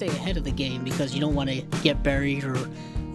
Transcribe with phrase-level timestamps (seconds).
[0.00, 2.56] stay ahead of the game because you don't want to get buried or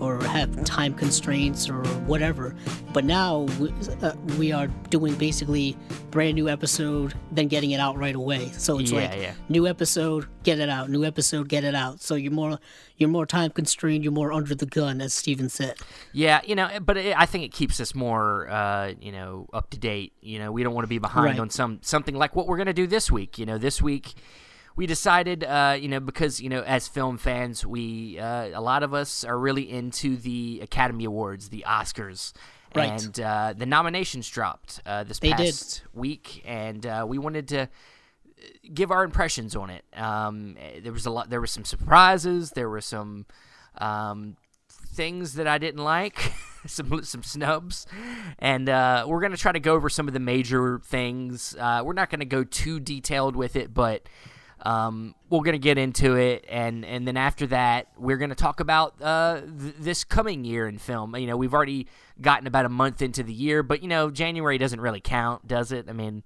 [0.02, 2.54] or have time constraints or whatever.
[2.92, 3.72] But now we,
[4.02, 5.78] uh, we are doing basically
[6.12, 8.50] brand new episode, then getting it out right away.
[8.50, 9.34] So it's Yeah, like yeah.
[9.48, 10.90] new episode, get it out.
[10.90, 12.02] New episode, get it out.
[12.02, 12.60] So you're more
[12.98, 14.04] you're more time constrained.
[14.04, 15.78] You're more under the gun, as Steven said.
[16.12, 19.70] Yeah, you know, but it, I think it keeps us more, uh, you know, up
[19.72, 20.12] to date.
[20.22, 21.40] You know, we don't want to be behind Right.
[21.40, 23.40] on some something like what we're going to do this week.
[23.40, 24.14] You know, this week
[24.76, 28.84] we decided, uh, you know, because you know, as film fans, we uh, a lot
[28.84, 32.34] of us are really into the Academy Awards, the Oscars.
[32.76, 33.02] Right.
[33.02, 35.38] And uh, the nominations dropped uh, this They did.
[35.38, 37.70] past week, and uh, we wanted to
[38.74, 39.86] give our impressions on it.
[39.96, 41.30] Um, there was a lot.
[41.30, 42.52] There were some surprises.
[42.52, 43.26] There were some
[43.78, 44.36] um,
[44.70, 46.34] things that I didn't like.
[46.68, 47.86] some some snubs,
[48.40, 51.56] and uh, we're gonna try to go over some of the major things.
[51.58, 54.08] Uh, we're not gonna go too detailed with it, but.
[54.66, 59.00] Um, we're gonna get into it, and and then after that, we're gonna talk about
[59.02, 61.16] uh, th- this coming year in film.
[61.16, 61.88] You know, we've already
[62.20, 65.72] gotten about a month into the year, but you know, January doesn't really count, does
[65.72, 65.86] it?
[65.88, 66.24] I mean,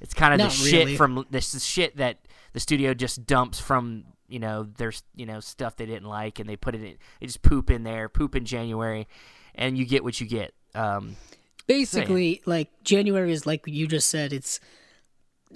[0.00, 0.96] it's kind of the Not shit really.
[0.96, 2.18] from this is shit that
[2.52, 6.48] the studio just dumps from you know there's you know stuff they didn't like, and
[6.48, 6.94] they put it in.
[7.20, 9.08] They just poop in there, poop in January,
[9.56, 10.54] and you get what you get.
[10.76, 11.16] Um,
[11.66, 14.58] Basically, like January is like you just said, it's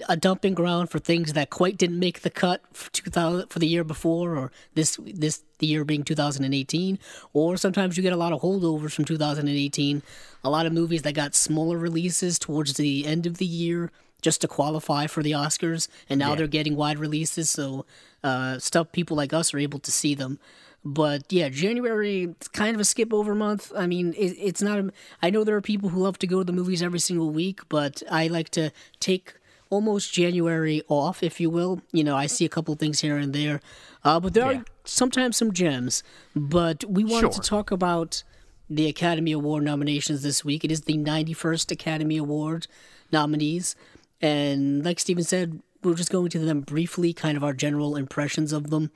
[0.09, 3.67] a dumping ground for things that quite didn't make the cut for 2000 for the
[3.67, 6.99] year before or this this the year being 2018
[7.31, 10.03] or sometimes you get a lot of holdovers from 2018
[10.43, 14.41] a lot of movies that got smaller releases towards the end of the year just
[14.41, 17.85] to qualify for the Oscars and now they're getting wide releases so
[18.23, 20.39] uh, stuff people like us are able to see them
[20.87, 23.71] but yeah, January it's kind of a skip over month.
[23.75, 24.77] I mean, it, it's not.
[24.77, 27.31] A, I know there are people who love to go to the movies every single
[27.31, 29.33] week, but I like to take
[29.75, 31.81] almost January off, if you will.
[31.91, 33.59] You know, I see a couple things here and there,
[34.03, 34.59] uh, but there Yeah.
[34.59, 36.03] are sometimes some gems.
[36.35, 37.41] But we wanted Sure.
[37.43, 38.23] to talk about
[38.69, 40.63] the Academy Award nominations this week.
[40.65, 42.67] It is the 91st Academy Award
[43.11, 43.75] nominees,
[44.21, 45.61] and like Steven said.
[45.83, 48.89] We're just going to them briefly, kind of our general impressions of them.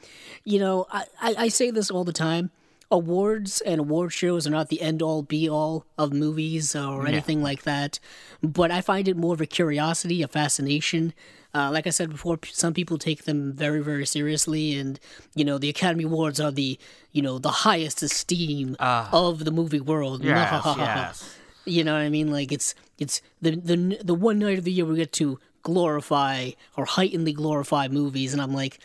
[0.44, 2.50] You know, I, I, I say this all the time.
[2.92, 7.44] Awards and award shows are not the end all be all of movies or anything
[7.44, 8.00] like that.
[8.42, 11.14] But I find it more of a curiosity, a fascination.
[11.54, 15.00] Uh, like I said before, some people take them very, very seriously, and
[15.36, 16.78] you know the Academy Awards are the
[17.12, 18.76] you know the highest esteem
[19.12, 20.24] of the movie world.
[20.24, 21.36] yes, yes.
[21.66, 22.32] You know what I mean?
[22.32, 26.52] Like it's it's the the the one night of the year we get to glorify
[26.78, 28.80] or heightenedly glorify movies, and I'm like,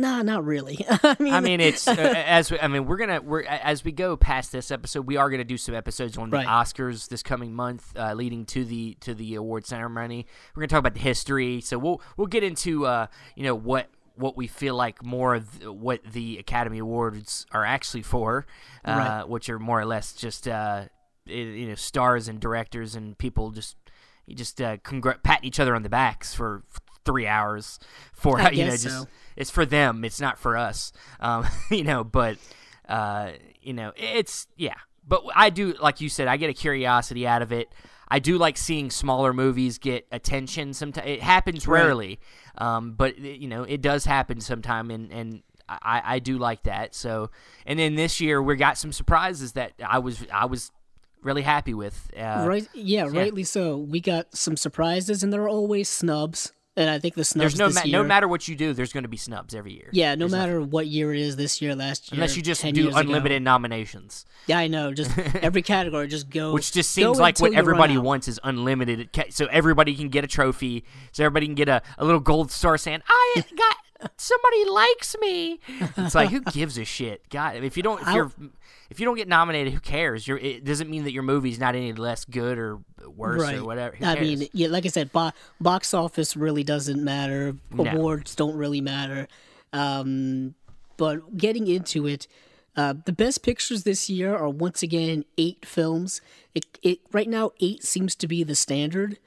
[0.00, 0.84] nah, not really.
[1.02, 3.92] I mean, I mean, it's uh, as we, I mean, we're gonna we're as we
[3.92, 6.46] go past this episode, we are gonna do some episodes on the Right.
[6.46, 10.26] Oscars this coming month, uh, leading to the to the award ceremony.
[10.54, 13.06] We're gonna talk about the history, so we'll we'll get into uh,
[13.36, 18.02] you know what what we feel like more of what the Academy Awards are actually
[18.02, 18.46] for,
[18.84, 19.28] uh, Right.
[19.28, 20.84] which are more or less just uh,
[21.26, 23.76] you know stars and directors and people just
[24.26, 26.62] you just uh, congr- patting each other on the backs for
[27.04, 27.78] three hours
[28.12, 29.08] for I you know just so.
[29.36, 32.36] it's for them it's not for us um you know but
[32.88, 34.74] uh you know it's yeah
[35.06, 37.68] but i do like you said i get a curiosity out of it
[38.08, 41.82] i do like seeing smaller movies get attention sometimes it happens Right.
[41.82, 42.20] rarely
[42.58, 46.96] um but you know it does happen sometime and and I, I do like that
[46.96, 47.30] so
[47.64, 50.72] and then this year we got some surprises that I was I was
[51.22, 52.66] really happy with uh, right?
[52.74, 53.76] Yeah, rightly so.
[53.76, 56.52] We got some surprises, and there are always snubs.
[56.80, 58.92] And I think the snubs there's no this ma- no matter what you do there's
[58.92, 61.60] going to be snubs every year yeah, no There's matter what year it is, this
[61.60, 62.98] year, last year, unless you just do years ago.
[63.00, 64.92] unlimited nominations Yeah, I know.
[64.94, 66.52] Just every category, just go.
[66.52, 70.84] which just seems like what everybody wants is unlimited so everybody can get a trophy
[71.12, 73.76] so everybody can get a, a little gold star saying i got
[74.16, 75.60] somebody likes me
[75.96, 78.32] it's like who gives a shit god if you don't if you're
[78.90, 81.74] if you don't get nominated who cares you're it doesn't mean that your movie's not
[81.74, 83.56] any less good or worse Right.
[83.58, 84.40] or whatever Who I cares?
[84.40, 87.56] mean, yeah, like I said, bo- box office really doesn't matter.
[87.76, 89.26] Awards don't really matter.
[89.72, 90.54] Um,
[90.96, 92.26] but getting into it,
[92.76, 96.20] uh, the best pictures this year are once again eight films.
[96.54, 99.18] It, it right now eight seems to be the standard.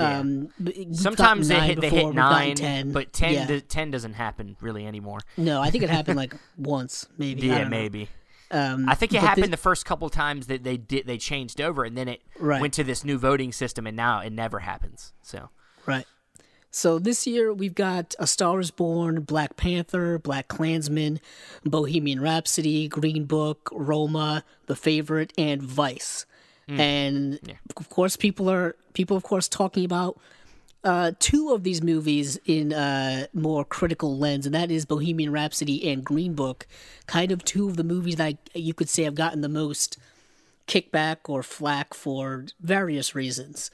[0.00, 0.48] Um,
[0.92, 2.92] sometimes they hit, they hit nine, 10.
[2.92, 3.46] but 10, yeah.
[3.46, 7.46] do- 10 doesn't happen really anymore no, I think it happened like once, maybe.
[7.48, 8.08] Yeah maybe
[8.50, 11.60] Um, I think it happened thi- the first couple times that they did they changed
[11.60, 12.60] over, and then it Right.
[12.60, 15.12] went to this new voting system, and now it never happens.
[15.22, 15.50] So
[15.86, 16.06] Right.
[16.70, 21.18] So this year we've got A Star is Born, Black Panther, BlacKkKlansman,
[21.64, 26.26] Bohemian Rhapsody, Green Book, Roma, The Favorite, and Vice.
[26.68, 26.80] Hmm.
[26.80, 30.18] And of course people are people of course talking about
[30.84, 35.90] uh, two of these movies in a more critical lens, and that is Bohemian Rhapsody
[35.90, 36.66] and Green Book.
[37.06, 39.98] Kind of two of the movies that I, you could say have gotten the most
[40.68, 43.70] kickback or flack for various reasons.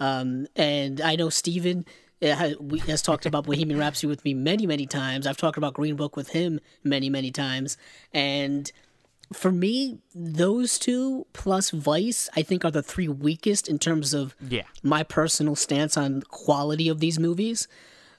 [0.00, 1.84] Um, and I know Steven
[2.22, 2.52] uh,
[2.86, 5.26] has talked about Bohemian Rhapsody with me many, many times.
[5.26, 7.76] I've talked about Green Book with him many, many times.
[8.14, 8.70] And
[9.32, 14.34] for me, those two plus Vice, I think, are the three weakest in terms of
[14.48, 14.62] Yeah.
[14.82, 17.68] my personal stance on quality of these movies.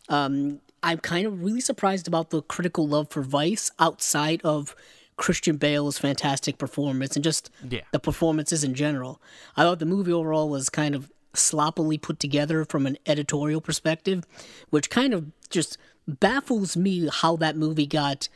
[0.07, 4.75] Um, I'm kind of really surprised about the critical love for Vice outside of
[5.17, 7.81] Christian Bale's fantastic performance and just Yeah.
[7.91, 9.21] the performances in general.
[9.57, 14.23] I thought the movie overall was kind of sloppily put together from an editorial perspective,
[14.69, 15.77] which kind of just
[16.07, 18.29] baffles me how that movie got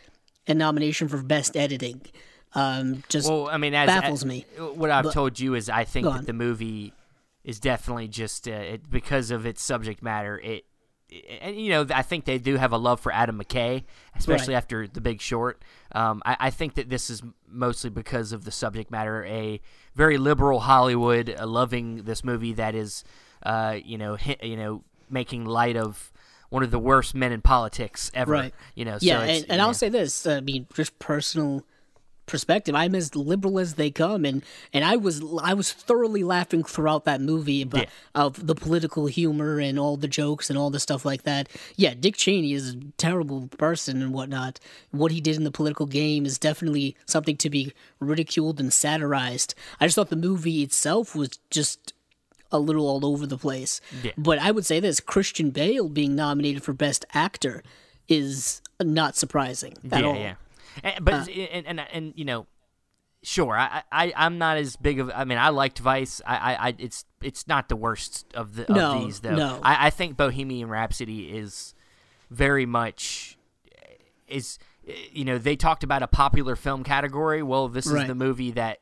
[0.48, 2.02] a nomination for best editing.
[2.55, 4.45] Um, just Well, I mean, as, baffles as- me.
[4.57, 6.94] What I've told you is, I think that the movie
[7.44, 10.39] is definitely just uh, it, because of its subject matter.
[10.39, 10.65] It,
[11.41, 13.83] and you know, I think they do have a love for Adam McKay,
[14.15, 14.57] especially Right.
[14.57, 15.61] after The Big Short.
[15.94, 19.23] Um, I, I think that this is mostly because of the subject matter.
[19.25, 19.61] A
[19.95, 23.03] very liberal Hollywood uh, loving this movie that is,
[23.44, 26.11] uh, you know, hi, you know, making light of
[26.50, 28.31] one of the worst men in politics ever.
[28.31, 28.53] Right.
[28.75, 28.97] You know.
[29.01, 29.61] yeah, so and, and.
[29.61, 31.63] I'll say this: I mean, just personal
[32.25, 32.74] perspective.
[32.74, 37.06] I'm as liberal as they come, and and I was I was thoroughly laughing throughout
[37.06, 37.90] that movie about Yeah.
[38.16, 41.50] of the political humor and all the jokes and all the stuff like that.
[41.75, 44.60] Yeah, Dick Cheney is a terrible person and whatnot.
[44.92, 49.54] What he did in the political game is definitely something to be ridiculed and satirized.
[49.80, 51.94] I just thought the movie itself was just
[52.52, 53.81] a little all over the place.
[54.04, 54.12] Yeah.
[54.18, 57.64] But I would say this Christian Bale being nominated for Best Actor
[58.08, 60.16] is not surprising at yeah, all.
[60.16, 60.36] yeah.
[60.84, 62.48] And, but and, and and you know,
[63.22, 65.12] sure, I, I I'm not as big of.
[65.14, 66.22] I mean, I liked Vice.
[66.25, 69.36] I I, I it's it's not the worst of the of these though.
[69.36, 69.60] no.
[69.64, 71.74] I, I think Bohemian Rhapsody is
[72.30, 73.38] very much
[74.28, 74.58] is
[75.12, 77.44] you know they talked about a popular film category.
[77.44, 78.80] Well, this is the movie that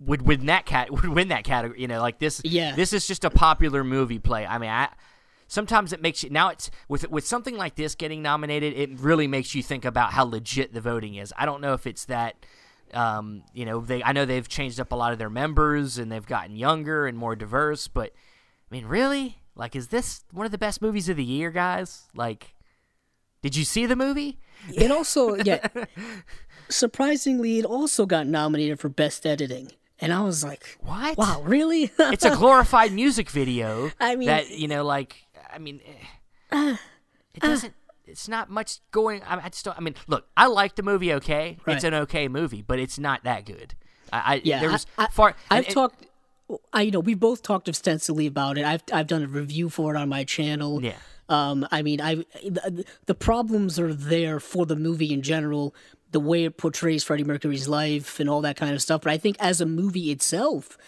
[0.00, 1.80] would win that cat would win that category.
[1.80, 2.40] You know, like this.
[2.44, 2.74] Yeah.
[2.74, 4.46] This is just a popular movie play.
[4.46, 4.88] I mean, I
[5.48, 8.74] sometimes it makes you now it's with with something like this getting nominated.
[8.74, 11.34] It really makes you think about how legit the voting is.
[11.36, 12.36] I don't know if it's that.
[12.94, 16.10] Um, you know, they I know they've changed up a lot of their members and
[16.10, 18.12] they've gotten younger and more diverse, but
[18.70, 22.04] I mean, really, like, is this one of the best movies of the year, guys?
[22.14, 22.54] Like,
[23.42, 24.38] did you see the movie?
[24.74, 25.68] It also, yeah,
[26.68, 29.72] surprisingly, it also got nominated for Best Editing.
[30.00, 31.18] And I was like, What?
[31.18, 31.90] wow, really?
[31.98, 33.90] it's a glorified music video.
[34.00, 35.80] I mean- that you know, like, I mean,
[36.52, 36.76] eh,
[37.34, 37.74] it doesn't.
[38.06, 39.22] It's not much going.
[39.22, 39.76] I, I just don't.
[39.76, 41.12] I mean, look, I like the movie.
[41.14, 41.76] Okay, Right.
[41.76, 43.74] it's an okay movie, but it's not that good.
[44.12, 45.34] I, I yeah, there was I, I, far.
[45.50, 46.06] I've and- talked.
[46.72, 48.64] I you know we've both talked extensively about it.
[48.64, 50.82] I've I've done a review for it on my channel.
[50.82, 50.94] Yeah.
[51.28, 51.66] Um.
[51.70, 55.74] I mean, I the, the problems are there for the movie in general,
[56.10, 59.02] the way it portrays Freddie Mercury's life and all that kind of stuff.
[59.02, 60.78] But I think as a movie itself,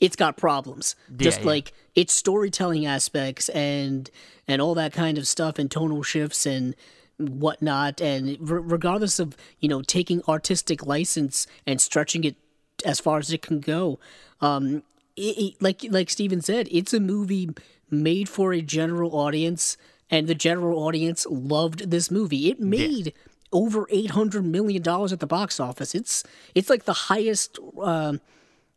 [0.00, 0.96] it's got problems.
[1.16, 1.46] Just yeah.
[1.46, 4.10] like its storytelling aspects and
[4.48, 6.74] and all that kind of stuff and tonal shifts and
[7.18, 12.36] whatnot and re- regardless of you know taking artistic license and stretching it
[12.84, 13.98] as far as it can go
[14.40, 14.82] um
[15.16, 17.50] it, it- like like steven said it's a movie
[17.90, 19.76] made for a general audience
[20.10, 23.12] and the general audience loved this movie it made
[23.52, 26.24] over 800 million dollars at the box office it's
[26.54, 28.20] it's like the highest um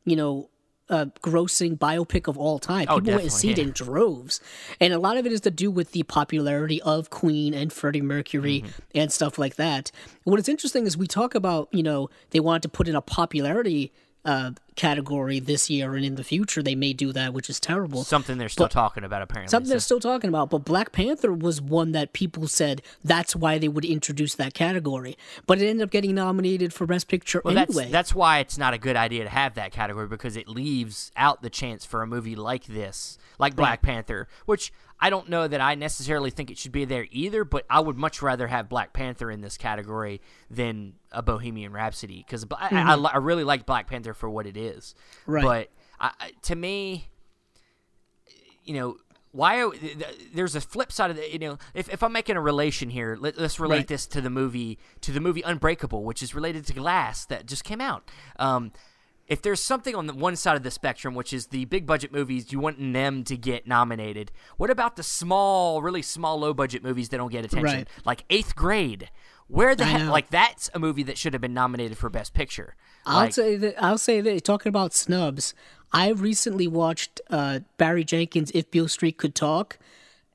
[0.03, 0.49] you know
[0.89, 2.87] uh, grossing biopic of all time.
[2.87, 4.39] People went and see it in droves,
[4.79, 8.01] and a lot of it is to do with the popularity of Queen and Freddie
[8.01, 8.81] Mercury Mm-hmm.
[8.99, 9.91] and stuff like that.
[10.23, 13.01] What is interesting is we talk about you know they wanted to put in a
[13.01, 13.91] popularity
[14.25, 18.03] uh, category this year and in the future they may do that, which is terrible.
[18.03, 19.49] something they're still talking about apparently.
[19.49, 23.35] Something so- they're still talking about, but Black Panther was one that people said that's
[23.35, 27.41] why they would introduce that category, but it ended up getting nominated for Best Picture
[27.43, 27.83] Well, anyway.
[27.89, 31.11] that's that's why it's not a good idea to have that category because it leaves
[31.15, 35.47] out the chance for a movie like this, like Black Panther, which I don't know
[35.47, 37.43] that I necessarily think it should be there either.
[37.43, 42.23] But I would much rather have Black Panther in this category than a Bohemian Rhapsody
[42.25, 43.05] because I, I, I, mm-hmm.
[43.07, 44.62] I really like Black Panther for what it is.
[45.27, 45.69] Right.
[45.99, 47.09] But I, to me,
[48.63, 48.97] you know.
[49.35, 52.13] Why are, th- th- there's a flip side of the you know if, if I'm
[52.13, 53.87] making a relation here let, let's relate Right.
[53.87, 57.63] this to the movie to the movie Unbreakable which is related to Glass that just
[57.63, 58.71] came out um,
[59.27, 62.11] if there's something on the one side of the spectrum which is the big budget
[62.13, 66.83] movies you want them to get nominated what about the small really small low budget
[66.83, 67.87] movies that don't get attention Right.
[68.05, 69.09] like Eighth Grade
[69.47, 72.75] where the heck like that's a movie that should have been nominated for Best Picture
[73.05, 73.83] I'll Like, say that.
[73.83, 74.43] I'll say that.
[74.45, 75.53] Talking about snubs,
[75.91, 79.77] I recently watched uh, Barry Jenkins' "If Beale Street Could Talk,"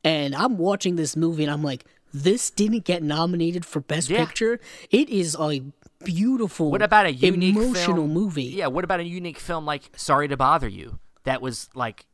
[0.05, 4.25] and I'm watching this movie and I'm like, this didn't get nominated for Best Yeah.
[4.25, 4.61] Picture.
[4.91, 5.63] It is a
[6.05, 8.13] beautiful, What about a unique emotional film?
[8.13, 8.45] movie?
[8.45, 10.99] Yeah, what about a unique film like Sorry to Bother You?
[11.25, 12.05] That was like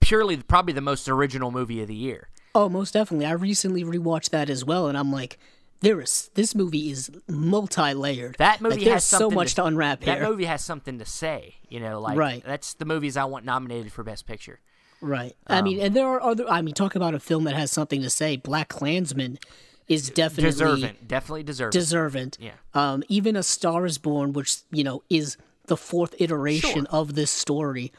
[0.00, 2.28] purely probably the most original movie of the year.
[2.54, 3.26] Oh, most definitely.
[3.26, 5.38] I recently rewatched that as well, and I'm like,
[5.80, 8.36] there is this movie is multi-layered.
[8.38, 10.28] That movie like, there's has so much to, unwrap That here.
[10.28, 12.42] movie has something to say, you know, like Right.
[12.44, 14.60] that's the movies I want nominated for Best Picture.
[15.00, 15.34] Right.
[15.46, 16.46] I Um, mean, and there are other.
[16.48, 18.36] I mean, talk about a film that has something to say.
[18.36, 19.38] BlacKkKlansman
[19.88, 21.72] is definitely Deserving, definitely deserving.
[21.72, 22.32] deserving.
[22.38, 22.50] Yeah.
[22.74, 27.30] Um, even A Star Is Born, which you know is the fourth iteration of this
[27.30, 27.92] story,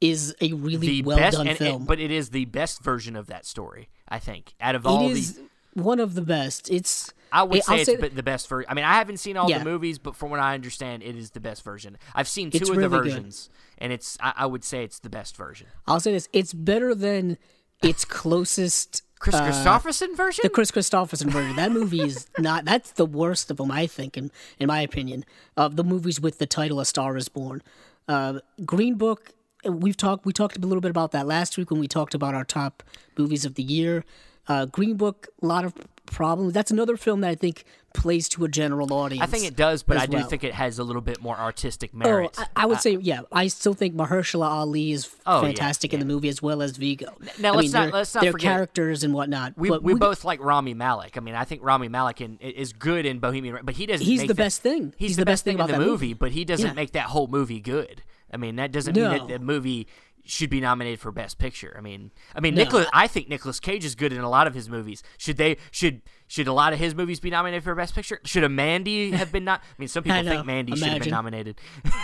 [0.00, 1.76] is a really the well best, done and- film.
[1.78, 3.88] and- but it is the best version of that story.
[4.08, 6.70] I think out of all it the one of the best.
[6.70, 7.12] It's.
[7.34, 8.70] I would I'll say it's be- the best version.
[8.70, 9.58] I mean, I haven't seen all Yeah.
[9.58, 11.98] the movies, but from what I understand, it is the best version.
[12.14, 13.12] I've seen two It's of the really good.
[13.12, 15.66] versions, and it's I, I would say it's the best version.
[15.86, 17.36] I'll say this: it's better than
[17.82, 19.02] its closest.
[19.18, 20.40] Kris uh, Kristofferson version.
[20.42, 21.56] the Kris Kristofferson version.
[21.56, 22.64] That movie is not.
[22.66, 25.24] That's the worst of them, I think, in in my opinion,
[25.56, 27.62] of the movies with the title "A Star Is Born."
[28.06, 29.32] Uh, Green Book.
[29.64, 30.26] We've talked.
[30.26, 32.82] We talked a little bit about that last week when we talked about our top
[33.16, 34.04] movies of the year.
[34.46, 35.72] Uh, Green Book, a lot of
[36.06, 36.52] problems.
[36.52, 39.22] That's another film that I think plays to a general audience.
[39.22, 40.26] I think it does, but I do well.
[40.28, 42.36] think it has a little bit more artistic Oh, merit.
[42.38, 43.20] I, I would say, yeah.
[43.30, 46.76] I still think Mahershala Ali is Oh, yeah, fantastic in the movie as well as
[46.76, 47.06] Viggo.
[47.38, 49.54] Now, I let's mean, not- let's not forget- characters and whatnot.
[49.56, 51.16] we, but we both like Rami Malek.
[51.16, 54.04] I mean, I think Rami Malek in, is good in Bohemian, but he doesn't.
[54.04, 54.92] He's the that- best thing.
[54.96, 56.72] He's, the, best thing, about in the that movie, but he doesn't Yeah.
[56.74, 58.02] make that whole movie good.
[58.32, 59.86] I mean, that doesn't mean that the movie
[60.24, 61.74] should be nominated for Best Picture.
[61.76, 62.64] I mean, I mean, No.
[62.64, 62.86] Nicolas.
[62.92, 65.02] I think Nicolas Cage is good in a lot of his movies.
[65.18, 65.56] Should they?
[65.70, 68.20] Should should a lot of his movies be nominated for Best Picture?
[68.24, 69.60] Should a Mandy have been not?
[69.60, 71.60] I mean, some people think Mandy should have been nominated.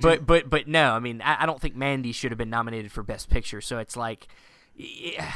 [0.00, 2.92] But but but no, I mean, I, I don't think Mandy should have been nominated
[2.92, 3.60] for Best Picture.
[3.60, 4.28] So it's like,
[4.76, 5.32] yeah,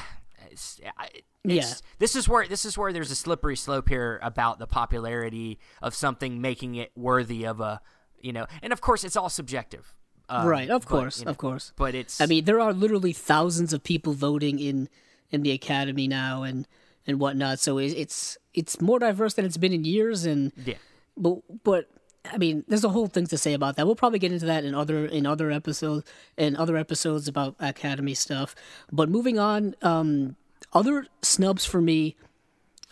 [0.50, 1.72] it's, I- it's, Yeah.
[1.98, 5.94] This is where this is where there's a slippery slope here about the popularity of
[5.96, 7.80] something making it worthy of a,
[8.20, 9.94] you know, and of course it's all subjective.
[10.30, 11.72] Um, right, of but, course, you know, of course.
[11.76, 14.88] But it's I mean, there are literally thousands of people voting in
[15.30, 16.66] in the academy now and
[17.06, 17.58] and whatnot.
[17.58, 20.24] So it's it's more diverse than it's been in years.
[20.24, 20.76] And yeah.
[21.16, 21.88] but but
[22.30, 23.86] I mean, there's a whole thing to say about that.
[23.86, 28.14] We'll probably get into that in other in other episodes in other episodes about academy
[28.14, 28.54] stuff.
[28.92, 30.36] But moving on, um,
[30.72, 32.16] other snubs for me.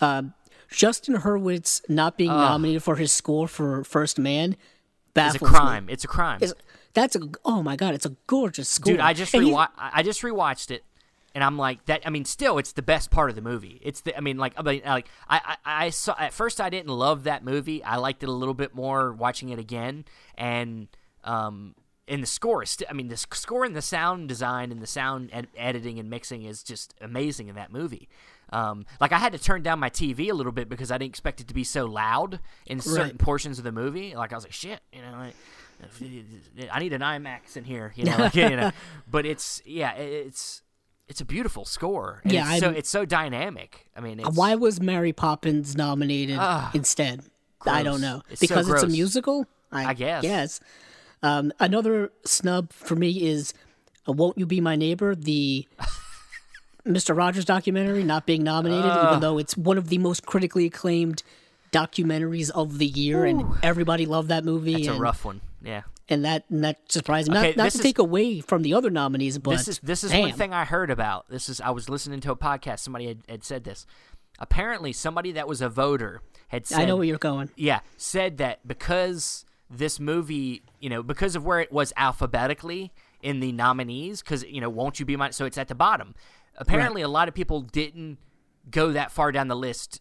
[0.00, 0.22] Uh,
[0.70, 4.54] Justin Hurwitz not being nominated for his score for First Man
[5.14, 5.58] baffles It's a baffles me.
[5.58, 5.88] crime.
[5.88, 6.38] It's a crime.
[6.42, 6.62] It's-
[7.00, 8.92] that's a oh my god, it's a gorgeous score.
[8.92, 10.84] Dude, I just And he- rewa- I just rewatched it,
[11.34, 12.02] and I'm like that.
[12.06, 13.80] I mean, still, it's the best part of the movie.
[13.82, 14.16] It's the.
[14.16, 17.24] I mean, like, I mean, like, I, I, I saw at first I didn't love
[17.24, 17.82] that movie.
[17.84, 20.04] I liked it a little bit more watching it again,
[20.36, 20.88] and
[21.24, 21.74] um,
[22.06, 22.70] and the score is.
[22.70, 26.08] St- I mean, the score and the sound design and the sound ed- editing and
[26.08, 28.08] mixing is just amazing in that movie.
[28.50, 31.10] Um, like I had to turn down my TV a little bit because I didn't
[31.10, 33.18] expect it to be so loud in certain Right.
[33.18, 34.14] portions of the movie.
[34.16, 35.12] Like I was like, shit, you know.
[35.18, 35.34] Like,
[36.70, 38.16] I need an IMAX in here, you know.
[38.16, 38.72] Like, you know.
[39.10, 40.62] But it's yeah, it's
[41.08, 42.20] it's a beautiful score.
[42.24, 43.86] and Yeah, it's so it's so dynamic.
[43.96, 47.22] I mean, it's, Why was Mary Poppins nominated Ah, instead?
[47.66, 48.22] I don't know.
[48.30, 49.46] It's so because it's a musical.
[49.72, 50.24] I guess.
[50.24, 50.60] Yes.
[51.22, 53.52] Um, another snub for me is
[54.08, 55.66] uh, "Won't You Be My Neighbor," the
[56.86, 57.16] Mr.
[57.16, 61.22] Rogers documentary, not being nominated, even though it's one of the most critically acclaimed
[61.72, 64.74] documentaries of the year, and everybody loved that movie.
[64.74, 65.40] It's a rough one.
[65.62, 65.82] Yeah.
[66.08, 67.36] and that and that surprised me.
[67.36, 70.04] Okay, not not to is- take away from the other nominees, but This is this
[70.04, 71.28] is one thing I heard about.
[71.28, 72.80] This is I was listening to a podcast.
[72.80, 73.86] Somebody had, had said this.
[74.38, 76.80] Apparently, somebody that was a voter had said.
[76.80, 77.50] I know where you're going.
[77.56, 83.40] Yeah, said that because this movie, you know, because of where it was alphabetically in
[83.40, 85.30] the nominees, because you know, won't you be my?
[85.30, 86.14] So it's at the bottom.
[86.56, 88.18] Apparently, a lot of people didn't
[88.70, 90.00] go that far down the list,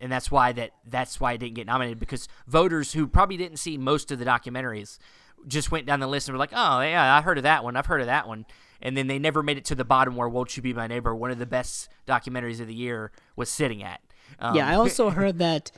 [0.00, 3.58] and that's why that that's why it didn't get nominated because voters who probably didn't
[3.58, 4.98] see most of the documentaries
[5.46, 7.76] just went down the list and were like, "Oh yeah, I heard of that one.
[7.76, 8.46] I've heard of that one."
[8.82, 11.14] And then they never made it to the bottom where "Won't You Be My Neighbor,"
[11.14, 14.00] one of the best documentaries of the year, was sitting at.
[14.38, 15.70] Um, Yeah, I also heard that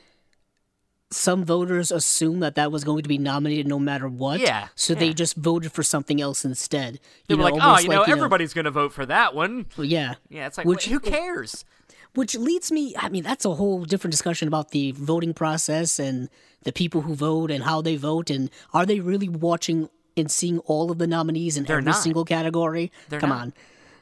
[1.11, 4.41] some voters assumed that that was going to be nominated no matter what.
[4.41, 6.95] Yeah, So they just voted for something else instead.
[7.29, 9.67] they You were know, like, "Oh, you know, like, everybody's gonna vote for that one."
[9.79, 10.15] yeah.
[10.29, 11.65] Yeah, it's like, Which- wh- who cares?
[12.17, 16.29] Which leads me, I mean, that's a whole different discussion about the voting process and
[16.65, 20.59] the people who vote and how they vote and are they really watching and seeing
[20.61, 21.97] all of the nominees in every not.
[21.97, 22.91] single category?
[23.11, 23.41] They're Come not.
[23.43, 23.55] on.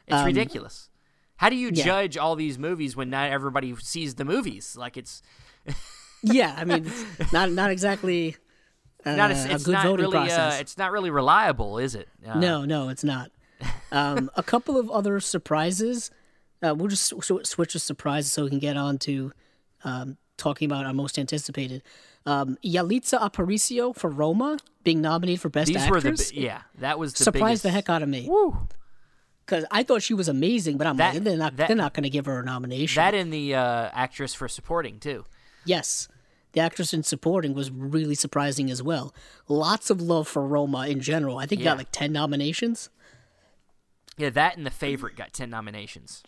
[0.06, 0.88] It's ridiculous.
[1.36, 1.84] How do you Um, yeah.
[1.84, 4.76] judge all these movies when not everybody sees the movies?
[4.78, 5.20] Like it's
[6.22, 6.90] Yeah, I mean,
[7.32, 8.36] not not exactly
[9.04, 10.60] uh, not a it's good not voting really uh, process.
[10.60, 12.08] it's not really reliable, is it?
[12.26, 13.30] Uh, No, no, it's not.
[13.92, 16.10] Um, a couple of other surprises.
[16.64, 19.32] Uh, we'll just sw- switch to surprises so we can get on to
[19.84, 21.82] um, talking about our most anticipated.
[22.26, 26.62] Um, Yalitza Aparicio for Roma being nominated for Best These Actress the yeah.
[26.78, 28.56] That was the surprised the heck out of me Woo.
[29.44, 31.92] because I thought she was amazing, but I'm That- like they're not that- they're not
[31.92, 33.00] going to give her a nomination.
[33.00, 35.24] That and the uh, actress for supporting too.
[35.66, 36.08] Yes.
[36.52, 39.12] The actress in supporting was really surprising as well.
[39.48, 41.36] Lots of love for Roma in general.
[41.38, 41.72] I think Yeah.
[41.72, 42.88] got like 10 nominations.
[44.16, 46.22] Yeah, that and the favorite got ten nominations.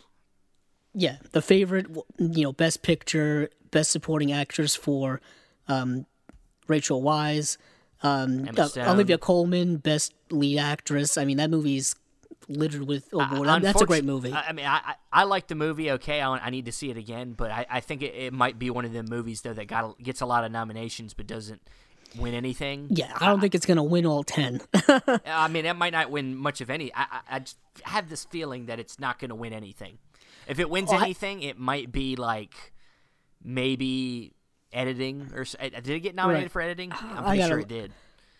[0.93, 5.21] Yeah, the favorite, you know, best picture, best supporting actress for
[5.67, 6.05] um,
[6.67, 7.57] Rachel Weisz,
[8.03, 11.17] um, uh, Olivia Colman, best lead actress.
[11.17, 11.95] I mean, that movie's
[12.49, 13.47] littered with award.
[13.47, 14.33] Mean, that's a great movie.
[14.33, 15.91] I mean, I, I I like the movie.
[15.91, 18.57] Okay, I, I need to see it again, but I, I think it, it might
[18.57, 21.61] be one of the movies though that got gets a lot of nominations but doesn't
[22.17, 22.87] win anything.
[22.89, 24.61] yeah, I don't think it's gonna win all ten.
[25.25, 26.93] I mean, it might not win much of any.
[26.95, 29.97] I, I, I have this feeling that it's not going to win anything.
[30.47, 32.73] If it wins I- anything, it might be like
[33.43, 34.33] maybe
[34.73, 36.51] editing or uh, did it get nominated Right.
[36.51, 36.91] for editing?
[36.93, 37.93] I'm pretty sure it did.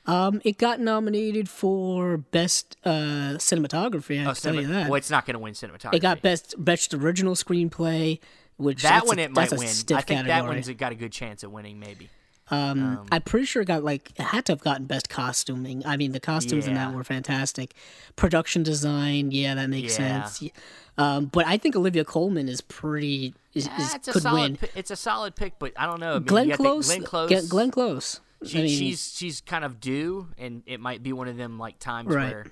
[0.05, 4.19] um, it got nominated for best uh, cinematography.
[4.19, 4.89] I Oh, can tell you that.
[4.89, 5.95] well, it's not going to win cinematography.
[5.95, 8.19] It got best best original screenplay,
[8.57, 9.19] which that one.
[9.19, 9.67] a, It might win.
[9.93, 11.79] I think that one's got a good chance of winning.
[11.79, 12.09] Maybe.
[12.49, 15.85] Um, I'm pretty sure it got like it had to have gotten best costuming.
[15.85, 17.73] I mean, the costumes in that were fantastic.
[18.15, 20.23] Production design, yeah, that makes Yeah.
[20.25, 20.51] sense.
[20.97, 24.41] Um, but I think Olivia Colman is pretty is, is it's a could solid.
[24.41, 24.55] win.
[24.57, 26.11] pi- it's a solid pick, but I don't know.
[26.15, 27.47] I mean, Glenn you gotta think Close, Glenn Close.
[27.49, 28.21] Glenn Close.
[28.45, 31.59] She, I mean, she's she's kind of due, and it might be one of them
[31.59, 32.31] like times Right.
[32.31, 32.45] where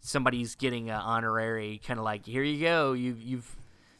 [0.00, 3.54] somebody's getting an honorary, kind of like, here you go, you you've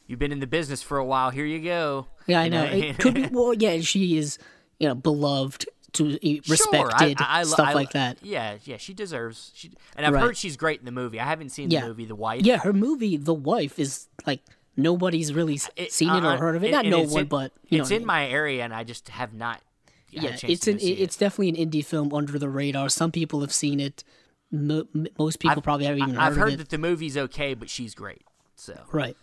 [0.07, 2.07] you've been in the business for a while, here you go.
[2.27, 2.63] yeah, I You know.
[2.65, 3.79] It could be well, yeah.
[3.81, 4.37] She is,
[4.79, 8.17] you know, beloved to Sure, I- respected I- stuff I- like that.
[8.21, 9.51] Yeah, yeah, she deserves.
[9.55, 10.21] She and I've Right.
[10.23, 11.19] heard she's great in the movie.
[11.19, 11.81] I haven't seen Yeah.
[11.81, 12.45] the movie The Wife.
[12.45, 14.41] Yeah, her movie, The Wife, is like
[14.75, 16.67] nobody's really It- seen it or uh, heard of it.
[16.67, 18.07] and- Not no one, in- but it's in mean.
[18.07, 19.61] my area, and I just have not.
[20.11, 21.19] yeah, it's an it's it.
[21.19, 22.89] definitely an indie film under the radar.
[22.89, 24.03] Some people have seen it.
[24.51, 24.87] Mo-
[25.19, 26.57] most people probably haven't even I've heard, heard of it.
[26.57, 28.21] that the movie's okay, but she's great.
[28.55, 29.17] So Right.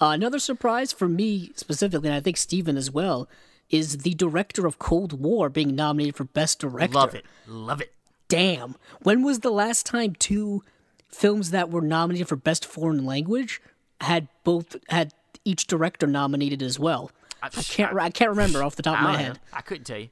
[0.00, 3.28] Uh, another surprise for me specifically, and I think Steven as well,
[3.70, 6.94] is the director of Cold War being nominated for Best Director.
[6.94, 7.92] love it, love it.
[8.28, 8.76] Damn.
[9.02, 10.62] When was the last time two
[11.10, 13.60] films that were nominated for Best Foreign Language
[14.00, 15.12] had both had
[15.44, 17.10] each director nominated as well?
[17.42, 17.96] I can't.
[17.96, 19.34] I can't remember off the top of my head.
[19.34, 19.40] know.
[19.52, 20.08] I couldn't tell you.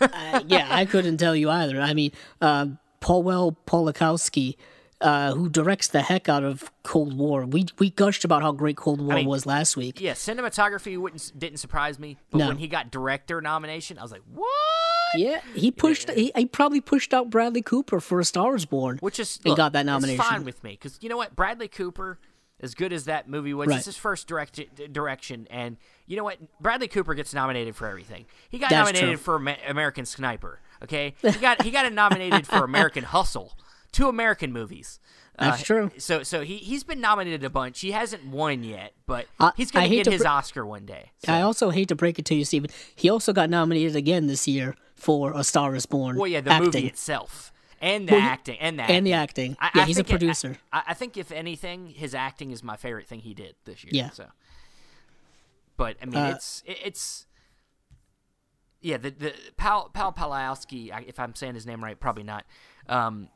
[0.00, 1.80] Uh, yeah, I couldn't tell you either.
[1.80, 2.66] I mean, uh,
[3.00, 4.56] Paul Pawlikowski,
[5.04, 7.44] uh, who directs the heck out of Cold War.
[7.46, 10.00] We we gushed about how great Cold War mean, was last week.
[10.00, 12.48] Yeah, cinematography wouldn't didn't surprise me, but No.
[12.48, 14.48] when he got director nomination, I was like, what?
[15.16, 16.10] Yeah, he pushed.
[16.10, 19.50] He, he probably pushed out Bradley Cooper for A Star Is Born, Which is and
[19.50, 20.24] look, got that it's nomination.
[20.24, 22.18] fine with me because you know what, Bradley Cooper,
[22.60, 23.76] as good as that movie was, Right.
[23.76, 24.58] it's his first direct
[24.92, 28.24] direction, and you know what, Bradley Cooper gets nominated for everything.
[28.48, 29.38] He got That's nominated true.
[29.38, 30.60] for American Sniper.
[30.82, 33.56] Okay, he got he got nominated for American Hustle,
[33.94, 34.98] two American movies.
[35.38, 35.90] That's Uh, true.
[35.98, 37.80] So so he he's been nominated a bunch.
[37.80, 41.10] He hasn't won yet, but I- he's gonna get to his br- Oscar one day.
[41.24, 42.70] So- I also hate to break it to you, Steven.
[42.94, 46.16] He also got nominated again this year for A Star Is Born.
[46.16, 46.66] Well, yeah, the acting.
[46.66, 49.52] movie itself and the Well, acting and the and the acting.
[49.52, 49.56] acting.
[49.60, 50.58] I- yeah, I he's a producer.
[50.72, 53.90] I, I think if anything, his acting is my favorite thing he did this year.
[53.92, 54.10] Yeah.
[54.10, 54.28] So,
[55.76, 57.26] but I mean, Uh, it's it, it's
[58.80, 58.98] yeah.
[58.98, 62.44] The the Pal Pal Palowski, if I'm saying his name right, probably not.
[62.88, 63.28] Um,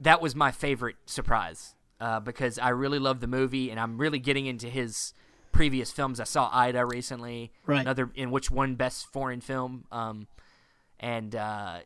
[0.00, 4.18] that was my favorite surprise uh, because I really love the movie and I'm really
[4.18, 5.14] getting into his
[5.52, 6.20] previous films.
[6.20, 7.80] I saw Ida recently, Right.
[7.80, 9.84] Another in which one best foreign film.
[9.90, 10.26] Um,
[11.00, 11.78] and uh,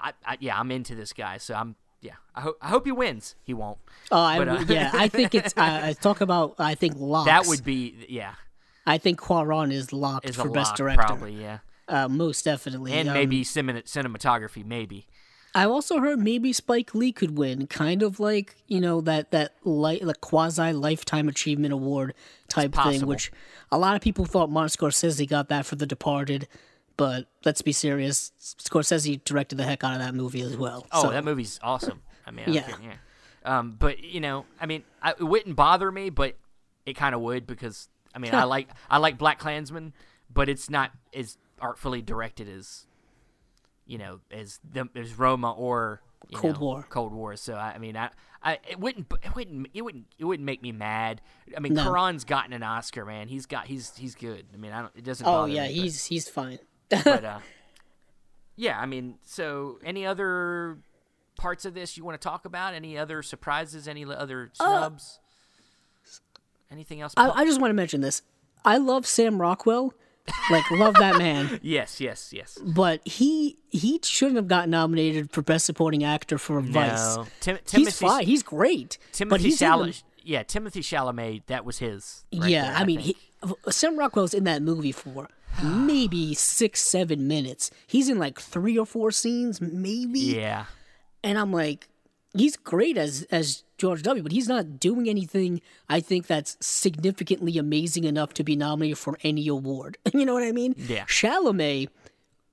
[0.00, 2.14] I, I yeah, I'm into this guy, so I'm yeah.
[2.34, 3.34] I hope I hope he wins.
[3.44, 3.78] He won't.
[4.10, 5.52] Oh, I, but, uh, yeah, I think it's.
[5.56, 6.54] I, I talk about.
[6.58, 7.26] I think locks.
[7.26, 8.34] That would be yeah.
[8.86, 11.02] I think Cuarón is locked Is for best lock, director.
[11.02, 12.92] probably yeah, Uh, most definitely.
[12.92, 15.06] and Um, maybe cinematography maybe.
[15.54, 19.54] I also heard maybe Spike Lee could win, kind of like you know that that
[19.64, 22.14] li- like quasi lifetime achievement award
[22.48, 23.32] type thing, which
[23.72, 26.46] a lot of people thought Martin Scorsese got that for The Departed,
[26.96, 30.86] but let's be serious, Scorsese directed the heck out of that movie as well.
[30.92, 32.02] Oh, so, that movie's awesome.
[32.26, 32.68] I mean, I Yeah.
[32.68, 32.76] yeah.
[32.82, 33.58] yeah.
[33.58, 36.36] Um, but you know, I mean, I, it wouldn't bother me, but
[36.86, 39.92] it kind of would because I mean, I like I like BlacKkKlansman,
[40.32, 42.86] but it's not as artfully directed as
[43.90, 46.00] you know as the as Roma or
[46.34, 46.86] Cold know, War.
[46.88, 47.36] Cold War.
[47.36, 48.10] So I, I mean, I,
[48.42, 51.20] I it wouldn't it wouldn't it wouldn't it wouldn't make me mad.
[51.56, 51.84] I mean, No.
[51.84, 53.26] Cuarón's gotten an Oscar, man.
[53.28, 54.46] He's got he's he's good.
[54.54, 55.26] I mean, I don't it doesn't.
[55.26, 56.60] Oh yeah, me, but- he's he's fine.
[56.88, 57.38] but uh,
[58.56, 60.78] yeah, I mean, so any other
[61.36, 62.74] parts of this you want to talk about?
[62.74, 63.88] Any other surprises?
[63.88, 65.18] Any other snubs?
[66.70, 67.12] Anything else?
[67.16, 68.22] I, I just want to mention this.
[68.64, 69.94] I love Sam Rockwell.
[70.50, 71.58] Like, love that man.
[71.62, 72.58] yes, yes, yes.
[72.62, 77.16] But he he shouldn't have gotten nominated for Best Supporting Actor for Vice.
[77.16, 78.24] No, Tim- He's Timothy, fine.
[78.26, 78.98] He's great.
[79.12, 80.02] Timothy he's in the- Chalamet.
[80.22, 81.42] Yeah, Timothy Chalamet.
[81.46, 82.24] That was his.
[82.34, 83.16] right yeah, there, I mean, think.
[83.42, 85.28] he, Sam Rockwell's in that movie for
[85.62, 87.70] maybe six, seven minutes.
[87.86, 90.20] He's in like three or four scenes, maybe.
[90.20, 90.66] yeah,
[91.24, 91.88] And I'm like,
[92.34, 94.22] he's great as as George W.
[94.22, 95.60] But he's not doing anything.
[95.88, 99.98] I think that's significantly amazing enough to be nominated for any award.
[100.14, 100.74] you know what I mean?
[100.76, 101.04] Yeah.
[101.06, 101.88] Chalamet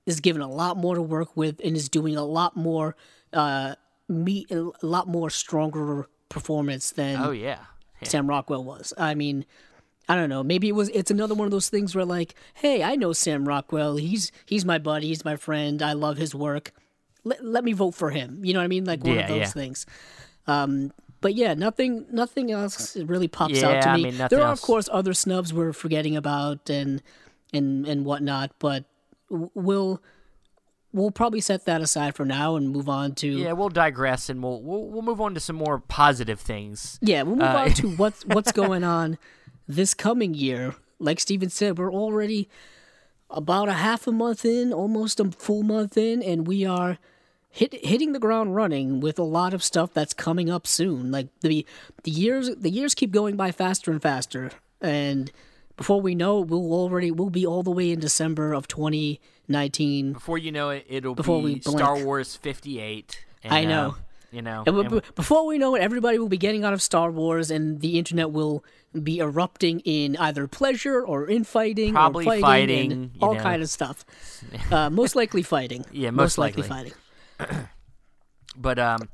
[0.06, 2.96] is given a lot more to work with and is doing a lot more,
[3.34, 3.76] uh,
[4.08, 7.60] me a lot more stronger performance than oh yeah,
[8.02, 8.08] yeah.
[8.08, 8.94] Sam Rockwell was.
[8.98, 9.46] I mean,
[10.10, 10.44] I don't know.
[10.44, 10.90] Maybe it was.
[10.90, 13.98] It's another one of those things where, like, hey, I know Sam Rockwell.
[13.98, 15.08] He's he's my buddy.
[15.08, 15.82] He's my friend.
[15.82, 16.72] I love his work.
[17.28, 18.40] Let, let me vote for him.
[18.44, 18.86] You know what I mean?
[18.86, 19.48] Like one Yeah, of those yeah.
[19.50, 19.86] things.
[20.48, 24.04] Um, but yeah, nothing nothing else really pops out Yeah, to I me.
[24.04, 24.60] mean, there are else.
[24.60, 27.02] of course other snubs we're forgetting about and
[27.54, 28.86] and and whatnot, but
[29.30, 30.02] we'll
[30.94, 34.42] we'll probably set that aside for now and move on to Yeah, we'll digress and
[34.44, 36.98] we'll we'll, we'll move on to some more positive things.
[37.02, 39.18] Yeah, we'll move Uh, on to what's what's going on
[39.68, 40.76] this coming year.
[41.00, 42.48] Like Steven said, we're already
[43.30, 46.98] about a half a month in, almost a full month in, and we are
[47.58, 51.12] hit, hitting the ground running with a lot of stuff that's coming up soon.
[51.12, 51.66] Like the
[52.04, 55.32] the years the years keep going by faster and faster, and
[55.76, 60.14] before we know it, we'll already we'll be all the way in December of 2019.
[60.14, 61.80] Before you know it, it'll Before we be blink.
[61.80, 63.26] Star Wars 58.
[63.44, 63.90] And, I know.
[63.90, 63.94] uh,
[64.32, 64.64] you know.
[64.66, 67.80] And and- before we know it, everybody will be getting out of Star Wars, and
[67.82, 68.64] the internet will
[69.04, 73.42] be erupting in either pleasure or infighting, Probably or fighting, fighting, all know.
[73.42, 74.06] kind of stuff.
[74.72, 75.86] Uh, most likely fighting.
[75.92, 76.76] Yeah, most likely likely.
[76.92, 76.94] fighting.
[78.60, 79.10] But um,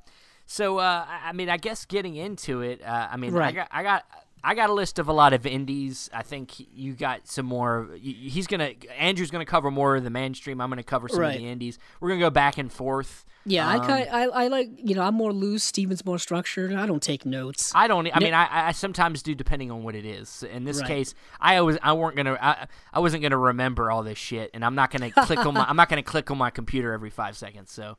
[0.46, 3.84] so uh, I mean, I guess getting into it, uh, I mean, I got, I
[3.84, 4.06] got,
[4.44, 6.10] I got a list of a lot of indies.
[6.14, 7.90] I think you got some more.
[8.02, 10.60] He's gonna, Andrew's gonna cover more of the mainstream.
[10.60, 11.36] I'm gonna cover some Right.
[11.36, 11.80] of the indies.
[12.02, 13.26] We're gonna go back and forth.
[13.46, 15.64] Yeah, Um, I, kind I I like you know I'm more loose.
[15.64, 16.74] Steven's more structured.
[16.74, 17.72] I don't take notes.
[17.76, 18.08] I don't.
[18.16, 20.44] I mean, I, I sometimes do, depending on what it is.
[20.44, 20.88] In this Right.
[20.88, 24.64] case, I was I weren't gonna I, I wasn't gonna remember all this shit, and
[24.64, 27.36] I'm not gonna click on my I'm not gonna click on my computer every five
[27.38, 27.72] seconds.
[27.72, 27.98] So,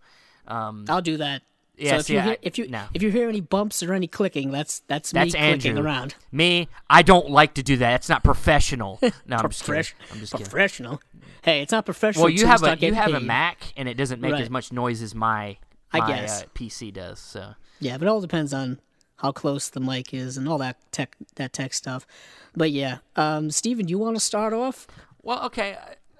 [0.48, 1.42] um, I'll do that.
[1.76, 2.84] Yeah, so if see, you I- hear, if you no.
[2.94, 5.72] if you hear any bumps or any clicking, that's that's, that's me Andrew.
[5.72, 6.14] clicking around.
[6.30, 7.94] Me, I don't like to do that.
[7.96, 9.00] It's not professional.
[9.26, 9.84] No, I'm just kidding.
[10.12, 10.46] I'm just kidding.
[10.46, 11.00] professional.
[11.42, 12.24] Hey, it's not professional.
[12.24, 13.20] Well, you have a you have a.
[13.20, 14.42] Mac, and it doesn't make Right.
[14.42, 15.56] as much noise as my
[15.92, 16.42] I my guess.
[16.42, 17.18] uh, PC does.
[17.18, 18.80] So Yeah, but it all depends on
[19.16, 22.06] how close the mic is and all that tech that tech stuff.
[22.54, 24.86] But yeah, um, Steven, you want to start off?
[25.22, 25.76] Well, okay.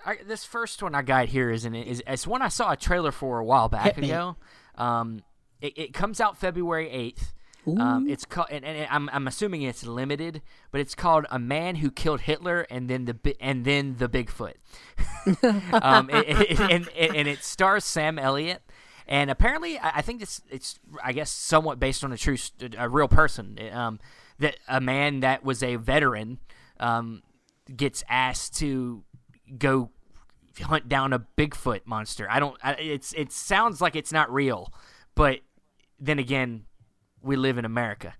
[0.06, 2.72] I, I, this first one I got here is an is it's one I saw
[2.72, 4.36] a trailer for a while back ago.
[4.76, 5.22] Um,
[5.64, 7.32] it, it comes out February eighth.
[7.66, 11.76] Um, it's called, and, and I'm I'm assuming it's limited, but it's called "A Man
[11.76, 14.56] Who Killed Hitler and then the and then the Bigfoot."
[15.82, 18.62] um, it, it, and, and it stars Sam Elliott,
[19.08, 22.36] and apparently I think it's it's I guess somewhat based on a true
[22.76, 23.58] a real person.
[23.72, 23.98] Um,
[24.40, 26.40] that a man that was a veteran
[26.80, 27.22] um,
[27.74, 29.04] gets asked to
[29.56, 29.90] go
[30.60, 32.26] hunt down a Bigfoot monster.
[32.30, 32.58] I don't.
[32.62, 34.70] I, it's it sounds like it's not real,
[35.14, 35.40] but
[36.06, 36.64] then again,
[37.22, 38.14] we live in America,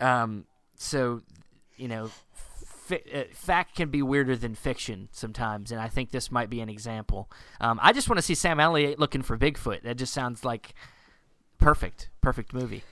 [0.00, 0.44] um,
[0.76, 1.22] so
[1.76, 2.10] you know,
[2.86, 6.60] fi- uh, fact can be weirder than fiction sometimes, and I think this might be
[6.60, 7.30] an example.
[7.60, 9.82] Um, I just want to see Sam Elliott looking for Bigfoot.
[9.82, 10.74] That just sounds like
[11.58, 12.82] perfect, perfect movie.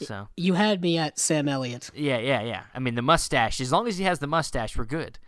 [0.00, 1.90] So You had me at Sam Elliott.
[1.94, 2.62] yeah, yeah, yeah.
[2.74, 3.60] I mean, the mustache.
[3.60, 5.18] As long as he has the mustache, we're good.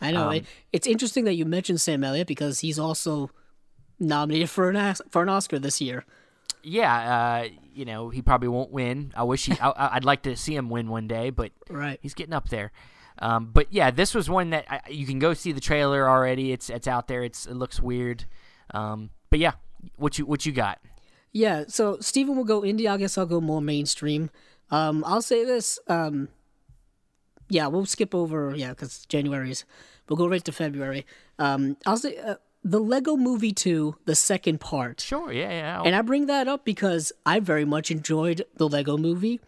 [0.00, 3.30] I know Um, it, it's interesting that you mentioned Sam Elliott because he's also
[3.98, 6.04] nominated for an for an Oscar this year.
[6.62, 6.94] yeah,
[7.44, 9.12] uh, you know, he probably won't win.
[9.16, 9.52] I wish he.
[9.60, 11.98] I, I'd like to see him win one day, but Right.
[12.02, 12.72] he's getting up there.
[13.20, 16.52] Um, but yeah, this was one that I, you can go see the trailer already.
[16.52, 17.22] It's it's out there.
[17.24, 18.24] It's it looks weird.
[18.74, 19.52] Um, but yeah,
[19.96, 20.78] what you what you got?
[21.32, 22.88] Yeah, so Steven will go indie.
[22.90, 24.30] I guess I'll go more mainstream.
[24.70, 25.78] Um, I'll say this.
[25.88, 26.28] Um,
[27.48, 28.54] yeah, we'll skip over.
[28.56, 29.64] Yeah, because January's.
[30.08, 31.04] We'll go right to February.
[31.38, 35.00] Um, I'll say uh, the Lego Movie Two, the second part.
[35.00, 35.32] Sure.
[35.32, 35.50] Yeah.
[35.50, 35.82] Yeah.
[35.82, 39.40] And I bring that up because I very much enjoyed the Lego Movie,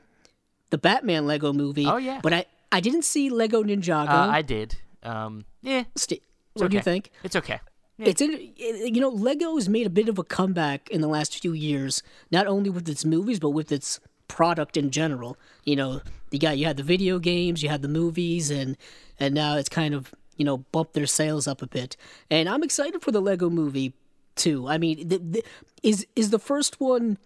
[0.70, 1.86] the Batman Lego Movie.
[1.86, 2.20] Oh, yeah.
[2.22, 4.08] But I I didn't see Lego Ninjago.
[4.08, 4.76] uh, I did.
[5.02, 5.84] Um, yeah.
[5.96, 6.22] St-
[6.54, 7.10] what do you think?
[7.22, 7.60] It's okay.
[7.98, 11.38] It's in, you know Lego has made a bit of a comeback in the last
[11.40, 15.36] few years, not only with its movies but with its product in general.
[15.64, 18.78] You know, you got you had the video games, you had the movies, and
[19.18, 21.96] and now it's kind of you know bump their sales up a bit.
[22.30, 23.92] And I'm excited for the Lego Movie
[24.34, 24.66] too.
[24.74, 25.44] I mean, the, the,
[25.82, 27.18] is is the first one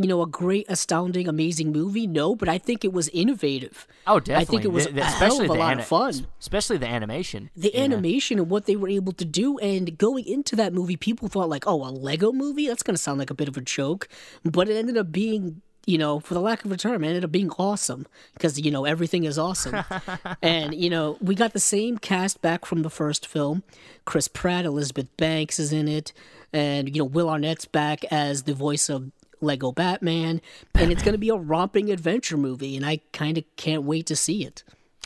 [0.00, 2.06] you know, a great, astounding, amazing movie.
[2.06, 3.84] No, but I think it was innovative.
[4.06, 4.42] Oh, definitely.
[4.42, 6.28] I think it was The- the- a hell of a lot of fun.
[6.38, 7.50] especially the animation.
[7.56, 7.82] The know?
[7.82, 11.48] animation and what they were able to do, and going into that movie, people thought
[11.48, 12.68] like, "Oh, a Lego movie?
[12.68, 14.08] That's gonna sound like a bit of a joke,"
[14.44, 17.24] but it ended up being, you know, for the lack of a term, it ended
[17.24, 19.82] up being awesome because you know everything is awesome,
[20.42, 23.62] and you know we got the same cast back from the first film.
[24.04, 26.12] Chris Pratt, Elizabeth Banks is in it,
[26.52, 30.42] and you know Will Arnett's back as the voice of Lego Batman,
[30.74, 34.16] and it's gonna be a romping adventure movie, and I kind of can't wait to
[34.16, 34.64] see it.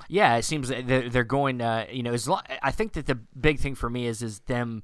[0.09, 1.61] Yeah, it seems that they're, they're going.
[1.61, 4.41] Uh, you know, as lo- I think that the big thing for me is is
[4.41, 4.83] them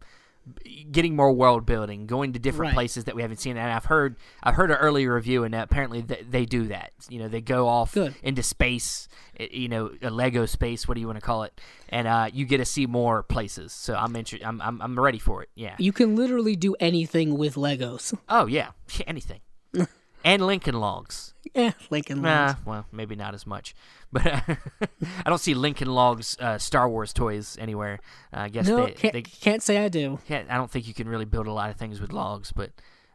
[0.91, 2.75] getting more world building, going to different Right.
[2.75, 3.57] places that we haven't seen.
[3.57, 6.93] And I've heard I've heard an earlier review, and apparently th- they do that.
[7.09, 8.15] You know, they go off Good.
[8.23, 9.09] into space.
[9.39, 10.89] You know, a Lego space.
[10.89, 11.61] What do you want to call it?
[11.91, 13.73] And uh, you get to see more places.
[13.73, 14.45] So I'm interested.
[14.47, 15.51] I'm, I'm I'm ready for it.
[15.55, 15.77] Yeah.
[15.79, 18.17] You can literally do anything with Legos.
[18.29, 18.71] Oh yeah,
[19.07, 19.41] anything.
[20.25, 21.35] And Lincoln Logs.
[21.55, 22.55] Yeah, Lincoln Logs.
[22.65, 23.75] Nah, well, maybe not as much,
[24.13, 28.01] but I don't see Lincoln Logs uh, Star Wars toys anywhere.
[28.33, 30.19] Uh, I guess no, they, can't, they can't say I do.
[30.27, 30.51] can't.
[30.51, 32.71] I don't think you can really build a lot of things with logs, but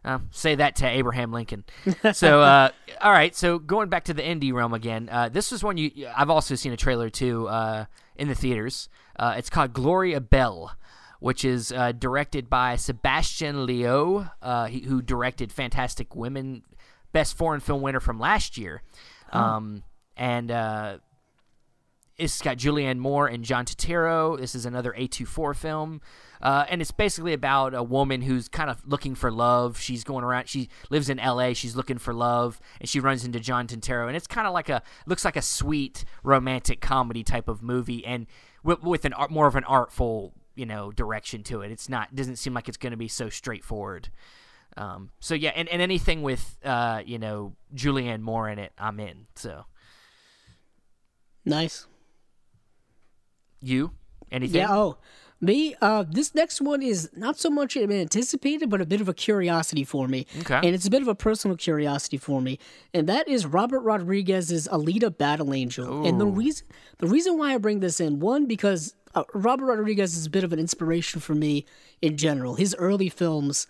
[0.05, 1.63] uh, say that to Abraham Lincoln.
[2.13, 2.69] so, uh,
[3.01, 3.35] all right.
[3.35, 6.07] So going back to the indie realm again, uh, this is one you.
[6.15, 7.85] I've also seen a trailer too uh,
[8.15, 8.89] in the theaters.
[9.17, 10.75] Uh, it's called Gloria Bell.
[11.19, 16.63] Which is uh, directed by Sebastian Lelio, uh, he, who directed Fantastic Women,
[17.13, 18.81] Best Foreign Film winner from last year.
[19.31, 19.83] Um,
[20.17, 20.97] and uh,
[22.17, 24.37] it's got Julianne Moore and John Turturro.
[24.37, 26.01] This is another A24 film.
[26.41, 29.79] Uh, and it's basically about a woman who's kind of looking for love.
[29.79, 30.49] She's going around.
[30.49, 31.53] She lives in L.A.
[31.53, 34.07] She's looking for love, and she runs into John Turturro.
[34.07, 38.05] And it's kind of like a looks like a sweet romantic comedy type of movie,
[38.05, 38.27] and
[38.61, 41.71] with, with an art, more of an artful you know direction to it.
[41.71, 44.09] It's not doesn't seem like it's going to be so straightforward.
[44.75, 48.99] Um, so yeah, and, and anything with uh, you know Julianne Moore in it, I'm
[48.99, 49.27] in.
[49.35, 49.65] So
[51.45, 51.87] Nice.
[53.61, 53.91] you
[54.31, 54.61] anything?
[54.61, 54.71] Yeah.
[54.71, 54.97] Oh,
[55.39, 55.75] me.
[55.81, 59.83] Uh, this next one is not so much anticipated, but a bit of a curiosity
[59.83, 60.25] for me.
[60.39, 60.55] Okay.
[60.55, 62.59] And it's a bit of a personal curiosity for me,
[62.93, 66.05] and that is Robert Rodriguez's Alita: Battle Angel.
[66.05, 66.67] And the reason
[66.99, 70.43] the reason why I bring this in, one because uh, Robert Rodriguez is a bit
[70.43, 71.65] of an inspiration for me
[72.01, 72.55] in general.
[72.55, 73.67] His early films,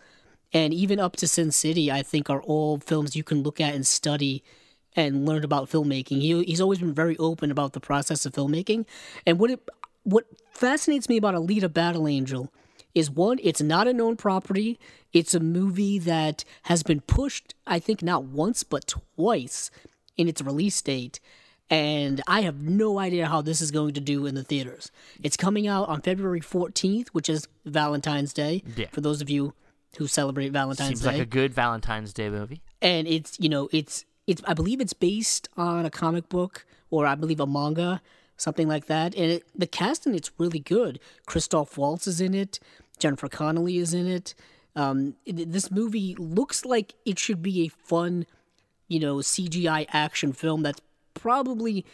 [0.53, 3.73] and even up to Sin City, I think are all films you can look at
[3.73, 4.43] and study
[4.95, 6.21] and learn about filmmaking.
[6.21, 8.85] He, he's always been very open about the process of filmmaking.
[9.25, 9.67] And what it
[10.03, 12.51] what fascinates me about Alita Battle Angel
[12.93, 14.79] is one, it's not a known property.
[15.13, 18.85] It's a movie that has been pushed, I think, not once but
[19.15, 19.71] twice
[20.17, 21.19] in its release date.
[21.69, 24.91] And I have no idea how this is going to do in the theaters.
[25.23, 28.61] It's coming out on February 14th, which is Valentine's Day.
[28.75, 28.87] Yeah.
[28.91, 29.53] For those of you
[29.97, 32.62] who celebrate Valentine's Seems Day Seems like a good Valentine's Day movie.
[32.82, 37.06] and it's you know it's it's I believe it's based on a comic book or
[37.08, 38.01] I believe a manga,
[38.38, 39.15] something like that.
[39.15, 40.99] And it, the cast in it's really good.
[41.25, 42.60] Christoph Waltz is in it.
[42.99, 44.36] Jennifer Connelly is in it.
[44.75, 48.25] Um, it- this movie looks like it should be a fun,
[48.88, 50.82] you know, CGI action film that's
[51.15, 51.86] probably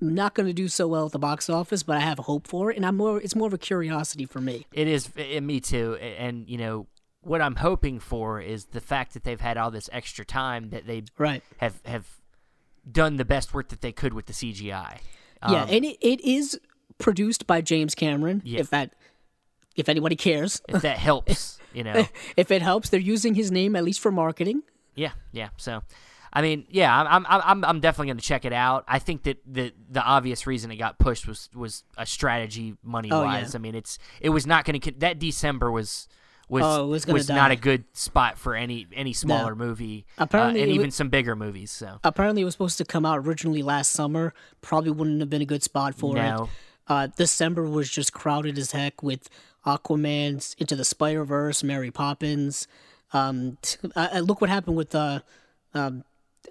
[0.00, 2.70] not going to do so well at the box office, but I have hope for
[2.72, 3.20] it, and I'm more.
[3.20, 4.66] It's more of a curiosity for me.
[4.72, 5.94] It is, eh, me too.
[5.96, 6.86] And you know
[7.22, 10.86] what I'm hoping for is the fact that they've had all this extra time that
[10.86, 11.42] they Right.
[11.58, 12.06] have have
[12.90, 14.98] done the best work that they could with the CGI.
[15.48, 16.58] Yeah, Um, and it, it is
[16.98, 18.42] produced by James Cameron.
[18.44, 18.60] Yeah.
[18.60, 18.94] If that,
[19.76, 22.06] if anybody cares, if that helps, you know.
[22.36, 24.62] if it helps, they're using his name at least for marketing.
[24.94, 25.48] Yeah, yeah.
[25.56, 25.82] So,
[26.32, 28.84] I mean, yeah, I'm, I'm, I'm, I'm definitely going to check it out.
[28.88, 33.10] I think that the the obvious reason it got pushed was was a strategy money
[33.12, 33.54] Oh, wise.
[33.54, 33.58] yeah.
[33.58, 36.08] I mean, it's it was not going to that December was.
[36.52, 40.60] Was, Oh, it was not a good spot for any any smaller movie, uh, Apparently
[40.62, 41.70] and even was- some bigger movies.
[41.70, 44.34] So Apparently, it was supposed to come out originally last summer.
[44.60, 46.44] Probably wouldn't have been a good spot for No.
[46.44, 46.50] it.
[46.88, 49.30] Uh, December was just crowded as heck with
[49.64, 52.66] Aquaman, Into the Spider Verse, Mary Poppins.
[53.14, 53.56] Um,
[53.96, 55.20] uh, uh, look what happened with uh,
[55.72, 56.04] um,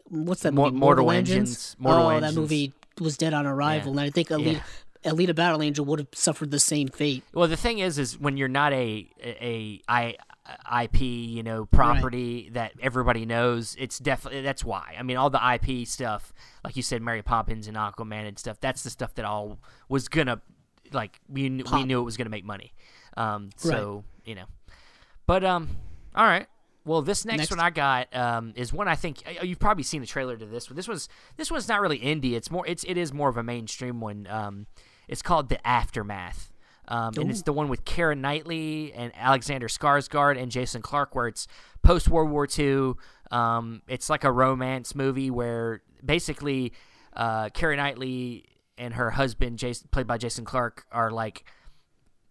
[0.10, 0.80] what's that Mor- movie?
[0.80, 1.76] Mortal Engines.
[1.78, 2.34] Mortal oh, Engines.
[2.34, 4.62] that movie was dead on arrival, and I think Alita,
[5.04, 7.24] Alita Battle Angel would have suffered the same fate.
[7.34, 10.16] Well, the thing is, is when you're not a a, a
[10.68, 14.96] I, IP, you know, property that everybody knows, it's definitely that's why.
[14.98, 16.34] I mean, all the IP stuff,
[16.64, 18.60] like you said, Mary Poppins and Aquaman and stuff.
[18.60, 19.60] That's the stuff that all
[19.90, 20.42] was gonna
[20.92, 22.74] like we we knew it was gonna make money.
[23.18, 24.46] Um, so you know,
[25.26, 25.70] but um,
[26.16, 26.48] all right.
[26.84, 27.52] Well, this next, Next.
[27.52, 30.46] one I got um, is one I think uh, you've probably seen the trailer to
[30.46, 30.76] this one.
[30.76, 32.34] This was this one's not really indie.
[32.34, 34.26] It's more it's it is more of a mainstream one.
[34.28, 34.66] Um,
[35.08, 36.52] it's called The Aftermath.
[36.88, 41.28] Um, and it's the one with Keira Knightley and Alexander Skarsgård and Jason Clarke, where
[41.28, 41.48] it's
[41.84, 42.94] post World War II.
[43.32, 46.74] Um, it's like a romance movie where basically
[47.14, 48.46] uh, Keira Knightley
[48.78, 51.46] and her husband, Jason, played by Jason Clarke, are like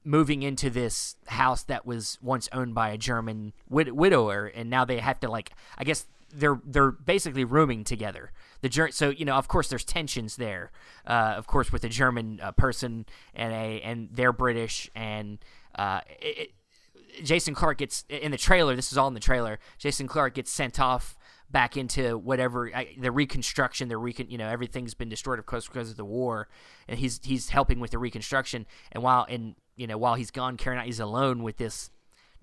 [0.04, 4.84] moving into this house that was once owned by a German wid- widower, and now
[4.84, 8.32] they have to like, I guess they're they're basically rooming together.
[8.62, 10.70] The so you know, of course, there's tensions there.
[11.06, 15.38] Uh, of course, with a German uh, person and a and they're British, and
[15.74, 18.76] uh, it, it, Jason Clarke gets in the trailer.
[18.76, 19.58] This is all in the trailer.
[19.78, 21.16] Jason Clarke gets sent off
[21.50, 23.88] back into whatever the reconstruction.
[23.88, 26.48] The recon, you know, everything's been destroyed, of course, because of the war,
[26.88, 28.66] and he's he's helping with the reconstruction.
[28.92, 31.90] And while in you know while he's gone, Karen he's alone with this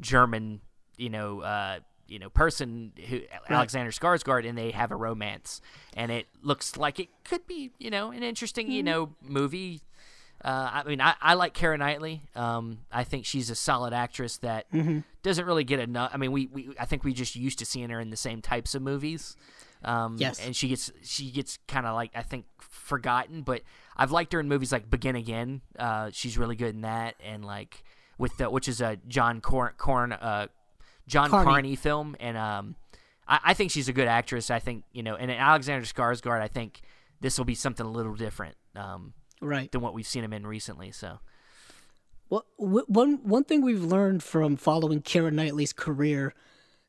[0.01, 0.61] German,
[0.97, 1.41] you know.
[1.41, 3.21] Uh, you know, person who.
[3.49, 5.61] Alexander Skarsgård, and they have a romance,
[5.95, 8.73] and it looks like it could be, you know, an interesting, mm-hmm.
[8.73, 9.81] you know, movie
[10.43, 12.21] uh, I mean, I, I like Keira Knightley.
[12.35, 14.99] Um, I think she's a solid actress that mm-hmm.
[15.23, 16.11] doesn't really get enough.
[16.13, 18.41] I mean, we, we I think we just used to seeing her in the same
[18.41, 19.35] types of movies.
[19.83, 23.41] Um, yes, and she gets she gets kind of like I think forgotten.
[23.41, 23.63] But
[23.95, 25.61] I've liked her in movies like Begin Again.
[25.77, 27.83] Uh, she's really good in that, and like
[28.19, 30.47] with the which is a John Corn, Corn uh,
[31.07, 31.45] John Carney.
[31.45, 32.75] Carney film, and um,
[33.27, 34.51] I, I think she's a good actress.
[34.51, 36.41] I think you know, and Alexander Skarsgård.
[36.41, 36.81] I think
[37.21, 38.55] this will be something a little different.
[38.75, 40.91] Um, right than what we've seen him in recently.
[40.91, 41.19] So,
[42.29, 46.33] well, one one thing we've learned from following Keira Knightley's career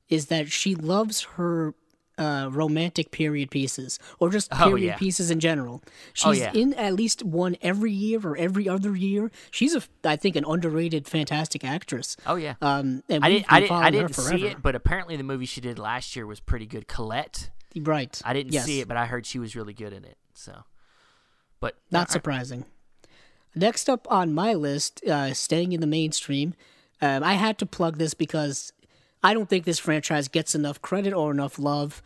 [0.09, 1.75] is that she loves her
[2.19, 4.97] uh, romantic period pieces or just period oh, yeah.
[4.97, 5.83] pieces in general.
[5.85, 6.53] Oh, She's oh, yeah.
[6.53, 9.31] in at least one every year or every other year.
[9.51, 12.17] She's a, I think, an underrated, fantastic actress.
[12.27, 12.55] Oh yeah.
[12.61, 15.61] Um, and I didn't, I didn't, I didn't see it, but apparently the movie she
[15.61, 16.89] did last year was pretty good.
[16.89, 17.51] Colette.
[17.77, 18.21] Right.
[18.25, 18.65] I didn't yes.
[18.65, 20.17] see it, but I heard she was really good in it.
[20.35, 20.65] So.
[21.61, 22.65] But not surprising.
[23.55, 26.55] Next up on my list, uh, staying in the mainstream,
[27.01, 28.73] um, I had to plug this because
[29.23, 32.03] I don't think this franchise gets enough credit or enough love.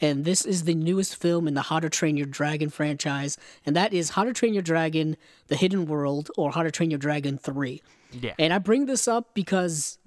[0.00, 3.76] And this is the newest film in the How to Train Your Dragon franchise, and
[3.76, 6.98] that is How to Train Your Dragon: The Hidden World or How to Train Your
[6.98, 7.80] Dragon Three.
[8.10, 8.34] Yeah.
[8.38, 9.98] And I bring this up because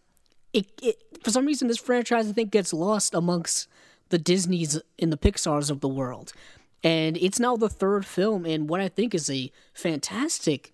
[0.54, 3.68] it, it for some reason this franchise I think gets lost amongst
[4.10, 6.34] the Disneys and the Pixars of the world.
[6.84, 10.74] And it's now the third film in what I think is a fantastic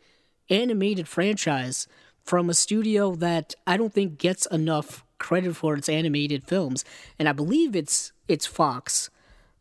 [0.50, 1.88] animated franchise
[2.24, 6.84] from a studio that I don't think gets enough credit for its animated films.
[7.20, 9.10] And I believe it's it's Fox.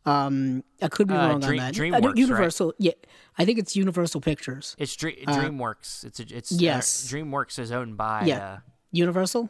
[0.05, 1.73] Um, I could be uh, wrong Dream, on that.
[1.75, 2.75] DreamWorks, Universal, right?
[2.77, 2.91] yeah,
[3.37, 4.75] I think it's Universal Pictures.
[4.77, 6.03] It's Dream, uh, DreamWorks.
[6.03, 7.05] It's a, it's yes.
[7.05, 8.45] Uh, DreamWorks is owned by yeah.
[8.45, 8.57] Uh,
[8.91, 9.49] Universal.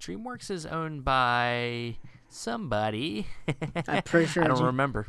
[0.00, 1.96] DreamWorks is owned by
[2.28, 3.26] somebody.
[3.88, 4.44] I'm pretty sure.
[4.44, 5.06] I don't remember.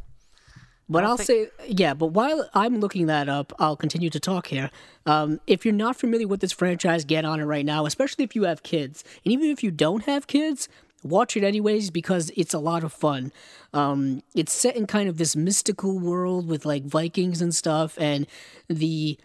[0.87, 1.27] But I'll think...
[1.27, 4.69] say, yeah, but while I'm looking that up, I'll continue to talk here.
[5.05, 8.35] Um, if you're not familiar with this franchise, get on it right now, especially if
[8.35, 9.03] you have kids.
[9.23, 10.69] And even if you don't have kids,
[11.03, 13.31] watch it anyways because it's a lot of fun.
[13.73, 18.27] Um, it's set in kind of this mystical world with like Vikings and stuff, and
[18.67, 19.17] the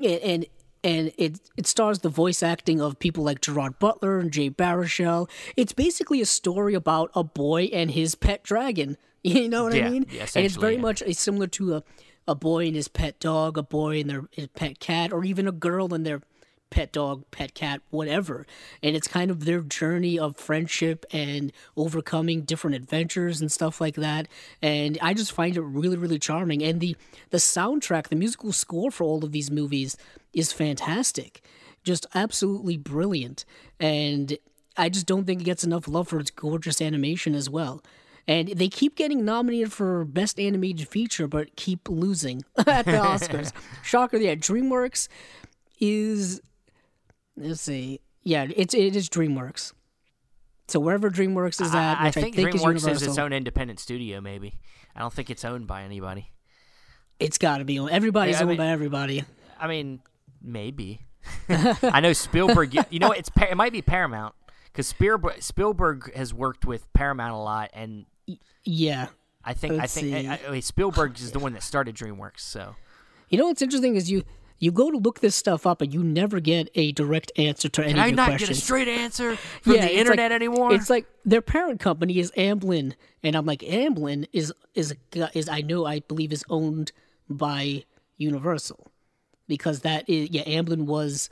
[0.00, 0.46] and
[0.84, 5.28] and it it stars the voice acting of people like Gerard Butler and Jay Baruchel.
[5.56, 8.96] It's basically a story about a boy and his pet dragon.
[9.24, 10.06] You know what yeah, I mean?
[10.10, 10.80] Yeah, and it's very yeah.
[10.80, 11.82] much similar to a,
[12.28, 15.48] a boy and his pet dog, a boy and their his pet cat, or even
[15.48, 16.22] a girl and their
[16.70, 18.46] pet dog, pet cat, whatever.
[18.82, 23.96] And it's kind of their journey of friendship and overcoming different adventures and stuff like
[23.96, 24.28] that.
[24.62, 26.62] And I just find it really, really charming.
[26.62, 26.96] And the
[27.30, 29.96] the soundtrack, the musical score for all of these movies
[30.32, 31.42] is fantastic.
[31.84, 33.44] Just absolutely brilliant.
[33.80, 34.36] And
[34.76, 37.82] I just don't think it gets enough love for its gorgeous animation as well
[38.28, 43.52] and they keep getting nominated for best animated feature, but keep losing at the Oscars.
[43.82, 44.18] Shocker!
[44.18, 45.08] Yeah, DreamWorks
[45.80, 46.40] is
[47.36, 49.72] let's see, yeah, it's it is DreamWorks.
[50.68, 53.32] So wherever DreamWorks is at, I, I, think, I think DreamWorks is, is, its own
[53.32, 54.20] independent studio.
[54.20, 54.60] Maybe
[54.94, 56.30] I don't think it's owned by anybody.
[57.18, 57.90] It's got to be owned.
[57.90, 59.24] Everybody's yeah, owned mean, by everybody.
[59.58, 60.00] I mean,
[60.42, 61.00] maybe.
[61.48, 62.74] I know Spielberg.
[62.90, 64.34] You know, it's it might be Paramount
[64.66, 68.04] because Spielberg, Spielberg has worked with Paramount a lot, and
[68.64, 69.08] yeah.
[69.44, 72.40] I think Let's I think I, I, Spielberg is the one that started DreamWorks.
[72.40, 72.76] So,
[73.28, 74.24] you know what's interesting is you
[74.58, 77.84] you go to look this stuff up and you never get a direct answer to
[77.84, 78.18] any Can questions.
[78.18, 80.74] I not get a straight answer from yeah, the internet like, anymore?
[80.74, 84.94] It's like their parent company is Amblin, and I'm like Amblin is is
[85.34, 86.92] is I know I believe is owned
[87.28, 87.84] by
[88.16, 88.90] Universal
[89.46, 91.30] because that is yeah Amblin was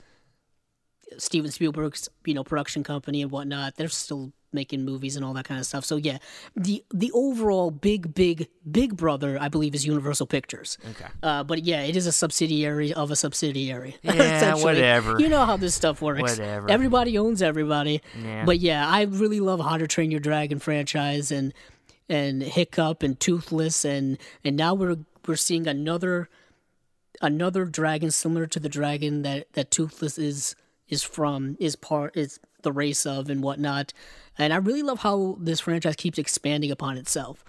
[1.17, 3.75] Steven Spielberg's you know production company and whatnot.
[3.75, 5.85] They're still making movies and all that kind of stuff.
[5.85, 6.17] So yeah,
[6.55, 10.77] the the overall big big big brother I believe is Universal Pictures.
[10.91, 11.09] Okay.
[11.21, 13.95] Uh, but yeah, it is a subsidiary of a subsidiary.
[14.17, 15.19] Yeah, whatever.
[15.19, 16.21] You know how this stuff works.
[16.21, 16.71] Whatever.
[16.71, 18.01] Everybody owns everybody.
[18.19, 18.45] Yeah.
[18.45, 21.53] But yeah, I really love How to Train Your Dragon franchise and
[22.09, 24.97] and Hiccup and Toothless and and now we're
[25.27, 26.29] we're seeing another
[27.21, 30.55] another dragon similar to the dragon that that Toothless is
[30.87, 33.93] is from is part is the race of and whatnot.
[34.37, 37.43] And I really love how this franchise keeps expanding upon itself.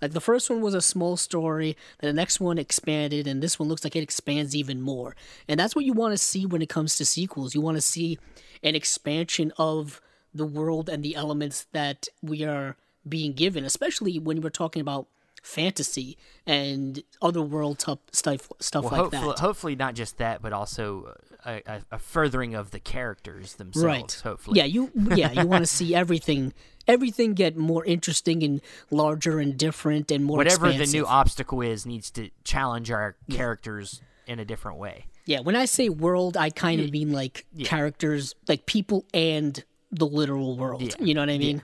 [0.00, 3.58] Like the first one was a small story, then the next one expanded, and this
[3.58, 5.14] one looks like it expands even more.
[5.46, 7.54] And that's what you want to see when it comes to sequels.
[7.54, 8.18] You want to see
[8.64, 10.00] an expansion of
[10.34, 12.76] the world and the elements that we are
[13.08, 15.06] being given, especially when we're talking about
[15.42, 16.16] fantasy
[16.46, 19.38] and other world type stuff stuff Well, like hopefully, that.
[19.40, 23.84] hopefully not just that, but also a, a, furthering of the characters themselves.
[23.84, 24.20] right.
[24.22, 24.58] Hopefully.
[24.58, 26.54] Yeah, you yeah, you want to see everything
[26.88, 31.84] everything get more interesting and larger and different and more Whatever the new obstacle is
[31.84, 35.06] needs to challenge our characters in a different way.
[35.24, 40.06] Yeah, when I say world, I kind of mean like characters, like people and the
[40.06, 40.82] literal world.
[40.82, 40.94] Yeah.
[40.98, 41.62] You know what I mean?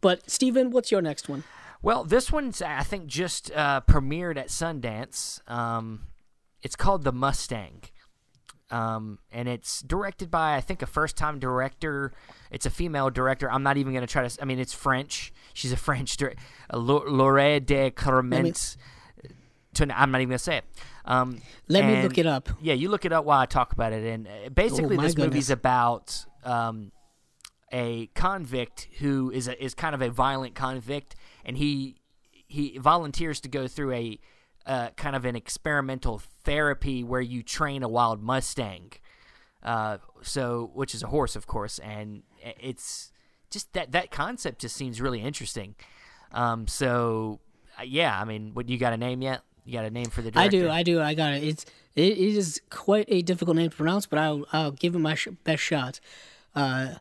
[0.00, 1.44] But Steven, what's your next one?
[1.82, 5.40] Well, this one's I think just uh, premiered at Sundance.
[5.50, 6.08] Um,
[6.62, 7.82] it's called The Mustang,
[8.70, 12.12] um, and it's directed by I think a first-time director.
[12.50, 13.50] It's a female director.
[13.50, 14.42] I'm not even going to try to.
[14.42, 15.32] I mean, it's French.
[15.54, 16.42] She's a French director.
[16.72, 18.76] Laure de Clement.
[19.78, 20.64] I'm not even going to say it.
[21.04, 22.48] Um, Let me look it up.
[22.62, 24.02] Yeah, you look it up while I talk about it.
[24.04, 25.34] And uh, basically, Oh, this goodness.
[25.34, 26.92] movie's about um,
[27.72, 31.96] a convict who is a, is kind of a violent convict, and he
[32.46, 34.18] he volunteers to go through a
[34.66, 38.92] uh, kind of an experimental therapy where you train a wild mustang.
[39.62, 42.22] Uh, so, which is a horse, of course, and
[42.60, 43.10] it's
[43.50, 45.74] just that that concept just seems really interesting.
[46.32, 47.40] Um, so,
[47.78, 49.42] uh, yeah, I mean, what you got a name yet?
[49.64, 50.56] You got a name for the director?
[50.56, 51.42] I do, I do, I got it.
[51.42, 51.64] It's
[51.96, 55.14] it, it is quite a difficult name to pronounce, but I'll I'll give it my
[55.14, 55.98] sh- best shot.
[56.54, 56.94] Uh,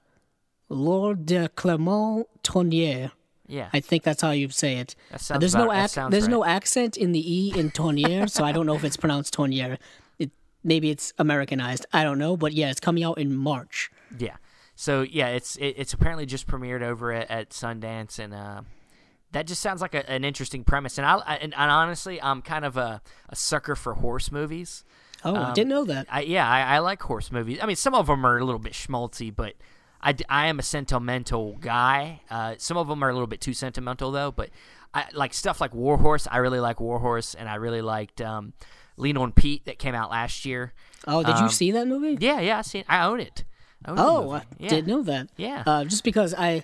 [0.70, 3.12] Laure de Clermont Tonnier.
[3.48, 4.96] yeah, I think that's how you say it.
[5.14, 6.32] Uh, there's about- no ac- there's right.
[6.32, 9.78] no accent in the e in Tonnier, so I don't know if it's pronounced Tonnier.
[10.18, 10.32] It
[10.64, 11.86] maybe it's Americanized.
[11.94, 13.92] I don't know, but yeah, it's coming out in March.
[14.18, 14.38] Yeah.
[14.76, 18.62] So yeah, it's it, it's apparently just premiered over at, at Sundance, and uh,
[19.32, 20.98] that just sounds like a, an interesting premise.
[20.98, 24.84] And I, I and, and honestly, I'm kind of a, a sucker for horse movies.
[25.24, 26.08] Oh, I Um, didn't know that.
[26.10, 27.60] I, yeah, I, I like horse movies.
[27.62, 29.54] I mean, some of them are a little bit schmaltzy, but
[30.06, 32.22] I, I am a sentimental guy.
[32.30, 34.32] Uh, some of them are a little bit too sentimental though.
[34.32, 34.52] But
[34.94, 36.28] I like stuff like War Horse.
[36.30, 38.54] I really like War Horse, and I really liked um,
[38.96, 40.74] Lean on Pete that came out last year.
[41.08, 42.18] Oh, did you um, see that movie?
[42.20, 42.86] Yeah, yeah, I seen.
[42.88, 43.44] I own it.
[43.84, 44.32] I own Oh.
[44.32, 44.70] I yeah.
[44.70, 45.30] didn't know that.
[45.36, 45.64] Yeah.
[45.66, 46.64] Uh, just because I,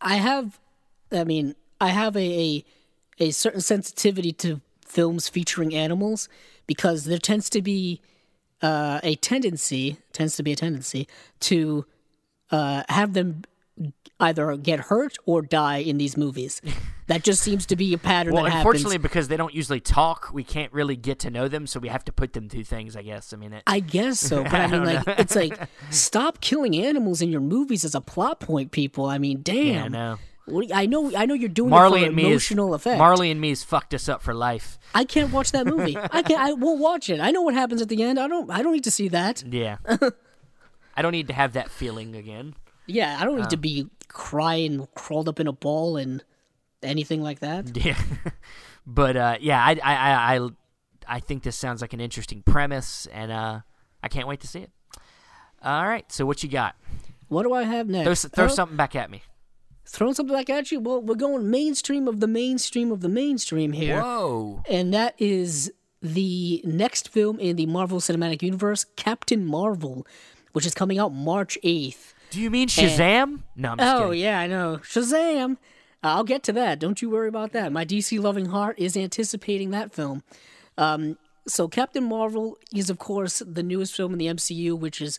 [0.00, 0.58] I have,
[1.12, 2.64] I mean, I have a, a
[3.20, 6.28] a certain sensitivity to films featuring animals
[6.66, 8.00] because there tends to be
[8.62, 11.06] uh, a tendency tends to be a tendency
[11.40, 11.84] to
[12.50, 13.42] uh, have them
[14.20, 16.60] either get hurt or die in these movies.
[17.06, 19.02] that just seems to be a pattern Well, unfortunately, happens.
[19.02, 22.04] because they don't usually talk, we can't really get to know them, so we have
[22.06, 22.96] to put them through things.
[22.96, 23.32] I guess.
[23.32, 25.56] I mean, it, I guess so, but I mean, like, it's like,
[25.90, 29.06] stop killing animals in your movies as a plot point, people.
[29.06, 29.94] I mean, damn.
[29.94, 30.16] yeah.
[30.46, 32.98] What I know, I know you're doing Marley it for and me is emotional effect.
[32.98, 34.78] Marley and me's fucked us up for life.
[34.94, 35.94] I can't watch that movie.
[35.96, 36.40] I can't.
[36.40, 37.20] I won't watch it.
[37.20, 38.18] I know what happens at the end.
[38.18, 38.50] I don't.
[38.50, 39.44] I don't need to see that.
[39.46, 39.76] Yeah.
[40.98, 42.54] I don't need to have that feeling again.
[42.86, 46.24] Yeah, I don't need to be crying, crawled up in a ball, and
[46.82, 47.76] anything like that.
[47.84, 47.96] Yeah.
[48.86, 50.48] but uh, yeah, I, I, I, I,
[51.06, 53.60] I think this sounds like an interesting premise, and uh,
[54.02, 54.70] I can't wait to see it.
[55.62, 56.74] All right, so what you got?
[57.28, 58.22] What do I have next?
[58.22, 59.22] Throw, throw Oh, something back at me.
[59.86, 60.80] Throwing something back at you.
[60.80, 64.62] Well, we're going mainstream of the mainstream of the mainstream here, Whoa.
[64.68, 65.72] and that is
[66.02, 70.06] the next film in the Marvel Cinematic Universe, Captain Marvel,
[70.52, 72.14] which is coming out March eighth.
[72.30, 73.40] Do you mean Shazam?
[73.56, 74.20] no, I'm just Oh kidding.
[74.22, 74.80] yeah, I know.
[74.82, 75.56] Shazam.
[76.02, 76.78] I'll get to that.
[76.78, 77.72] Don't you worry about that.
[77.72, 80.22] My DC loving heart is anticipating that film.
[80.76, 85.18] Um, so Captain Marvel is of course the newest film in the MCU, which is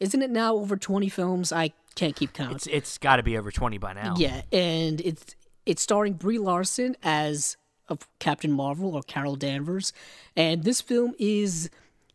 [0.00, 1.52] isn't it now over twenty films?
[1.52, 2.52] I can't keep count.
[2.56, 4.14] It's it's got to be over twenty by now.
[4.16, 5.36] Yeah, and it's
[5.66, 7.56] it's starring Brie Larson as
[7.88, 9.92] of Captain Marvel or Carol Danvers,
[10.36, 11.68] and this film is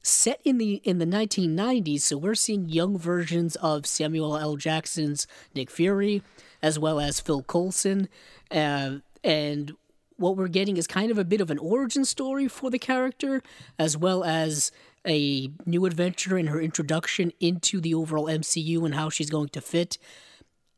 [0.06, 2.02] set in the in the 1990s.
[2.02, 4.56] So we're seeing young versions of Samuel L.
[4.56, 6.22] Jackson's Nick Fury,
[6.62, 8.08] as well as Phil Coulson,
[8.52, 9.74] uh, and
[10.18, 13.42] what we're getting is kind of a bit of an origin story for the character,
[13.78, 14.72] as well as
[15.06, 19.62] a new adventure in her introduction into the overall MCU and how she's going to
[19.62, 19.98] fit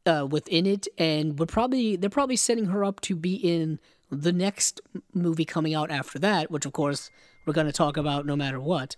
[0.05, 4.32] uh, within it, and we're probably they're probably setting her up to be in the
[4.32, 4.80] next
[5.13, 7.11] movie coming out after that, which of course
[7.47, 8.95] we're going to talk about no matter what.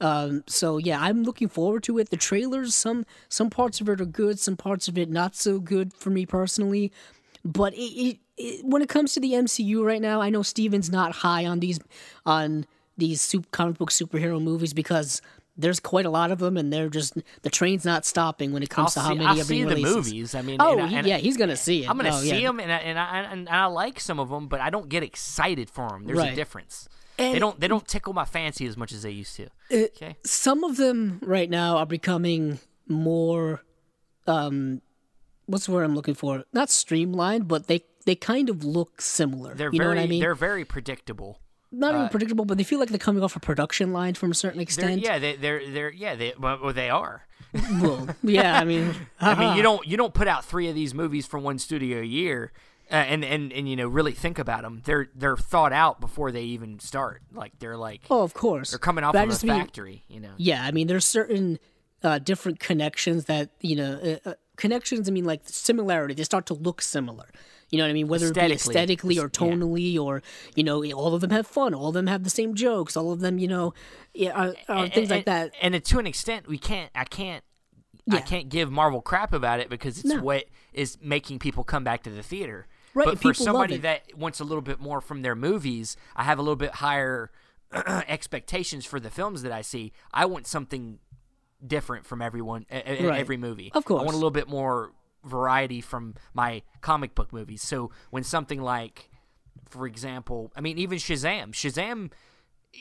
[0.00, 2.10] Um, so yeah, I'm looking forward to it.
[2.10, 5.58] The trailers, some some parts of it are good, some parts of it not so
[5.58, 6.92] good for me personally.
[7.44, 10.90] But it, it, it, when it comes to the MCU right now, I know Steven's
[10.90, 11.80] not high on these
[12.24, 12.66] on
[12.96, 15.20] these super, comic book superhero movies because
[15.56, 18.70] there's quite a lot of them, and they're just the train's not stopping when it
[18.70, 20.34] comes I'll to how see, many I'll see being the movies.
[20.36, 21.90] I mean, Oh and and yeah, he's gonna see it.
[21.90, 22.46] I'm gonna Oh, see yeah.
[22.46, 25.02] them, and I, and I and I like some of them, but I don't get
[25.02, 26.04] excited for them.
[26.06, 26.88] There's a difference.
[27.18, 29.48] They And- Uh, don't they don't tickle my fancy as much as they used to.
[29.70, 30.16] okay.
[30.24, 33.62] some of them right now are becoming more
[34.26, 34.80] um
[35.46, 36.44] what's the word I'm looking for?
[36.52, 39.54] Not streamlined, but they they kind of look similar.
[39.54, 40.20] They're you know very what I mean?
[40.20, 41.40] they're very predictable.
[41.70, 44.34] Not even predictable, but they feel like they're coming off a production line from a
[44.34, 45.02] certain They're, extent.
[45.02, 47.24] yeah, they, they're they're yeah they well, well, they are.
[47.80, 50.94] Well, yeah, I mean, I mean, you don't you don't put out three of these
[50.94, 52.52] movies from one studio a year,
[52.90, 54.82] uh, and and and you know really think about them.
[54.84, 57.22] They're they're thought out before they even start.
[57.32, 58.70] Like they're like oh, of course.
[58.70, 60.04] they're coming off But of a mean- factory.
[60.08, 60.32] You know.
[60.36, 61.58] Yeah, I mean, there's certain
[62.02, 65.08] uh, different connections that you know uh, uh, connections.
[65.08, 66.14] I mean, like similarity.
[66.14, 67.26] They start to look similar.
[67.70, 68.08] You know what I mean?
[68.08, 69.18] Whether it be Aesthetically.
[69.18, 69.54] or It's- yeah.
[69.54, 70.22] tonally, or
[70.54, 71.74] you know, all of them have fun.
[71.74, 72.96] All of them have the same jokes.
[72.96, 73.74] All of them, you know,
[74.14, 75.52] yeah, are, are things like that.
[75.60, 76.90] And, and to an extent, we can't.
[76.94, 77.44] I can't.
[78.10, 80.22] I can't give Marvel crap about it because it's No.
[80.22, 82.66] what is making people come back to the theater.
[82.94, 86.38] Right, But for somebody that wants a little bit more from their movies, I have
[86.38, 87.30] a little bit higher
[87.72, 89.92] expectations for the films that I see.
[90.12, 90.98] I want something
[91.66, 92.76] different from everyone e-
[93.06, 93.18] Right.
[93.20, 93.70] every movie.
[93.74, 94.92] Of course, I want a little bit more
[95.24, 97.62] variety from my comic book movies.
[97.62, 99.10] So when something like
[99.68, 102.12] for example, I mean even Shazam, Shazam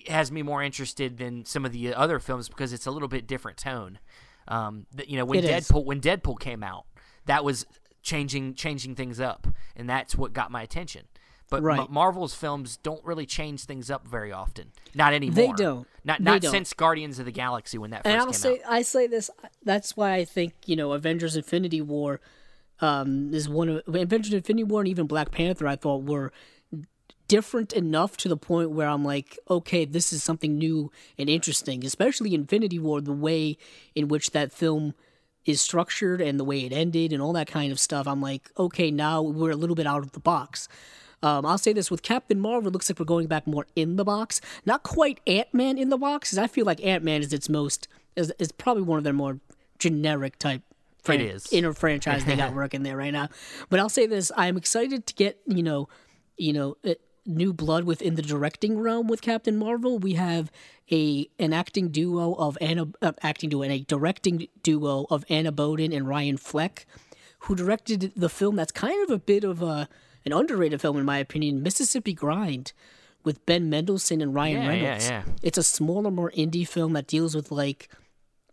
[0.08, 3.26] has me more interested than some of the other films because it's a little bit
[3.28, 4.00] different tone.
[4.48, 5.68] Um, you know, when It is.
[5.68, 6.86] Deadpool when Deadpool came out,
[7.26, 7.66] that was
[8.08, 11.04] changing changing things up, and that's what got my attention.
[11.50, 11.90] But Right.
[11.90, 14.72] Marvel's films don't really change things up very often.
[14.94, 15.36] Not anymore.
[15.36, 15.88] They don't.
[16.04, 16.52] Not They not don't.
[16.52, 18.72] since Guardians of the Galaxy when that first And I'll came say, out.
[18.72, 19.30] I say this.
[19.64, 22.20] That's why I think you know, Avengers: Infinity War
[22.82, 25.68] um, is one of Avengers: Infinity War and even Black Panther.
[25.68, 26.32] I thought were
[27.28, 31.86] different enough to the point where I'm like, okay, this is something new and interesting.
[31.86, 33.58] Especially Infinity War, the way
[33.96, 34.94] in which that film
[35.48, 38.08] is structured and the way it ended and all that kind of stuff.
[38.08, 40.68] I'm like, okay, now we're a little bit out of the box.
[41.24, 43.96] Um, I'll say this with Captain Marvel, it looks like we're going back more in
[43.96, 44.40] the box.
[44.66, 47.50] Not quite Ant Man in the box, because I feel like Ant Man is its
[47.50, 49.40] most is, is probably one of their more
[49.80, 50.62] generic type
[51.02, 51.52] fran- It is.
[51.52, 53.30] inner franchise they got working there right now.
[53.70, 55.90] But I'll say this: I'm excited to get you know,
[56.38, 56.94] you know, uh,
[57.26, 59.98] new blood within the directing realm with Captain Marvel.
[59.98, 60.52] We have
[60.92, 65.52] a an acting duo of Anna uh, acting duo and a directing duo of Anna
[65.52, 66.86] Boden and Ryan Fleck,
[67.40, 69.90] who directed the film that's kind of a bit of a
[70.26, 72.74] an underrated film in my opinion, Mississippi Grind.
[73.24, 75.24] With Ben Mendelsohn and Ryan Yeah, yeah, Reynolds, yeah.
[75.42, 77.90] it's a smaller, more indie film that deals with like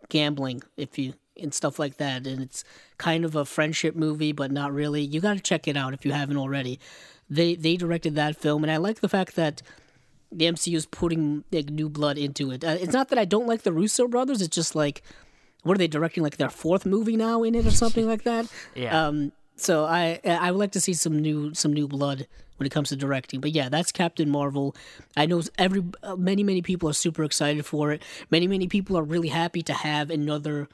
[0.09, 2.64] gambling, if you and stuff like that, and it's
[2.99, 5.03] kind of a friendship movie, but not really.
[5.03, 6.78] You got to check it out if you haven't already.
[7.28, 9.62] They they directed that film, and I like the fact that
[10.33, 12.64] the MCU is putting like, new blood into it.
[12.64, 14.43] Uh, it's not that I don't like the Russo brothers.
[14.43, 15.03] It's just like,
[15.62, 16.22] what are they directing?
[16.22, 18.47] Like their fourth movie now in it or something like that.
[18.75, 19.07] Yeah.
[19.07, 19.33] Um.
[19.57, 22.89] So I I would like to see some new some new blood when it comes
[22.89, 23.41] to directing.
[23.41, 24.75] But yeah, that's Captain Marvel.
[25.16, 28.03] I know every uh, many many people are super excited for it.
[28.31, 30.68] Many many people are really happy to have another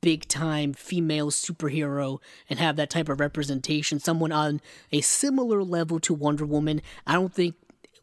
[0.00, 2.18] big time female superhero
[2.48, 3.98] and have that type of representation.
[3.98, 4.60] Someone on
[4.92, 6.80] a similar level to Wonder Woman.
[7.06, 7.56] I don't think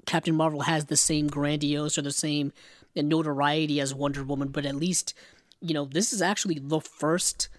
[0.06, 2.54] Captain Marvel has the same grandiose or the same
[2.96, 5.14] notoriety as Wonder Woman, but at least,
[5.62, 7.50] you know, this is actually the first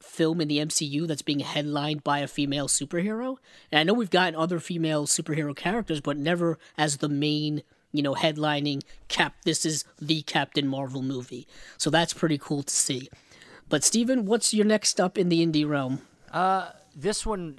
[0.00, 3.36] film in the MCU that's being headlined by a female superhero.
[3.70, 7.62] And I know we've gotten other female superhero characters, but never as the main,
[7.92, 11.46] you know, headlining cap this is the Captain Marvel movie.
[11.76, 13.08] So that's pretty cool to see.
[13.68, 16.02] But Steven, what's your next up in the indie realm?
[16.32, 17.58] Uh, this one,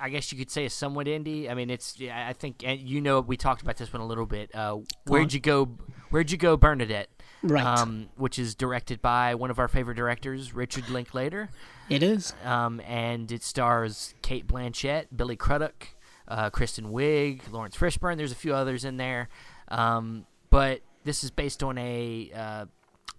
[0.00, 1.50] I guess you could say is somewhat indie.
[1.50, 4.26] I mean, it's I think and you know we talked about this one a little
[4.26, 4.54] bit.
[4.54, 5.66] Uh, where'd you go?
[6.10, 7.08] Where'd you go, Bernadette?
[7.42, 7.64] Right.
[7.64, 11.50] Um, which is directed by one of our favorite directors, Richard Linklater.
[11.88, 12.34] It is.
[12.44, 15.84] Um, and it stars Cate Blanchett, Billy Crudup,
[16.28, 18.16] uh, Kristen Wiig, Laurence Fishburne.
[18.16, 19.28] There's a few others in there.
[19.68, 22.66] Um, but this is based on a, uh,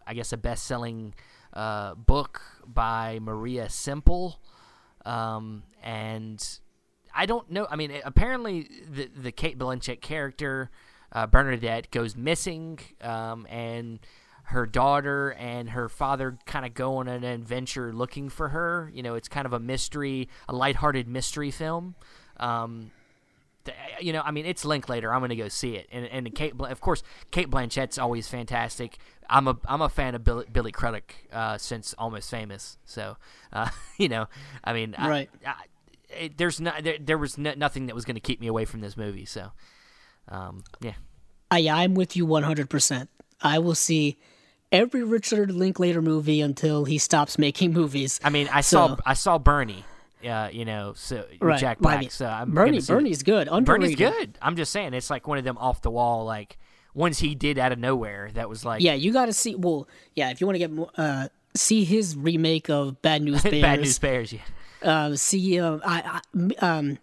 [0.06, 1.14] I guess, a best-selling
[1.54, 4.40] uh, book by Maria Semple.
[5.06, 6.46] Um, and
[7.18, 7.68] I don't know.
[7.70, 10.70] I mean, apparently the the Cate Blanchett character,
[11.12, 14.00] uh, Bernadette, goes missing, um, and
[14.44, 18.92] her daughter and her father kind of go on an adventure looking for her.
[18.94, 21.96] You know, it's kind of a mystery, a lighthearted mystery film.
[22.38, 22.92] Um,
[24.00, 25.12] you know, I mean, it's Linklater.
[25.12, 27.02] I'm going to go see it, and and Cate, of course,
[27.32, 29.00] Cate Blanchett's always fantastic.
[29.28, 32.78] I'm a I'm a fan of Billy, Billy Crudup uh, since Almost Famous.
[32.86, 33.18] So,
[33.52, 34.28] uh, you know,
[34.64, 35.30] I mean, right.
[35.44, 35.64] I, I,
[36.10, 38.66] it, there's not there, there was no, nothing that was going to keep me away
[38.66, 39.26] from this movie.
[39.26, 39.52] So,
[40.30, 40.94] um, yeah.
[41.50, 42.70] I I'm with you 100.
[42.70, 43.10] percent
[43.42, 44.18] I will see
[44.72, 48.20] every Richard Linklater movie until he stops making movies.
[48.24, 49.86] I mean, I so, saw I saw Bernie.
[50.28, 51.60] Uh, you know, so right.
[51.60, 52.12] Jack Black.
[52.12, 52.82] So I'm Bernie.
[52.82, 53.48] Bernie's good.
[53.48, 53.66] Underrated.
[53.66, 54.38] Bernie's good.
[54.42, 56.58] I'm just saying, it's like one of them off the wall, like
[56.96, 58.32] ones he did out of nowhere.
[58.34, 59.56] That was like, yeah, you got to see.
[59.56, 63.44] Well, yeah, if you want to get more, uh, see his remake of Bad News
[63.44, 63.62] Bears.
[63.62, 64.42] Bad News Bears, yeah.
[64.82, 67.00] Uh, see, uh, I, I, um,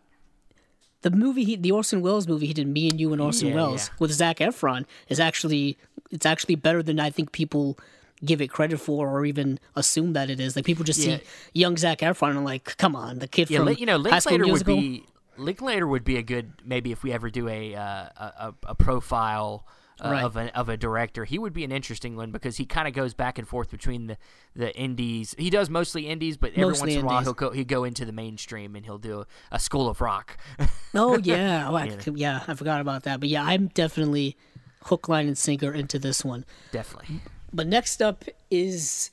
[1.02, 3.54] the movie, he, the Orson Welles movie he did, Me and You and Orson yeah,
[3.54, 3.94] Welles yeah.
[3.98, 5.76] with Zac Efron, is actually
[6.10, 7.78] it's actually better than I think people
[8.24, 10.56] give it credit for or even assume that it is.
[10.56, 11.18] Like people just yeah.
[11.18, 14.46] see young Zac Efron and like, come on, the kid yeah, from you know, Linklater
[14.46, 15.04] would be
[15.36, 17.82] Linklater would be a good maybe if we ever do a uh,
[18.16, 19.66] a, a profile.
[20.00, 20.24] Uh, right.
[20.24, 22.94] of a of a director, he would be an interesting one because he kind of
[22.94, 24.16] goes back and forth between the,
[24.56, 25.36] the indies.
[25.38, 27.84] He does mostly indies, but every mostly once in a while he'll go he'll go
[27.84, 30.36] into the mainstream and he'll do a, a School of Rock.
[30.94, 33.20] oh yeah, oh, I, yeah, I forgot about that.
[33.20, 34.36] But yeah, I'm definitely
[34.84, 36.44] hook, line, and sinker into this one.
[36.72, 37.20] Definitely.
[37.52, 39.10] But next up is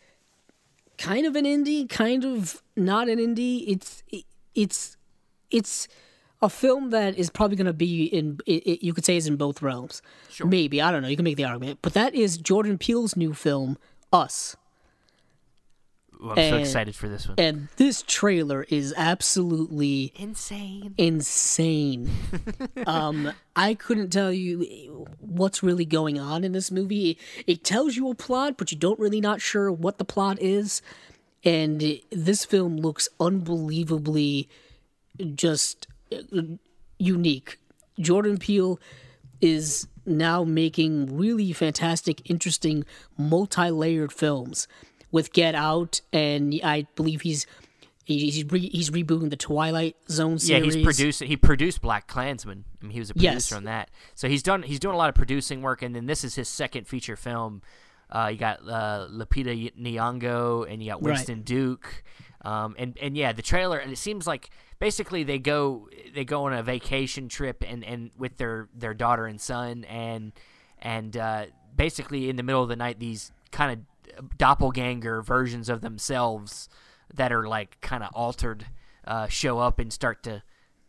[0.97, 3.65] kind of an indie, kind of not an indie.
[3.67, 4.03] It's
[4.55, 4.97] it's
[5.49, 5.87] it's
[6.41, 9.27] a film that is probably going to be in it, it, you could say is
[9.27, 10.01] in both realms.
[10.29, 10.47] Sure.
[10.47, 11.07] Maybe I don't know.
[11.07, 13.77] You can make the argument, but that is Jordan Peele's new film,
[14.11, 14.55] Us.
[16.23, 17.35] I'm and, so excited for this one.
[17.39, 20.93] And this trailer is absolutely insane.
[20.97, 22.11] Insane.
[22.85, 27.17] um, I couldn't tell you what's really going on in this movie.
[27.47, 30.81] It tells you a plot, but you don't really not sure what the plot is.
[31.43, 34.47] And this film looks unbelievably
[35.33, 35.87] just
[36.99, 37.59] unique.
[37.99, 38.79] Jordan Peele
[39.41, 42.85] is now making really fantastic, interesting,
[43.17, 44.67] multi-layered films
[45.11, 47.45] with Get Out, and I believe he's
[48.05, 50.65] he's re- he's rebooting the Twilight Zone series.
[50.65, 51.23] Yeah, he's produced.
[51.23, 52.63] He produced BlacKkKlansman.
[52.81, 53.51] I mean, he was a producer yes.
[53.51, 53.89] on that.
[54.15, 56.47] So he's done he's doing a lot of producing work, and then this is his
[56.47, 57.61] second feature film.
[58.11, 61.45] Uh, you got uh, Lupita Nyong'o, and you got Winston right.
[61.45, 62.03] Duke,
[62.43, 63.77] um, and and yeah, the trailer.
[63.77, 64.49] And it seems like
[64.79, 69.25] basically they go they go on a vacation trip and and with their their daughter
[69.25, 70.33] and son, and
[70.79, 71.45] and uh,
[71.75, 76.67] basically in the middle of the night, these kind of doppelganger versions of themselves
[77.13, 78.65] that are like kind of altered
[79.05, 80.43] uh, show up and start to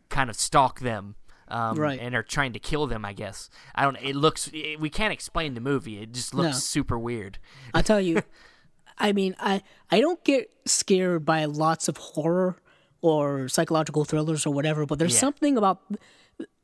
[0.09, 1.15] kind of stalk them
[1.53, 2.01] um, right.
[2.01, 3.05] and are trying to kill them.
[3.05, 3.97] I guess I don't.
[3.97, 4.51] It looks.
[4.53, 6.01] It, we can't explain the movie.
[6.01, 6.59] It just looks no.
[6.59, 7.39] super weird.
[7.75, 8.23] I tell you,
[8.99, 12.57] I mean, I I don't get scared by lots of horror
[13.03, 15.21] or psychological thrillers or whatever, but there's yeah.
[15.21, 15.81] something about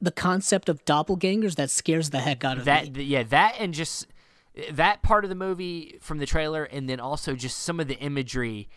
[0.00, 2.90] the concept of doppelgangers that scares the heck out of that, me.
[2.90, 4.06] That yeah, that and just
[4.70, 7.98] that part of the movie from the trailer, and then also just some of the
[7.98, 8.68] imagery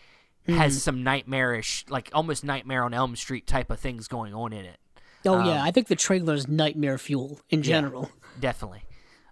[0.46, 0.58] mm-hmm.
[0.58, 4.64] has some nightmarish, like almost Nightmare on Elm Street type of things going on in
[4.64, 4.78] it.
[5.26, 8.10] Oh um, yeah, I think the trailer is nightmare fuel in general.
[8.10, 8.82] Yeah, definitely.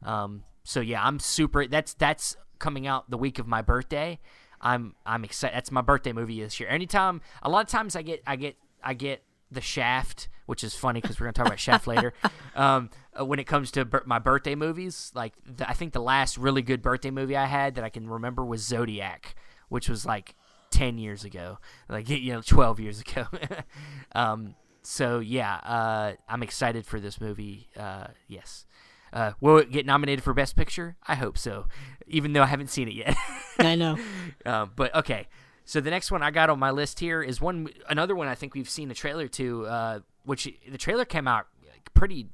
[0.03, 1.67] Um, so yeah, I'm super.
[1.67, 4.19] That's that's coming out the week of my birthday.
[4.61, 5.57] I'm I'm excited.
[5.57, 6.69] That's my birthday movie this year.
[6.69, 10.75] Anytime, a lot of times I get I get I get the Shaft, which is
[10.75, 12.13] funny because we're gonna talk about Shaft later.
[12.57, 16.37] Um, uh, when it comes to my birthday movies, like the, I think the last
[16.37, 19.37] really good birthday movie I had that I can remember was Zodiac,
[19.69, 20.35] which was like
[20.71, 23.27] ten years ago, like you know, twelve years ago.
[24.17, 27.69] um, so yeah, uh, I'm excited for this movie.
[27.77, 28.67] Uh, yes.
[29.13, 30.97] Uh, will it get nominated for Best Picture?
[31.07, 31.67] I hope so,
[32.07, 33.17] even though I haven't seen it yet.
[33.59, 33.99] I know.
[34.47, 35.27] Um, but okay,
[35.65, 38.37] so the next one I got on my list here is one another one I
[38.37, 41.47] think we've seen a trailer to, uh, which the trailer came out
[41.95, 42.29] pretty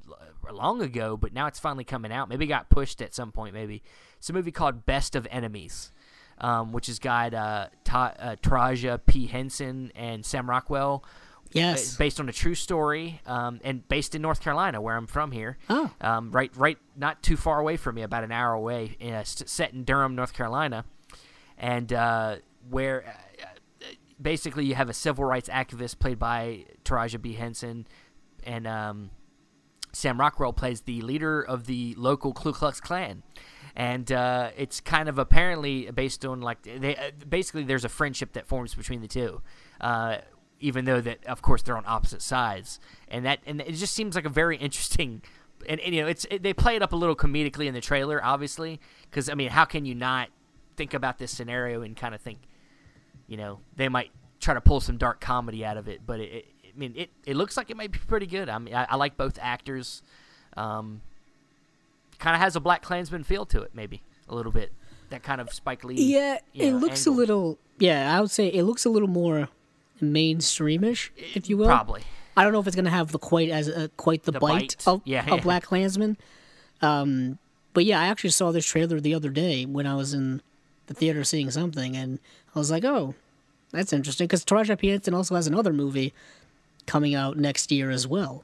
[0.51, 2.29] long ago, but now it's finally coming out.
[2.29, 3.53] Maybe got pushed at some point.
[3.53, 3.83] Maybe
[4.17, 5.91] it's a movie called Best of Enemies,
[6.39, 11.03] um, which has got uh, Ta- uh, Taraji P Henson and Sam Rockwell.
[11.51, 15.31] Yes, based on a true story, um, and based in North Carolina, where I'm from
[15.31, 15.57] here.
[15.69, 18.97] Oh, um, right, right, not too far away from me, about an hour away.
[19.01, 20.85] Uh, set in Durham, North Carolina,
[21.57, 22.35] and uh,
[22.69, 23.85] where uh,
[24.21, 27.87] basically you have a civil rights activist played by Taraji P Henson,
[28.43, 29.11] and um,
[29.93, 33.23] Sam Rockwell plays the leader of the local Ku Klux Klan.
[33.75, 38.33] And uh, it's kind of apparently based on like they uh, basically there's a friendship
[38.33, 39.41] that forms between the two,
[39.79, 40.17] uh,
[40.59, 44.15] even though that of course they're on opposite sides, and that and it just seems
[44.15, 45.21] like a very interesting
[45.67, 47.81] and, and you know, it's it, they play it up a little comedically in the
[47.81, 48.79] trailer, obviously,
[49.09, 50.29] because I mean, how can you not
[50.75, 52.39] think about this scenario and kind of think,
[53.27, 56.31] you know, they might try to pull some dark comedy out of it, but it,
[56.31, 56.45] it
[56.75, 58.49] I mean, it, it looks like it might be pretty good.
[58.49, 60.03] I mean, I, I like both actors.
[60.55, 61.01] Um,
[62.19, 64.71] kind of has a BlacKkKlansman feel to it, maybe a little bit.
[65.09, 65.95] That kind of Spike Lee.
[65.95, 67.13] Yeah, it know, looks angle.
[67.13, 67.57] a little.
[67.79, 69.49] Yeah, I would say it looks a little more
[70.01, 71.67] mainstreamish, if you will.
[71.67, 72.03] Probably.
[72.35, 74.51] I don't know if it's gonna have the quite as uh, quite the, The bite,
[74.77, 74.87] bite.
[74.87, 75.37] of, Yeah, of yeah.
[75.39, 76.17] BlacKkKlansman.
[76.81, 77.39] Um,
[77.73, 80.41] but yeah, I actually saw this trailer the other day when I was in
[80.87, 82.19] the theater seeing something, and
[82.55, 83.15] I was like, "Oh,
[83.71, 86.13] that's interesting." Because Taraji P Henson also has another movie
[86.85, 88.43] coming out next year as well.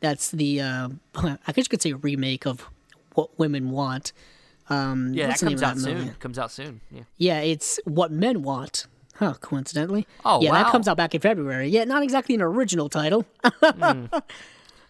[0.00, 2.68] That's the uh, I guess you could say remake of
[3.14, 4.12] What Women Want.
[4.70, 6.14] Um, Yeah, that comes out that soon.
[6.20, 6.80] Comes out soon.
[6.90, 7.02] Yeah.
[7.16, 8.86] Yeah, it's What Men Want.
[9.18, 10.06] Huh, coincidentally.
[10.24, 10.62] Oh, yeah, wow.
[10.62, 11.68] that comes out back in February.
[11.68, 13.26] Yeah, not exactly an original title.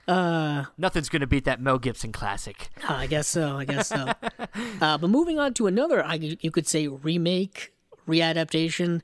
[0.09, 2.69] Nothing's gonna beat that Mel Gibson classic.
[2.87, 3.57] I guess so.
[3.57, 4.13] I guess so.
[4.81, 7.73] uh, but moving on to another, I, you could say remake,
[8.07, 9.01] readaptation,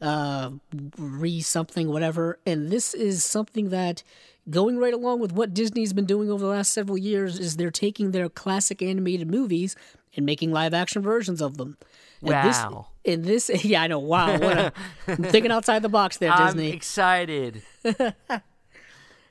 [0.00, 0.50] uh,
[0.96, 2.38] re something, whatever.
[2.46, 4.04] And this is something that,
[4.48, 7.70] going right along with what Disney's been doing over the last several years, is they're
[7.72, 9.74] taking their classic animated movies
[10.16, 11.76] and making live action versions of them.
[12.22, 12.86] Wow.
[13.04, 13.98] This, in this, yeah, I know.
[13.98, 14.72] Wow, what a,
[15.08, 16.72] I'm thinking outside the box there, I'm Disney.
[16.72, 17.62] excited.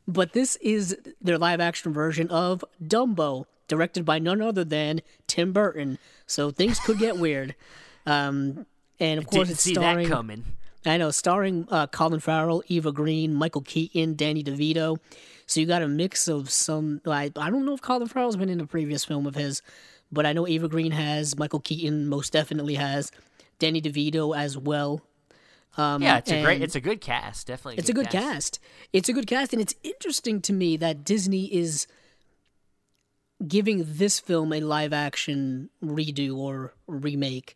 [0.08, 5.54] But this is their live action version of Dumbo, directed by none other than Tim
[5.54, 6.00] Burton.
[6.26, 7.56] So things could get weird.
[8.06, 8.66] Um,
[9.00, 10.10] and of course, it's starring.
[10.10, 10.44] coming.
[10.86, 14.98] I know, starring uh, Colin Farrell, Eva Green, Michael Keaton, Danny DeVito.
[15.46, 17.02] So you got a mix of some.
[17.06, 19.62] I, I don't know if Colin Farrell's been in a previous film of his,
[20.12, 21.38] but I know Eva Green has.
[21.38, 23.12] Michael Keaton most definitely has.
[23.59, 25.01] Danny DeVito as well.
[25.78, 26.62] Um, Yeah, it's a great.
[26.62, 27.47] It's a good cast.
[27.47, 27.78] Definitely.
[27.80, 28.59] it's a good cast.
[28.91, 31.88] It's a good cast, and it's interesting to me that Disney is
[33.47, 37.55] giving this film a live action redo or remake,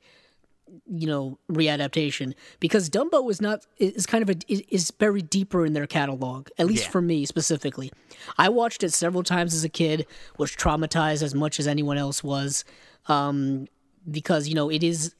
[0.88, 4.36] you know, readaptation because Dumbo is not is kind of a
[4.74, 6.50] is- buried deeper in their catalog.
[6.58, 6.90] At least Yeah.
[6.92, 7.92] for me specifically,
[8.38, 10.06] I watched it several times as a kid,
[10.38, 12.66] was traumatized as much as anyone else was,
[13.08, 13.68] um,
[14.10, 15.14] because you know it is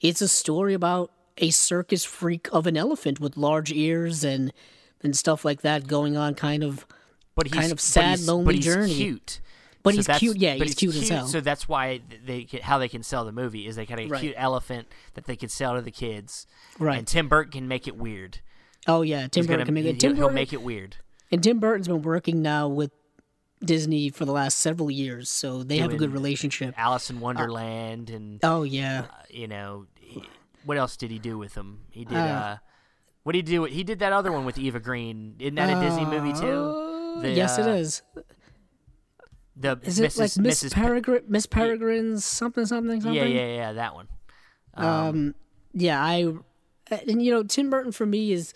[0.00, 4.52] it's a story about a circus freak of an elephant with large ears and
[5.02, 6.86] and stuff like that going on kind of
[7.36, 8.94] but he's, kind of but sad, he's- lonely but he's journey.
[8.94, 9.40] Cute.
[9.96, 11.26] But So he's cute, yeah, but he's cute as hell.
[11.26, 14.20] So that's why they how they can sell the movie is they got a Right.
[14.20, 16.46] cute elephant that they can sell to the kids.
[16.78, 16.98] Right.
[16.98, 18.40] And Tim Burton can make it weird.
[18.86, 20.96] oh yeah tim He's burton gonna can make it tim he'll burton, make it weird.
[21.32, 22.90] and tim burton's been working now with
[23.62, 28.08] disney for the last several years so they have a good relationship Alice in Wonderland
[28.08, 29.86] and oh yeah you know
[30.64, 31.80] what else did he do with them?
[31.90, 32.16] He did.
[32.16, 32.56] Uh, uh
[33.24, 33.64] What did he do?
[33.64, 35.34] He did that other one with Eva Green.
[35.38, 37.20] Isn't that a Disney movie too?
[37.22, 38.02] The, yes it uh, is
[39.60, 40.18] The is it Mrs.
[40.18, 40.72] like miss Mrs.
[40.72, 44.08] Peregrine miss peregrine's something something something yeah, yeah, yeah, that one.
[44.74, 45.34] um
[45.74, 46.32] yeah i
[46.90, 48.54] and you know tim burton for me is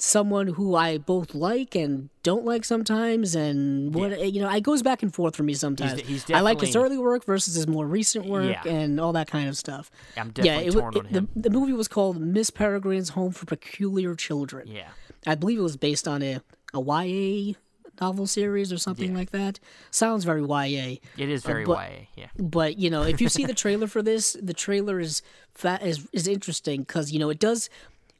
[0.00, 4.80] someone who i both like and don't like sometimes and what you know it goes
[4.80, 7.84] back and forth for me sometimes he's i like his early work versus his more
[7.86, 8.72] recent work Yeah.
[8.72, 11.72] and all that kind of stuff I'm yeah it, torn on it- the, the movie
[11.72, 14.90] was called miss peregrine's home for peculiar children Yeah.
[15.26, 16.40] i believe it was based on a,
[16.72, 17.54] a ya
[18.00, 19.58] novel series or something like that
[19.90, 21.98] sounds very ya It is very but- YA.
[22.16, 22.26] Yeah.
[22.38, 25.22] but you know if you see the trailer for this the trailer is
[25.54, 27.68] fat is, is interesting because you know it does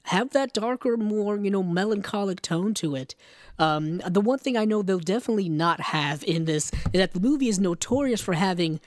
[0.05, 3.15] have that darker more you know melancholic tone to it
[3.59, 7.21] um, the one thing i know they'll definitely not have in this is that the
[7.21, 8.81] movie is notorious for having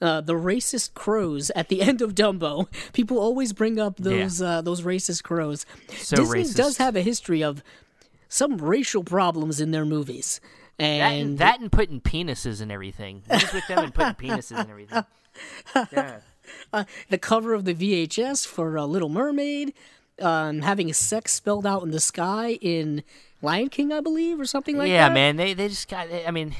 [0.00, 2.68] uh, the racist crows at the end of Dumbo.
[2.92, 5.66] People always bring up those uh, those racist crows.
[5.96, 6.54] So Disney racist.
[6.56, 7.64] does have a history of
[8.28, 10.40] some racial problems in their movies,
[10.78, 13.22] That and and, that and putting penises and everything.
[13.28, 15.04] With them and putting penises and everything?
[15.92, 16.20] Yeah.
[17.10, 19.74] the cover of the VHS for uh, Little Mermaid,
[20.20, 23.04] um, having sex spelled out in the sky in
[23.42, 25.10] Lion King, I believe, or something like yeah, that.
[25.10, 25.36] Yeah, man.
[25.36, 26.08] They they just got.
[26.26, 26.54] I mean,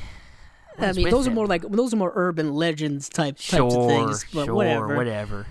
[0.79, 3.89] I mean, those are more like those are more urban legends type types sure, of
[3.89, 4.27] things.
[4.33, 4.97] But sure, whatever.
[4.97, 5.47] whatever.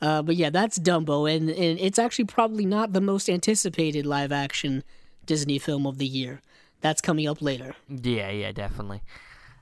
[0.00, 4.30] Uh, but yeah, that's Dumbo, and, and it's actually probably not the most anticipated live
[4.30, 4.84] action
[5.26, 6.40] Disney film of the year.
[6.80, 7.74] That's coming up later.
[7.88, 9.02] Yeah, yeah, definitely.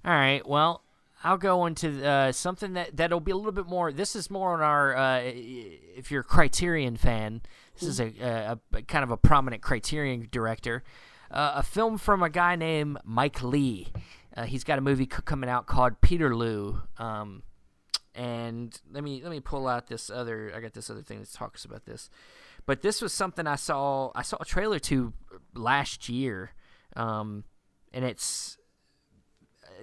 [0.04, 0.82] All right, well,
[1.22, 3.92] I'll go into uh, something that that'll be a little bit more.
[3.92, 4.94] This is more on our.
[4.94, 7.40] Uh, if you're a Criterion fan,
[7.78, 10.82] this is a, a, a kind of a prominent Criterion director.
[11.30, 13.88] Uh, a film from a guy named Mike Leigh.
[14.36, 16.82] Uh, he's got a movie c- coming out called Peterloo.
[16.98, 17.42] Um,
[18.14, 20.52] and let me let me pull out this other.
[20.54, 22.10] I got this other thing that talks about this.
[22.66, 24.10] But this was something I saw.
[24.14, 25.12] I saw a trailer to
[25.54, 26.52] last year,
[26.96, 27.44] um,
[27.92, 28.58] and it's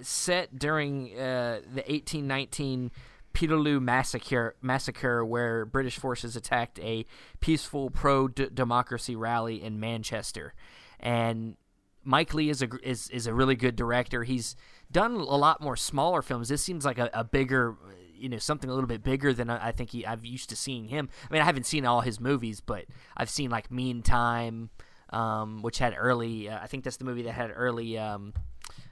[0.00, 2.90] set during uh, the 1819
[3.32, 7.06] Peterloo massacre, massacre, where British forces attacked a
[7.40, 10.54] peaceful pro-democracy rally in Manchester,
[11.00, 11.56] and
[12.04, 14.24] Mike Leigh is a is is a really good director.
[14.24, 14.56] He's
[14.90, 16.48] done a lot more smaller films.
[16.48, 17.76] This seems like a, a bigger,
[18.22, 20.86] you know, something a little bit bigger than I, think he, I've used to seeing
[20.86, 21.08] him.
[21.28, 22.84] I mean, I haven't seen all his movies, but
[23.16, 24.70] I've seen like Meantime,
[25.10, 26.48] um, which had early.
[26.48, 27.98] Uh, I think that's the movie that had early.
[27.98, 28.32] Um,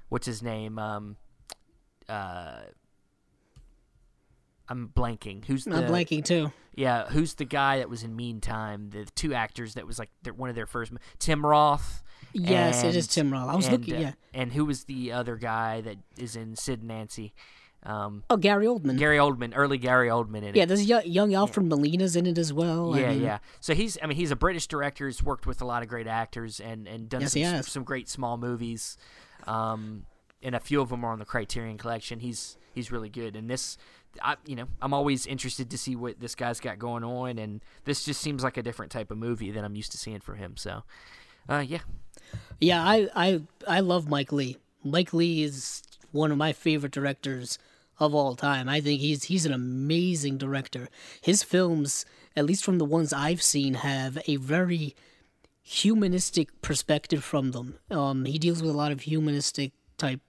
[0.08, 0.80] what's his name?
[0.80, 1.16] Um,
[2.08, 2.62] uh,
[4.68, 5.44] I'm blanking.
[5.44, 6.52] Who's the, I'm blanking too.
[6.74, 8.90] Yeah, who's the guy that was in Meantime?
[8.90, 10.92] The two actors that was like their, one of their first.
[11.20, 12.02] Tim Roth.
[12.32, 13.48] Yes, and, it is Tim Roth.
[13.48, 13.94] I was and, looking.
[13.94, 14.12] uh, Yeah.
[14.34, 17.32] And who was the other guy that is in Sid and Nancy?
[17.82, 18.98] Um, Oh, Gary Oldman.
[18.98, 20.56] Gary Oldman, early Gary Oldman in it.
[20.56, 22.94] yeah, there's young, young Alfred Molina's in it as well.
[22.94, 23.38] I Yeah, mean, yeah.
[23.60, 25.06] So he's, I mean, he's a British director.
[25.06, 28.08] He's worked with a lot of great actors and and done Yes, some, some great
[28.08, 28.98] small movies.
[29.46, 30.04] Um,
[30.42, 32.20] and a few of them are on the Criterion Collection.
[32.20, 33.34] He's he's really good.
[33.36, 33.78] And this,
[34.22, 37.38] I, you know, I'm always interested to see what this guy's got going on.
[37.38, 40.20] And this just seems like a different type of movie than I'm used to seeing
[40.20, 40.56] from him.
[40.56, 40.82] So,
[41.48, 41.80] uh, yeah,
[42.60, 44.56] Yeah, I, I I love Mike Leigh.
[44.84, 47.58] Mike Leigh is one of my favorite directors
[48.00, 48.68] of all time.
[48.68, 50.88] I think he's he's an amazing director.
[51.20, 54.96] His films, at least from the ones I've seen, have a very
[55.62, 57.78] humanistic perspective from them.
[57.90, 60.20] Um, he deals with a lot of humanistic type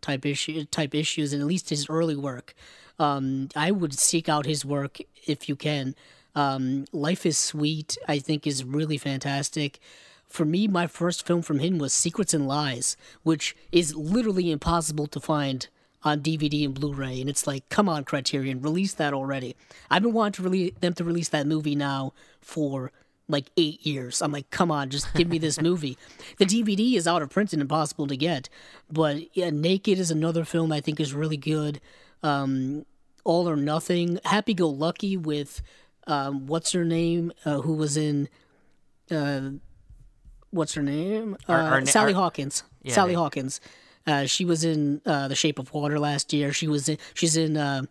[0.00, 2.54] type issue type issues, and at least his early work.
[2.98, 5.94] Um, I would seek out his work if you can.
[6.34, 9.78] Um, Life is Sweet, I think, is really fantastic.
[10.28, 15.06] For me, my first film from him was Secrets and Lies, which is literally impossible
[15.08, 15.68] to find
[16.06, 17.20] on DVD and Blu-ray.
[17.20, 19.56] And it's like, come on, Criterion, release that already.
[19.90, 22.92] I've been wanting to release them to release that movie now for
[23.28, 24.22] like eight years.
[24.22, 25.98] I'm like, come on, just give me this movie.
[26.38, 28.48] The DVD is out of print and impossible to get.
[28.90, 31.80] But yeah, Naked is another film I think is really good.
[32.22, 32.86] Um,
[33.24, 35.60] All or Nothing, Happy Go Lucky with
[36.06, 38.28] um, what's her name, uh, who was in.
[39.10, 39.50] Uh,
[40.50, 41.36] what's her name?
[41.48, 42.62] Uh, Our- our Sally our- Hawkins.
[42.84, 43.60] Yeah, Sally they- Hawkins.
[44.06, 46.52] Uh, she was in uh, The Shape of Water last year.
[46.52, 46.98] She was in.
[47.14, 47.82] She's in uh,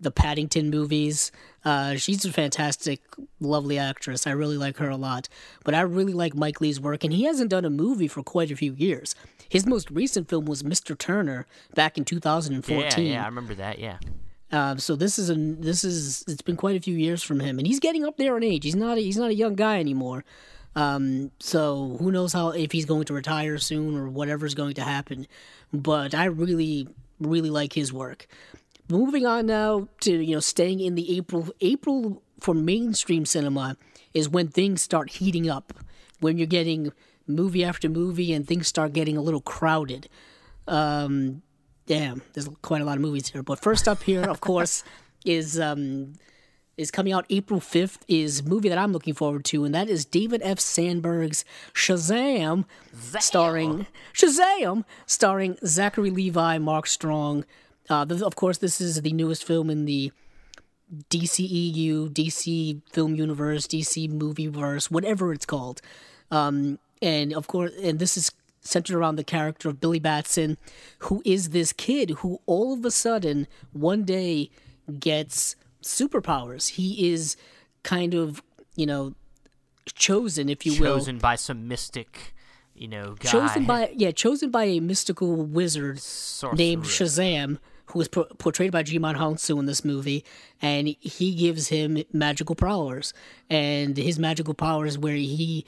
[0.00, 1.32] the Paddington movies.
[1.64, 3.00] Uh, she's a fantastic,
[3.40, 4.26] lovely actress.
[4.26, 5.28] I really like her a lot.
[5.64, 8.50] But I really like Mike Leigh's work, and he hasn't done a movie for quite
[8.50, 9.14] a few years.
[9.48, 10.96] His most recent film was Mr.
[10.98, 13.06] Turner back in yeah, 2014.
[13.06, 13.22] yeah.
[13.22, 13.78] I remember that.
[13.78, 13.98] Yeah,
[14.52, 17.58] Uh, so this is a this is it's been quite a few years from him,
[17.58, 18.64] and he's getting up there in age.
[18.64, 20.24] He's not a, he's not a young guy anymore.
[20.76, 24.82] Um, so who knows how if he's going to retire soon or whatever's going to
[24.82, 25.26] happen.
[25.72, 28.28] But I really really like his work.
[28.88, 33.76] Moving on now to you know staying in the April April for mainstream cinema
[34.14, 35.72] is when things start heating up.
[36.20, 36.92] When you're getting
[37.26, 40.08] movie after movie and things start getting a little crowded.
[40.68, 41.42] Um,
[41.86, 43.42] damn, there's quite a lot of movies here.
[43.42, 44.84] But first up here, of course,
[45.24, 46.14] is um,
[46.76, 49.88] is coming out April 5th is a movie that I'm looking forward to, and that
[49.88, 50.60] is David F.
[50.60, 52.64] Sandberg's Shazam,
[53.18, 57.44] starring Shazam, starring Zachary Levi, Mark Strong.
[57.88, 60.12] Uh, th- of course, this is the newest film in the
[61.10, 65.80] DCEU, DC Film Universe, DC Movieverse, whatever it's called.
[66.30, 70.58] Um, and of course, and this is centered around the character of Billy Batson,
[71.00, 74.50] who is this kid who all of a sudden one day
[74.98, 75.56] gets
[75.86, 76.70] superpowers.
[76.70, 77.36] He is
[77.82, 78.42] kind of,
[78.74, 79.14] you know,
[79.94, 82.34] chosen, if you will, chosen by some mystic,
[82.74, 83.30] you know, guy.
[83.30, 86.56] chosen by yeah, chosen by a mystical wizard Sorcerer.
[86.56, 90.24] named Shazam, who is por- portrayed by Djimon Hounsou in this movie,
[90.60, 93.14] and he gives him magical powers.
[93.48, 95.64] And his magical powers, where he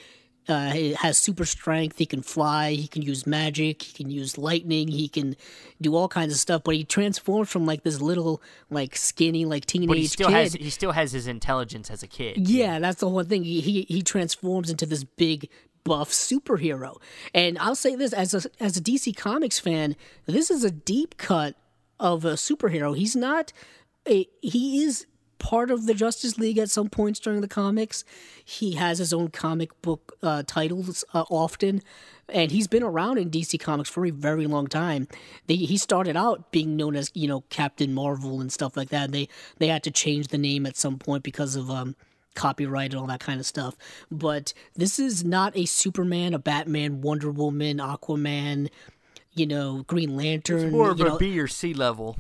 [0.49, 4.39] uh, he has super strength, he can fly, he can use magic, he can use
[4.39, 5.37] lightning, he can
[5.81, 6.63] do all kinds of stuff.
[6.65, 10.35] But he transforms from like this little, like skinny, like teenage but he still kid.
[10.35, 12.49] has he still has his intelligence as a kid.
[12.49, 13.45] Yeah, that's the whole thing.
[13.45, 15.49] He, he he transforms into this big
[15.85, 16.97] buff superhero.
[17.35, 19.97] And I'll say this as a as a DC Comics fan,
[20.27, 21.57] this is a deep cut
[22.01, 22.97] of a superhero.
[22.97, 23.53] He's not
[24.09, 25.07] a, he is
[25.39, 28.05] part of the Justice League at some points during the comics.
[28.45, 31.83] He has his own comic book uh, titles uh, often,
[32.29, 35.09] and he's been around in DC Comics for a very long time.
[35.47, 39.13] They, he started out being known as you know Captain Marvel and stuff like that.
[39.13, 39.29] They
[39.59, 41.97] they had to change the name at some point because of um,
[42.35, 43.77] copyright and all that kind of stuff.
[44.11, 48.69] But this is not a Superman, a Batman, Wonder Woman, Aquaman.
[49.39, 50.73] You know, Green Lantern.
[50.73, 52.17] More of you a know, B or C level.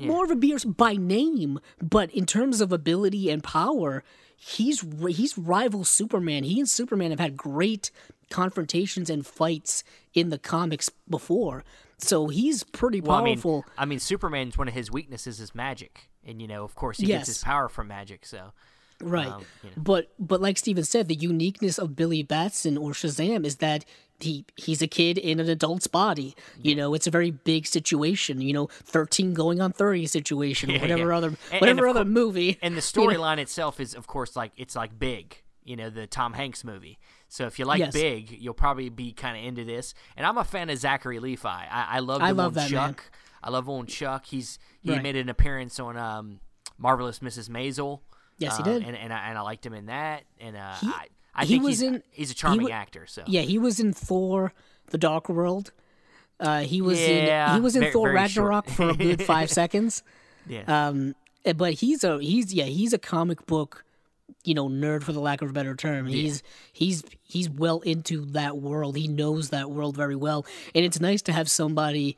[0.00, 4.02] more of a beer by name, but in terms of ability and power,
[4.36, 6.42] he's he's rival Superman.
[6.44, 7.90] He and Superman have had great
[8.30, 9.84] confrontations and fights
[10.14, 11.64] in the comics before.
[11.96, 13.64] So he's pretty Well, I mean, powerful.
[13.76, 17.06] I mean, Superman's one of his weaknesses is magic, and you know, of course, he
[17.06, 17.20] Yes.
[17.20, 18.24] gets his power from magic.
[18.26, 18.52] So
[19.00, 19.28] Right.
[19.28, 19.74] Um, you know.
[19.76, 23.84] But but like Steven said, the uniqueness of Billy Batson or Shazam is that
[24.20, 26.34] he he's a kid in an adult's body.
[26.60, 28.40] You know, it's a very big situation.
[28.40, 31.16] You know, thirteen going on thirty situation, Yeah, whatever yeah.
[31.16, 32.58] other And- and whatever other cour- movie.
[32.60, 33.12] and the you know.
[33.16, 36.98] storyline itself is, of course, like it's like Big, you know, the Tom Hanks movie.
[37.28, 37.92] So if you like Yes.
[37.92, 39.94] Big, you'll probably be kind of into this.
[40.16, 41.48] And I'm a fan of Zachary Levi.
[41.48, 42.94] I, I love I love that man.
[42.94, 43.04] Chuck.
[43.44, 44.26] I love old Chuck.
[44.26, 45.02] He's he Right.
[45.02, 46.40] made an appearance on um,
[46.78, 47.48] Marvelous Mrs.
[47.48, 48.00] Maisel.
[48.38, 48.82] Yes, he uh, did.
[48.84, 50.22] and and I, and I liked him in that.
[50.40, 53.06] And uh, He- I I he think was he's in- he's a charming wa- actor.
[53.06, 54.52] So Yeah, he was in Thor:
[54.90, 55.72] The Dark World.
[56.40, 58.16] Uh, he was Yeah, in he was in very- Thor very.
[58.16, 60.02] Ragnarok for a good five seconds.
[60.48, 60.62] yeah.
[60.88, 61.14] Um,
[61.44, 63.84] eh, but he's a he's yeah he's a comic book,
[64.44, 66.06] you know, nerd for the lack of a better term.
[66.06, 68.96] He's he's he's well into that world.
[68.96, 72.16] He knows that world very well, and it's nice to have somebody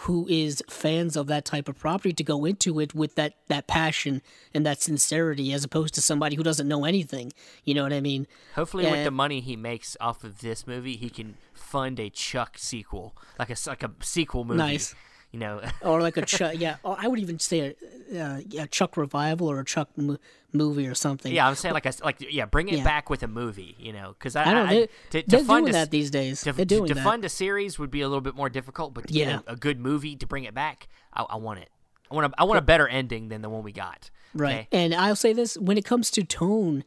[0.00, 3.66] who is fans of that type of property to go into it with that that
[3.66, 4.22] passion
[4.54, 7.32] and that sincerity, as opposed to somebody who doesn't know anything.
[7.64, 8.26] You know what I mean?
[8.54, 12.56] Hopefully, with the money he makes off of this movie, he can fund a Chuck
[12.58, 14.58] sequel, like a like a sequel movie.
[14.58, 14.94] Nice.
[15.32, 16.76] You know, Or like a Chuck, yeah.
[16.82, 17.74] Or I would even say
[18.12, 20.16] a, uh, yeah, Chuck revival or a Chuck mo-
[20.54, 21.30] movie or something.
[21.34, 22.84] yeah, I'm saying like a like yeah, bring it Yeah.
[22.84, 23.76] back with a movie.
[23.78, 26.10] You know, because I, I know I- to, to they're fund doing a, that these
[26.10, 26.40] days.
[26.42, 27.04] To, they're doing to that.
[27.04, 29.24] fund a series would be a little bit more difficult, but to Yeah.
[29.36, 31.68] get a, a good movie to bring it back, I, I want it.
[32.10, 34.08] I want a, I want a better ending than the one we got.
[34.34, 34.60] Right.
[34.60, 34.68] okay?
[34.72, 36.84] And I'll say this when it comes to tone,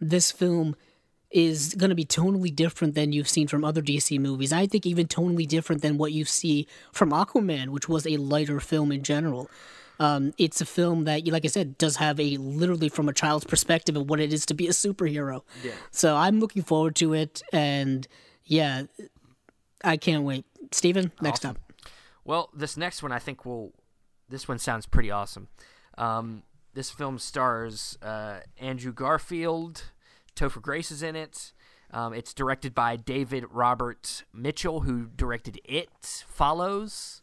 [0.00, 0.76] this film
[1.30, 4.52] is going to be tonally different than you've seen from other DC movies.
[4.52, 8.58] I think even tonally different than what you see from Aquaman, which was a lighter
[8.60, 9.48] film in general.
[10.00, 13.44] Um, it's a film that, like I said, does have a literally from a child's
[13.44, 15.42] perspective of what it is to be a superhero.
[15.62, 15.72] Yeah.
[15.90, 18.08] So I'm looking forward to it, and
[18.44, 18.84] yeah,
[19.84, 20.46] I can't wait.
[20.72, 21.56] Steven, next Awesome.
[21.56, 21.72] up.
[22.24, 23.72] Well, this next one I think will.
[24.28, 25.48] This one sounds pretty awesome.
[25.98, 29.84] Um, this film stars uh, Andrew Garfield.
[30.40, 31.52] Topher Grace is in it.
[31.90, 37.20] Um, it's directed by David Robert Mitchell, who directed It Follows,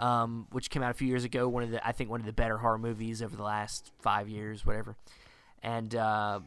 [0.00, 1.48] um, which came out a few years ago.
[1.48, 4.28] One of the I think one of the better horror movies over the last five
[4.28, 4.96] years, whatever.
[5.62, 6.40] And uh,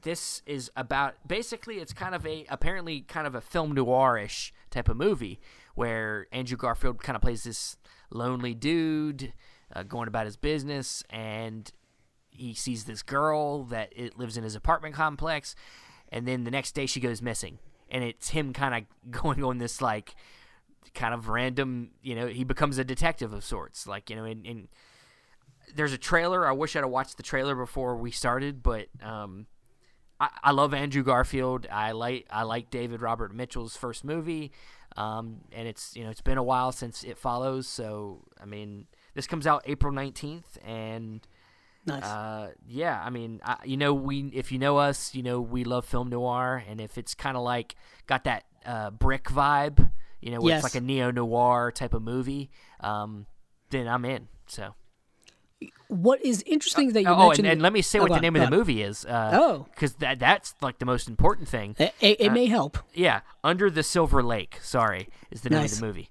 [0.00, 4.88] this is about basically it's kind of a apparently kind of a film noirish type
[4.88, 5.40] of movie
[5.74, 7.76] where Andrew Garfield kind of plays this
[8.10, 9.34] lonely dude
[9.76, 11.70] uh, going about his business and
[12.38, 15.54] he sees this girl that it lives in his apartment complex
[16.10, 17.58] and then the next day she goes missing
[17.90, 20.14] and it's him kind of going on this like
[20.94, 24.46] kind of random you know he becomes a detective of sorts like you know and,
[24.46, 24.68] and
[25.74, 29.46] there's a trailer i wish i'd have watched the trailer before we started but um
[30.20, 31.66] I, I love Andrew Garfield.
[31.70, 34.52] I like I like David Robert Mitchell's first movie,
[34.96, 37.68] um, and it's you know it's been a while since it follows.
[37.68, 41.26] So I mean, this comes out April nineteenth, and
[41.88, 42.02] Nice.
[42.04, 45.64] uh, yeah, I mean, I, you know, we if you know us, you know we
[45.64, 47.74] love film noir, and if it's kind of like
[48.06, 50.64] got that uh, brick vibe, you know, where Yes.
[50.64, 53.26] it's like a neo noir type of movie, um,
[53.70, 54.28] then I'm in.
[54.46, 54.74] So.
[55.88, 57.48] what is interesting that you Oh, and, mentioned.
[57.48, 59.04] and let me say Oh, what the name of the movie is.
[59.04, 59.66] Uh, Oh.
[59.74, 61.74] because that that's like the most important thing.
[61.78, 62.78] It, it, it may help.
[62.94, 64.58] Yeah, Under the Silver Lake.
[64.62, 65.72] Sorry, is the name Nice.
[65.74, 66.10] of the movie.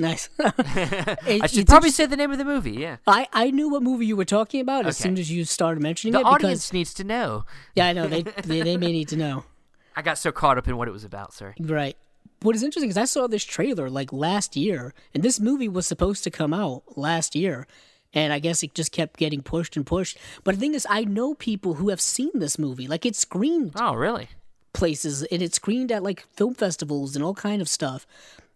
[0.00, 0.28] Nice.
[0.40, 2.72] I should probably say the name of the movie.
[2.72, 5.82] Yeah, I, I knew what movie you were talking about as soon as you started
[5.82, 7.44] mentioning the it audience because needs to know.
[7.74, 9.44] yeah I know they, they they may need to know
[9.96, 11.32] I got so caught up in what it was about.
[11.34, 11.54] Sorry.
[11.60, 11.96] right.
[12.42, 15.86] What is interesting is I saw this trailer like last year, and this movie was
[15.86, 17.66] supposed to come out last year,
[18.14, 20.16] and I guess it just kept getting pushed and pushed.
[20.42, 22.86] But the thing is, I know people who have seen this movie.
[22.88, 24.28] Like it screened Oh, really?
[24.72, 28.06] places and it's screened at like film festivals and all kind of stuff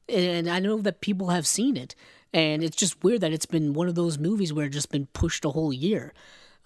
[0.08, 1.94] and i know that people have seen it
[2.32, 5.06] and it's just weird that it's been one of those movies where it's just been
[5.12, 6.12] pushed a whole year.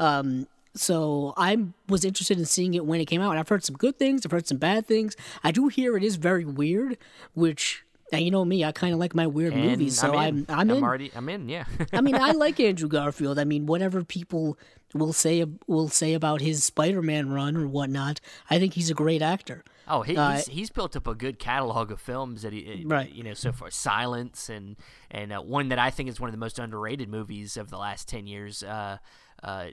[0.00, 1.56] Um so i
[1.88, 4.24] was interested in seeing it when it came out and i've heard some good things
[4.24, 5.16] i've heard some bad things.
[5.42, 6.96] I do hear it is very weird
[7.34, 10.38] which and you know me i kind of like my weird And movies so I'm
[10.38, 10.46] in.
[10.48, 11.10] i'm i'm, in already.
[11.14, 11.48] I'm in.
[11.48, 11.64] Yeah.
[11.92, 13.38] I mean, I like Andrew Garfield.
[13.38, 14.58] I mean, whatever people
[14.94, 19.20] will say will say about his Spider-Man run or whatnot, I think he's a great
[19.20, 19.62] actor.
[19.86, 22.88] oh, he, Uh, he's he's built up a good catalog of films that he, uh,
[22.88, 23.12] Right.
[23.12, 24.76] You know, so far, Silence and
[25.10, 27.76] and uh, one that I think is one of the most underrated movies of the
[27.78, 28.62] last ten years.
[28.62, 28.96] Uh,
[29.42, 29.66] uh,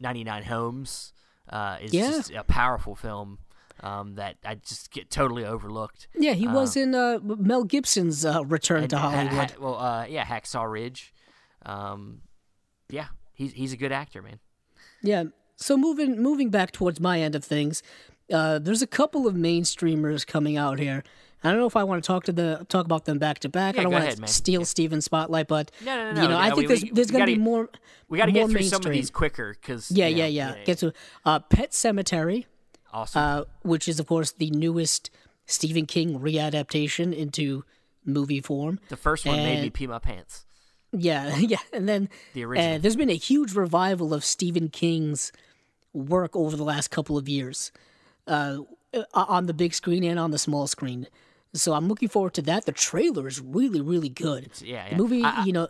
[0.00, 1.12] 99 Homes
[1.48, 2.10] uh, is Yeah.
[2.10, 3.38] just a powerful film
[3.80, 6.08] um, that I just get totally overlooked.
[6.18, 9.56] Yeah, he was in uh, Mel Gibson's uh, Return to Ha- ha- Hollywood.
[9.58, 11.12] well, uh, yeah, Hacksaw Ridge.
[11.64, 12.22] Um,
[12.88, 14.38] yeah, he's he's a good actor, man.
[15.02, 15.24] Yeah.
[15.56, 17.82] So moving moving back towards my end of things,
[18.32, 21.02] Uh, there's a couple of mainstreamers coming out here.
[21.42, 23.48] I don't know if I want to talk to the talk about them back to
[23.48, 23.74] back.
[23.74, 24.28] Yeah, I don't want ahead, to man.
[24.28, 27.08] steal Steven's spotlight, but No, no, no, you know, no, I think there's we- there's
[27.08, 27.70] we going to be more.
[28.08, 30.56] We got to get through some of these quicker because Yeah, yeah, yeah.
[30.64, 30.92] Get to
[31.24, 32.44] uh, Pet Sematary,
[32.92, 33.22] awesome.
[33.22, 35.10] uh, which is of course the newest
[35.46, 37.64] Stephen King readaptation into
[38.04, 38.78] movie form.
[38.88, 40.44] the first one made me pee my pants.
[40.92, 42.74] Yeah, yeah, and then The original.
[42.74, 45.32] uh, there's been a huge revival of Stephen King's
[45.92, 47.72] work over the last couple of years,
[48.26, 48.58] uh,
[49.14, 51.06] on the big screen and on the small screen.
[51.54, 52.64] So I'm looking forward to that.
[52.66, 54.50] The trailer is really, really good.
[54.62, 55.68] yeah, The movie, I- you know,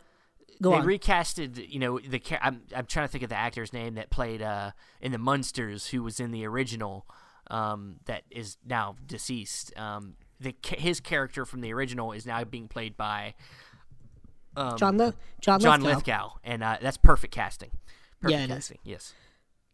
[0.62, 0.86] go they on.
[0.86, 4.42] recasted, you know, the I'm I'm trying to think of the actor's name that played
[4.42, 7.06] uh in the Munsters, who was in the original,
[7.50, 9.76] um, that is now deceased.
[9.78, 13.34] Um, the his character from the original is now being played by
[14.76, 15.96] John, Le- John, John Lithgow.
[15.96, 17.70] Lithgow, and uh, that's perfect casting.
[18.20, 18.48] Perfect Yeah, is.
[18.48, 18.78] casting.
[18.82, 19.14] Yes,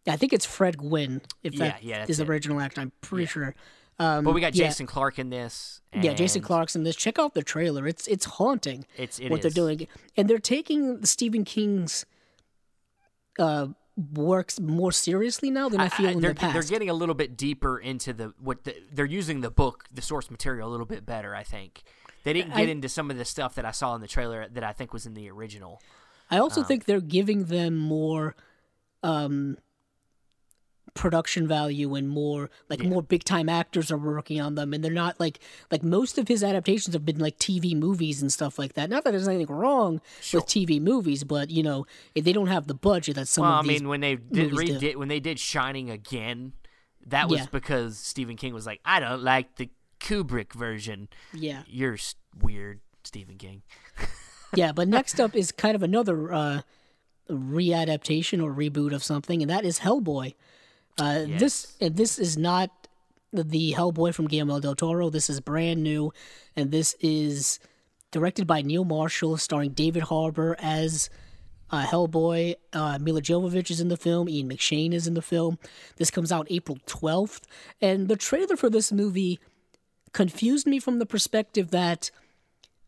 [0.06, 1.22] I think it's Fred Gwynne.
[1.42, 3.54] If Yeah, that yeah, is the original actor, I'm pretty sure.
[3.98, 4.66] Um, but we got yeah.
[4.66, 5.80] Jason Clarke in this.
[5.92, 6.96] Yeah, Jason Clarke's in this.
[6.96, 7.86] Check out the trailer.
[7.86, 8.86] It's it's haunting.
[8.96, 9.86] It's it what they're doing,
[10.16, 12.04] and they're taking Stephen King's
[13.38, 13.68] uh,
[14.12, 16.52] works more seriously now than I, feel in they're, the past.
[16.52, 20.02] they're getting a little bit deeper into the what the, they're using the book, the
[20.02, 21.34] source material, a little bit better.
[21.34, 21.82] I think
[22.24, 24.48] they didn't get I- into some of the stuff that I saw in the trailer
[24.48, 25.80] that I think was in the original.
[26.30, 28.34] I also um, think they're giving them more
[29.02, 29.58] um,
[30.94, 34.92] production value and more like more big time actors are working on them, and they're
[34.92, 35.40] not like
[35.70, 38.88] like most of his adaptations have been like TV movies and stuff like that.
[38.88, 40.00] Not that there's anything wrong
[40.32, 43.52] with TV movies, but you know if they don't have the budget that some Well,
[43.52, 43.80] I of these.
[43.80, 46.52] mean, when they did redid when they did Shining again,
[47.06, 47.46] that was Yeah.
[47.50, 49.70] because Stephen King was like, I don't like the
[50.00, 51.08] Kubrick version.
[51.32, 51.96] yeah, You're
[52.40, 53.62] weird, Stephen King.
[54.54, 54.70] yeah.
[54.72, 56.60] But next up is kind of another uh,
[57.30, 60.34] readaptation or reboot of something, and that is Hellboy.
[60.98, 62.70] Uh, This and this is not
[63.32, 65.10] the Hellboy from Guillermo del Toro.
[65.10, 66.12] This is brand new,
[66.54, 67.58] and this is
[68.12, 71.10] directed by Neil Marshall, starring David Harbour as
[71.70, 72.54] uh, Hellboy.
[72.72, 74.28] Uh, Milla Jovovich is in the film.
[74.28, 75.58] Ian McShane is in the film.
[75.96, 77.46] This comes out April twelfth,
[77.80, 79.40] and the trailer for this movie
[80.12, 82.12] confused me from the perspective that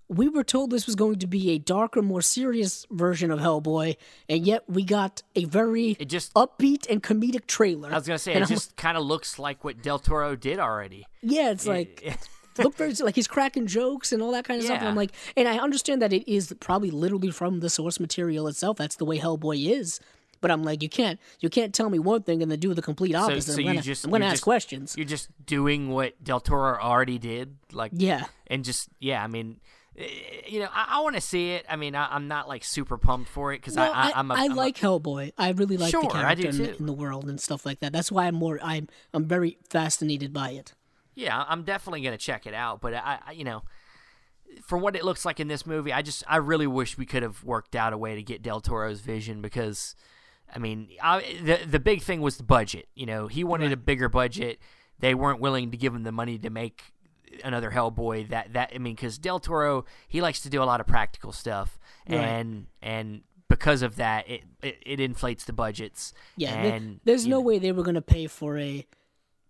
[0.08, 3.96] we were told this was going to be a darker, more serious version of Hellboy,
[4.28, 7.90] and yet we got a very It just upbeat and comedic trailer.
[7.92, 10.58] I was gonna say it I'm- just kind of looks like what Del Toro did
[10.58, 11.06] already.
[11.22, 12.16] yeah, it's like
[12.58, 14.78] look very like he's cracking jokes and all that kind of stuff.
[14.78, 18.46] And I'm like, and I understand that it is probably literally from the source material
[18.48, 18.76] itself.
[18.78, 20.00] That's the way Hellboy is.
[20.42, 22.82] But I'm like, you can't you can't tell me one thing and then do the
[22.82, 23.52] complete opposite.
[23.52, 24.94] so I'm you gonna, just I'm gonna ask just- questions.
[24.96, 28.24] You're just doing what Del Toro already did, like Yeah.
[28.46, 29.24] and just yeah.
[29.24, 29.60] I mean,
[29.98, 30.04] Eh,
[30.48, 31.64] you know, I, I want to see it.
[31.68, 34.30] I mean, I, I'm not like super pumped for it because No, I, I, I'm
[34.30, 35.32] a, I I'm a- like Hellboy.
[35.38, 37.92] I really like the Sure, do character in, in the world and stuff like that.
[37.92, 40.74] That's why I'm more I'm I'm very fascinated by it.
[41.14, 42.80] Yeah, I'm definitely gonna check it out.
[42.80, 43.62] But I, I, you know,
[44.62, 47.22] for what it looks like in this movie, I just I really wish we could
[47.22, 49.96] have worked out a way to get Del Toro's vision because,
[50.54, 52.88] I mean, I, the the big thing was the budget.
[52.94, 54.58] You know, he wanted a bigger budget.
[54.98, 56.92] They weren't willing to give him the money to make
[57.44, 58.28] another Hellboy.
[58.30, 61.32] That that I mean, because Del Toro he likes to do a lot of practical
[61.32, 61.78] stuff,
[62.08, 62.18] Right.
[62.18, 66.12] and and because of that, it, it it inflates the budgets.
[66.36, 68.86] Yeah, and there's no know, way they were going to pay for a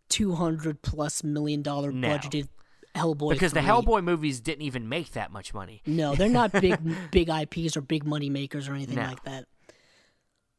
[0.09, 2.09] two hundred plus million dollar No.
[2.09, 2.49] budgeted
[2.95, 5.83] Hellboy because the Hellboy movies didn't even make that much money.
[5.87, 6.79] No, they're not big
[7.11, 9.03] big IPs or big money makers or anything No.
[9.07, 9.47] like that.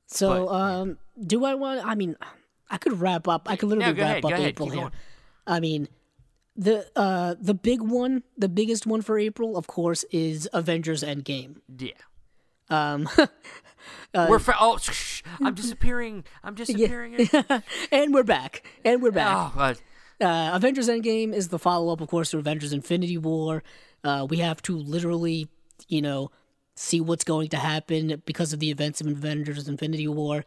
[0.07, 1.85] So, But, um, do I want?
[1.85, 2.15] I mean,
[2.69, 3.49] I could wrap up.
[3.49, 4.91] I could literally go wrap ahead, up go ahead, April here.
[5.45, 5.87] I mean,
[6.57, 11.57] the uh the big one, the biggest one for April, of course, is Avengers Endgame.
[11.77, 11.91] Yeah.
[12.69, 13.07] Um,
[14.13, 16.25] We're fra- oh, shh, I'm disappearing.
[16.43, 17.29] I'm disappearing.
[17.91, 19.53] and we're back, and we're back.
[19.55, 19.73] Oh,
[20.25, 23.63] uh, Avengers Endgame is the follow up, of course, to Avengers Infinity War.
[24.03, 25.47] Uh, we have to literally,
[25.87, 26.31] you know,
[26.75, 30.43] see what's going to happen because of the events of Avengers Infinity War.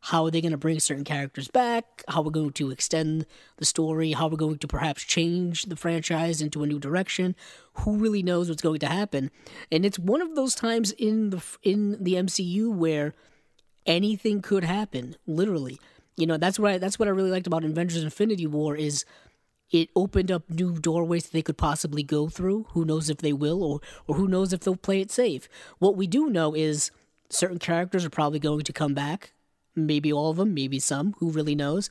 [0.00, 2.04] How are they going to bring certain characters back?
[2.08, 3.26] How we're going to extend
[3.56, 4.12] the story?
[4.12, 7.34] How we're going to perhaps change the franchise into a new direction?
[7.74, 9.30] Who really knows what's going to happen?
[9.72, 13.14] And it's one of those times in the in the MCU where
[13.86, 15.80] anything could happen literally
[16.16, 19.04] you know that's what I, that's what i really liked about avengers infinity war is
[19.70, 23.62] it opened up new doorways they could possibly go through who knows if they will
[23.64, 25.48] or or who knows if they'll play it safe
[25.78, 26.90] what we do know is
[27.30, 29.32] certain characters are probably going to come back
[29.86, 31.90] maybe all of them maybe some who really knows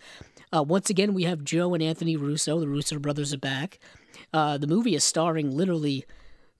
[0.55, 3.79] uh, once again we have joe and anthony russo the russo brothers are back
[4.33, 6.05] uh, the movie is starring literally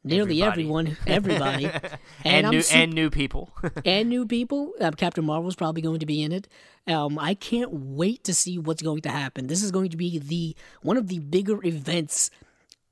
[0.04, 0.62] nearly Everybody.
[0.62, 1.66] everyone, everybody,
[2.24, 3.52] and, and, new su- and new people.
[3.86, 4.74] and new people.
[4.80, 6.48] Um, Captain Marvel's probably going to be in it.
[6.88, 9.48] Um, I can't wait to see what's going to happen.
[9.48, 12.30] This is going to be the one of the bigger events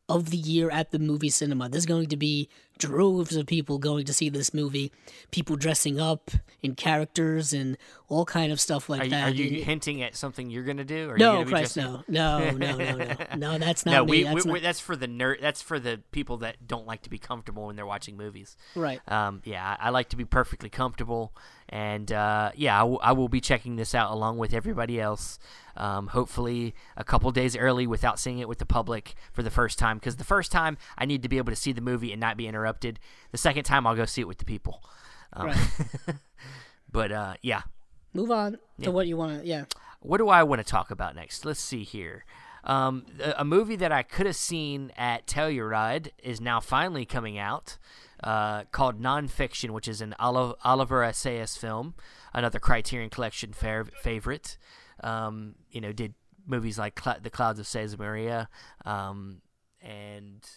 [0.07, 1.69] of the year at the movie cinema.
[1.69, 4.91] This is going to be droves of people going to see this movie,
[5.31, 6.31] people dressing up
[6.61, 7.77] in characters and
[8.07, 9.23] all kind of stuff like are, you, that.
[9.23, 11.09] are you And- hinting at something you're gonna do?
[11.09, 13.57] Or no, Christ, no, no, no, no, no, no.
[13.57, 14.11] That's not No, me.
[14.11, 15.41] we, that's we, not, that's for the nerd.
[15.41, 18.55] That's for the people that don't like to be comfortable when they're watching movies.
[18.75, 18.99] right.
[19.11, 21.33] Um, yeah, I, I like to be perfectly comfortable,
[21.69, 25.39] and uh, yeah, I, w- I will be checking this out along with everybody else.
[25.77, 29.77] Um, hopefully, a couple days early without seeing it with the public for the first
[29.77, 29.97] time.
[29.97, 32.37] Because the first time, I need to be able to see the movie and not
[32.37, 32.64] be interrupted.
[33.31, 34.83] The second time, I'll go see it with the people.
[35.33, 35.57] Um, Right.
[36.91, 37.63] But uh, yeah,
[38.13, 39.45] Move on to what you want to.
[39.47, 39.65] Yeah.
[39.99, 41.43] what do I want to talk about next?
[41.43, 42.23] Let's see here.
[42.63, 47.37] Um, a, a movie that I could have seen at Telluride is now finally coming
[47.37, 47.77] out,
[48.23, 51.95] uh, called Nonfiction, which is an Oli- Oliver Assayas film,
[52.33, 54.57] another Criterion Collection fav- favorite.
[55.03, 56.13] Um, you know, did
[56.47, 58.47] movies like Cl- The Clouds of Maria,
[58.85, 59.41] um,
[59.81, 60.47] and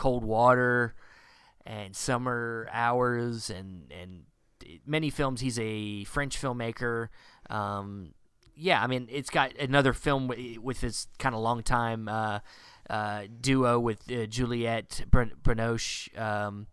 [0.00, 0.94] Cold Water,
[1.66, 4.22] and Summer Hours, and and
[4.86, 5.42] many films.
[5.42, 7.08] He's a French filmmaker.
[7.50, 8.14] Um,
[8.56, 12.38] yeah, I mean, it's got another film with, with his kind of long time uh,
[12.88, 16.66] uh, duo with uh, Juliette Binoche um,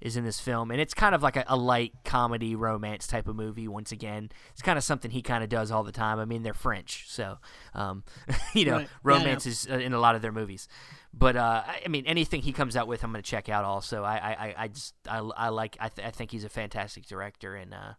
[0.00, 3.26] is in this film, and it's kind of like a, a light comedy romance type
[3.28, 3.66] of movie.
[3.68, 6.18] Once again, it's kind of something he kind of does all the time.
[6.18, 7.38] I mean, they're French, so
[7.74, 8.04] um,
[8.54, 8.82] you know, Right.
[8.82, 10.68] Yeah, romance is uh, in a lot of their movies.
[11.12, 13.64] But uh, I mean, anything he comes out with, I'm going to check out.
[13.64, 16.48] Also, I, I, I- I just, I, I like, I, th- I think he's a
[16.48, 17.92] fantastic director, and uh,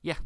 [0.00, 0.16] yeah.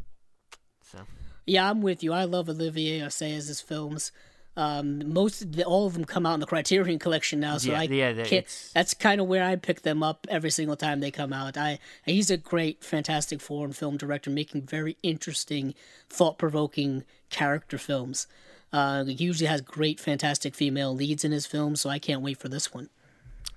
[0.81, 0.99] So
[1.45, 2.13] Yeah, I'm with you.
[2.13, 4.11] I love Olivier Assayas' films.
[4.57, 7.71] Um, most of the, all of them come out in the Criterion Collection now, so
[7.71, 8.71] Yeah, I yeah, that- can't.
[8.73, 11.55] That's kind of where I pick them up every single time they come out.
[11.57, 15.75] I he's a great, fantastic foreign film director, making very interesting,
[16.09, 18.25] thought-provoking character films.
[18.73, 22.37] Uh, he usually has great, fantastic female leads in his films, so I can't wait
[22.39, 22.89] for this one.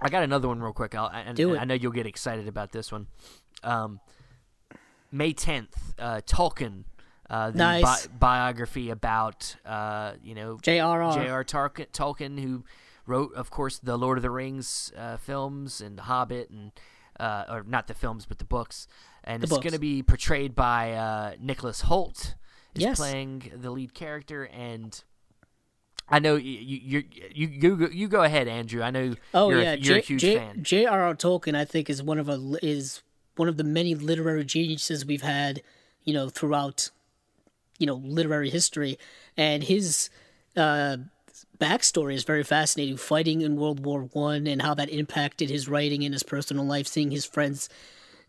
[0.03, 0.95] I got another one real quick.
[0.95, 1.59] I'll, and, Do it.
[1.59, 3.07] I know you'll get excited about this one.
[3.63, 4.01] Um,
[5.11, 6.85] May 10th, uh, Tolkien,
[7.31, 8.07] uh, the Nice.
[8.09, 11.15] bi- biography about, uh, you know, J.R.R.
[11.15, 11.45] J.R.
[11.45, 12.65] Tark- Tolkien, who
[13.07, 16.73] wrote, of course, the Lord of the Rings uh, films and The Hobbit, and
[17.19, 18.87] uh, or not the films, but the books.
[19.25, 22.35] And The it's going to be portrayed by uh, Nicholas Hoult,
[22.75, 22.97] is Yes.
[22.99, 25.03] playing the lead character, and
[26.09, 28.83] I know you you you you go, you go ahead, Andrew.
[28.83, 30.63] I know Oh you're, yeah, you're a J- huge J- fan.
[30.65, 31.15] J.R.R.
[31.15, 33.03] Tolkien, I think, is one of a is
[33.37, 35.63] one of the many literary geniuses we've had,
[36.05, 36.91] you know, throughout,
[37.81, 38.99] you know, literary history,
[39.37, 40.11] and his
[40.57, 40.99] uh,
[41.59, 42.97] backstory is very fascinating.
[42.97, 46.87] Fighting in World War One and how that impacted his writing and his personal life.
[46.87, 47.69] Seeing his friends,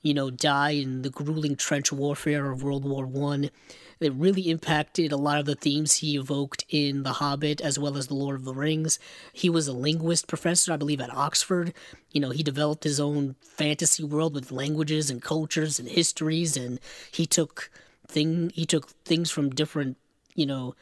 [0.02, 3.52] you know, die in the grueling trench warfare of World War One.
[4.00, 7.96] It really impacted a lot of the themes he evoked in The Hobbit as well
[7.96, 8.98] as The Lord of the Rings.
[9.32, 11.72] He was a linguist professor, I believe, at Oxford.
[12.12, 16.80] You know, he developed his own fantasy world with languages and cultures and histories, and
[17.12, 17.70] he took
[18.12, 19.98] thing he took things from different,
[20.36, 20.76] you know,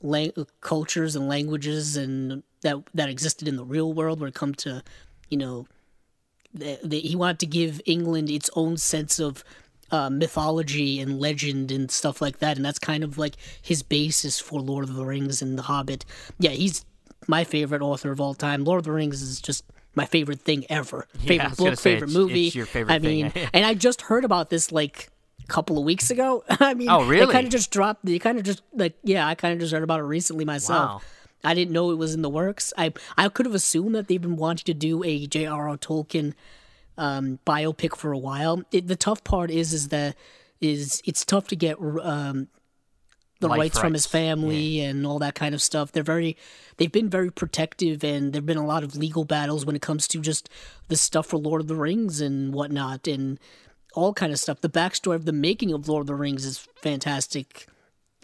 [0.00, 4.56] lang- cultures and languages and that that existed in the real world when it comes
[4.58, 4.82] to,
[5.28, 5.66] you know,
[6.54, 9.44] the, the, he wanted to give England its own sense of
[9.90, 14.38] uh, mythology and legend and stuff like that, and that's kind of like his basis
[14.40, 16.04] for Lord of the Rings and The Hobbit.
[16.38, 16.84] Yeah, he's
[17.26, 18.64] my favorite author of all time.
[18.64, 19.64] Lord of the Rings is just
[19.94, 21.06] my favorite thing ever.
[21.14, 22.46] I Favorite book, say, favorite it's- movie.
[22.48, 25.08] it's your favorite I mean, and I just heard about this like
[25.48, 26.44] couple of weeks ago.
[26.48, 27.26] I mean, Oh, really?
[27.26, 28.04] They kind of just dropped.
[28.04, 30.90] They kind of just like yeah, I kind of just heard about it recently myself.
[30.90, 31.00] Wow.
[31.44, 32.72] I didn't know it was in the works.
[32.76, 35.76] I I could have assumed that they've been wanting to do a J.R.R.
[35.78, 36.34] Tolkien
[36.96, 38.62] um, biopic for a while.
[38.72, 40.16] It, the tough part is is that
[40.60, 42.48] is it's tough to get um,
[43.40, 45.92] the Life rights from his rights, family and all that kind of stuff.
[45.92, 46.36] They're very
[46.76, 50.08] they've been very protective and there've been a lot of legal battles when it comes
[50.08, 50.48] to just
[50.88, 53.38] the stuff for Lord of the Rings and whatnot and
[53.94, 54.60] all kind of stuff.
[54.60, 57.66] The backstory of the making of Lord of the Rings is fantastic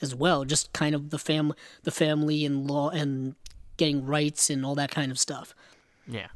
[0.00, 0.44] as well.
[0.44, 3.34] Just kind of the fam the family and law and
[3.76, 5.54] getting rights and all that kind of stuff.
[6.06, 6.28] Yeah.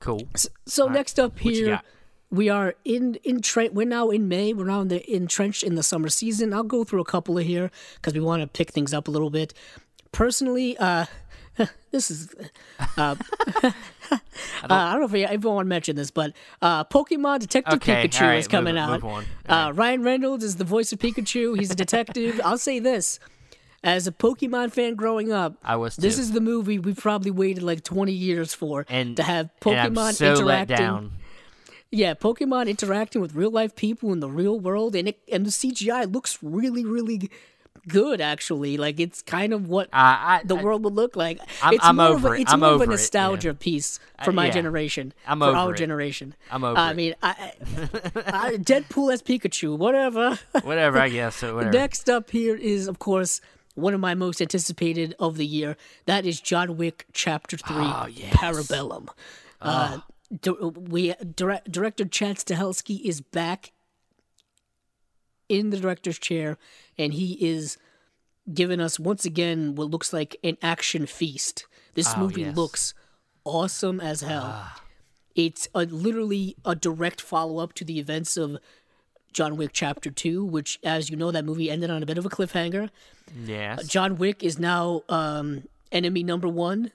[0.00, 0.28] Cool.
[0.66, 1.80] So next up here,
[2.30, 4.52] we are in in tre- We're now in May.
[4.52, 6.52] We're now in the entrenched in the summer season.
[6.52, 9.10] I'll go through a couple of here because we want to pick things up a
[9.10, 9.54] little bit.
[10.12, 11.06] Personally, uh,
[11.90, 12.34] this is.
[12.96, 13.16] Uh,
[14.12, 14.18] uh,
[14.68, 18.08] I don't know if I even want to mention this, but uh, Pokemon Detective Okay,
[18.08, 19.02] Pikachu right, is coming move- out.
[19.02, 19.26] move.
[19.48, 21.58] Uh, Ryan Reynolds is the voice of Pikachu.
[21.58, 22.40] He's a detective.
[22.44, 23.18] I'll say this.
[23.84, 27.62] as a Pokemon fan growing up, I was This is the movie we probably waited
[27.62, 30.76] like 20 years for and to have Pokemon so interacting.
[30.76, 31.12] down.
[31.92, 35.50] Yeah, Pokemon interacting with real life people in the real world, and it, and the
[35.50, 37.30] CGI looks really, really
[37.88, 38.20] good.
[38.20, 41.38] Actually, like it's kind of what I, I, the I- world would look like.
[41.62, 42.40] I'm- it's I'm more over of a, it.
[42.42, 42.90] It's I'm more of a it, yeah.
[42.90, 44.52] nostalgia piece uh, for my yeah.
[44.52, 45.12] generation.
[45.26, 45.76] I'm for over our it.
[45.78, 46.34] generation.
[46.50, 46.94] I'm over I it.
[46.96, 47.52] mean, I,
[48.26, 50.38] I, Deadpool as Pikachu, whatever.
[50.62, 51.36] whatever, I guess.
[51.36, 51.72] So whatever.
[51.72, 53.40] Next up here is, of course,
[53.74, 55.76] one of my most anticipated of the year.
[56.06, 58.32] That is John Wick Chapter Three, Oh, yes.
[58.34, 59.08] Parabellum.
[59.60, 60.04] Uh, ah.
[60.40, 63.72] di- we dire- director Chad Stahelski is back
[65.48, 66.58] in the director's chair,
[66.98, 67.76] and he is
[68.52, 71.66] giving us once again what looks like an action feast.
[71.94, 72.54] This Oh, movie yes.
[72.56, 72.60] Ah.
[72.60, 72.94] looks
[73.44, 74.66] awesome as hell.
[75.34, 78.58] It's a, literally a direct follow up to the events of
[79.32, 82.24] John Wick Chapter 2, which, as you know, that movie ended on a bit of
[82.24, 82.88] a cliffhanger.
[83.44, 83.86] yes.
[83.86, 86.92] John Wick is now um, enemy number one.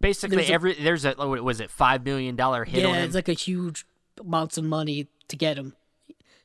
[0.00, 3.02] Basically, there's a- every there's a what was it five million dollar hit on yeah,
[3.02, 3.84] it's like a huge
[4.20, 5.74] amounts of money to get him.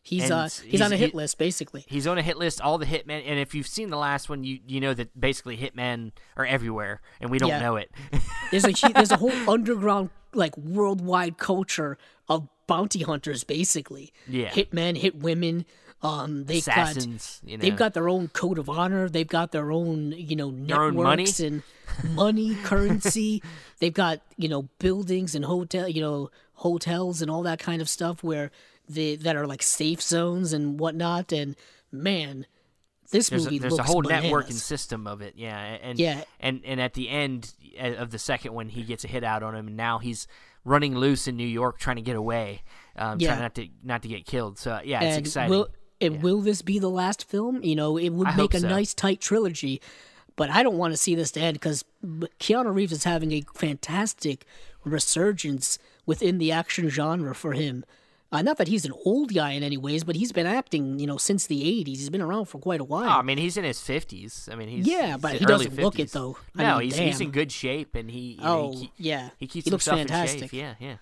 [0.06, 1.86] He's And uh, s- he's, on a hit he- list basically.
[1.88, 2.60] He's on a hit list.
[2.60, 5.56] All the hitmen, and if you've seen the last one, you you know that basically
[5.58, 7.60] hitmen are everywhere, and we don't Yeah.
[7.62, 7.90] know it.
[8.52, 11.98] There's a there's a whole underground like worldwide culture
[12.28, 14.12] of bounty hunters basically.
[14.28, 14.50] Yeah.
[14.50, 15.66] hitmen, hit women.
[16.02, 17.62] Um, they got Assassins, you know.
[17.62, 19.08] They've got their own code of honor.
[19.08, 21.24] They've got their own, you know, own money?
[21.24, 21.64] networks and
[22.14, 23.42] money, currency.
[23.80, 27.88] They've got, you know, buildings and hotel, you know, hotels and all that kind of
[27.88, 28.52] stuff where
[28.88, 31.32] they that are like safe zones and whatnot.
[31.32, 31.56] And
[31.92, 32.46] man,
[33.12, 34.32] this movie there's a, movie there's a whole bananas.
[34.32, 35.58] networking system of it, yeah.
[35.82, 36.24] And Yeah.
[36.40, 39.44] and and at the end uh, of the second one, he gets a hit out
[39.44, 40.28] on him, and now he's
[40.66, 42.64] running loose in New York, trying to get away,
[42.96, 43.30] um, Yeah.
[43.30, 44.58] trying not to not to get killed.
[44.58, 45.50] So yeah, it's and exciting.
[45.50, 45.68] Will
[46.02, 47.64] and will this be the last film?
[47.64, 48.68] You know, it would I make a so.
[48.68, 49.82] nice tight trilogy,
[50.36, 53.44] but I don't want to see this to end because Keanu Reeves is having a
[53.54, 54.46] fantastic
[54.84, 57.86] resurgence within the action genre for him.
[58.34, 61.06] Uh, not that he's an old guy in any ways, but he's been acting, you
[61.06, 61.88] know, since the '80s.
[61.98, 63.04] He's been around for quite a while.
[63.06, 64.50] Oh, I mean, he's in his fifties.
[64.52, 66.36] I mean, he's Yeah, but he doesn't look it, though.
[66.58, 69.30] I No, mean, he's he's in good shape, and he you know, oh he, yeah,
[69.38, 70.42] he keeps he looks himself fantastic.
[70.42, 70.54] in shape.
[70.54, 70.96] Yeah, yeah.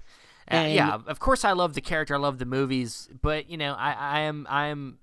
[0.51, 2.13] Uh, yeah, of course I love the character.
[2.15, 4.97] I love the movies, but you know, I, I am I am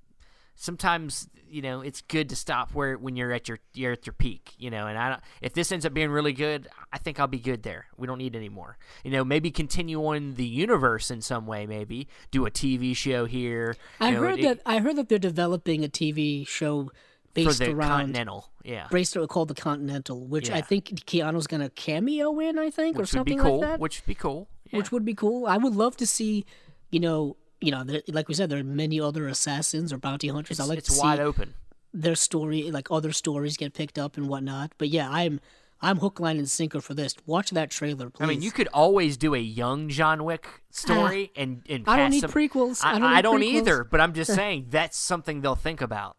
[0.58, 4.12] sometimes you know it's good to stop where when you're at your you're at your
[4.12, 4.54] peak.
[4.58, 7.26] You know, and I don't, if this ends up being really good, I think I'll
[7.28, 7.86] be good there.
[7.96, 8.76] We don't need any more.
[9.04, 11.64] You know, maybe continue on the universe in some way.
[11.66, 13.76] Maybe do a TV show here.
[14.00, 16.92] I know, heard it- that I heard that they're developing a TV show for
[17.34, 18.50] based the around Continental.
[18.64, 18.88] Yeah.
[18.90, 22.58] based called the Continental, which I think Keanu's gonna cameo in.
[22.58, 23.60] I think or Which would be something cool.
[23.60, 23.80] like that.
[23.80, 24.48] Which would be cool.
[24.70, 24.78] Yeah.
[24.78, 25.46] which would be cool.
[25.46, 26.44] I would love to see,
[26.90, 30.60] you know, you know, like we said, there are many other assassins or bounty hunters.
[30.60, 31.54] I like it's to wide see open.
[31.92, 34.72] their story, like other stories, get picked up and whatnot.
[34.78, 35.40] But yeah, I'm
[35.80, 37.14] I'm hook, line, and sinker for this.
[37.24, 38.24] Watch that trailer, please.
[38.24, 42.10] I mean, you could always do a young John Wick story and and I don't
[42.10, 42.80] need some- prequels.
[42.84, 43.58] I, I don't need prequels.
[43.58, 46.16] either, but I'm just saying that's something they'll think about.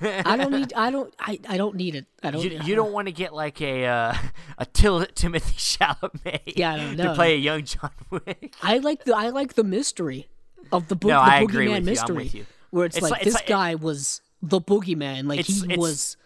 [0.00, 0.72] I don't need.
[0.76, 1.14] I don't.
[1.18, 2.06] I, I don't need it.
[2.22, 2.42] I don't.
[2.42, 4.14] You, you don't want to get like a uh,
[4.58, 7.04] a Til- Timothy Chalamet Yeah, I don't know.
[7.08, 8.54] to play a young John Wick.
[8.62, 9.14] I like the.
[9.16, 10.28] I like the mystery
[10.72, 11.10] of the book.
[11.10, 11.76] No, the I boogeyman agree with you.
[11.76, 12.46] I'm mystery, with you.
[12.70, 15.28] where it's, It's like, like- it's this like- guy was the boogeyman.
[15.28, 16.16] Like It's- he was.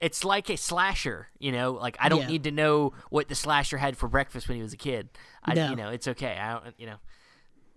[0.00, 1.72] It's like a slasher, you know.
[1.72, 2.26] Like I don't Yeah.
[2.28, 5.08] need to know what the slasher had for breakfast when he was a kid.
[5.44, 5.70] I, No.
[5.70, 6.36] you know, it's okay.
[6.36, 6.96] I don't, you know.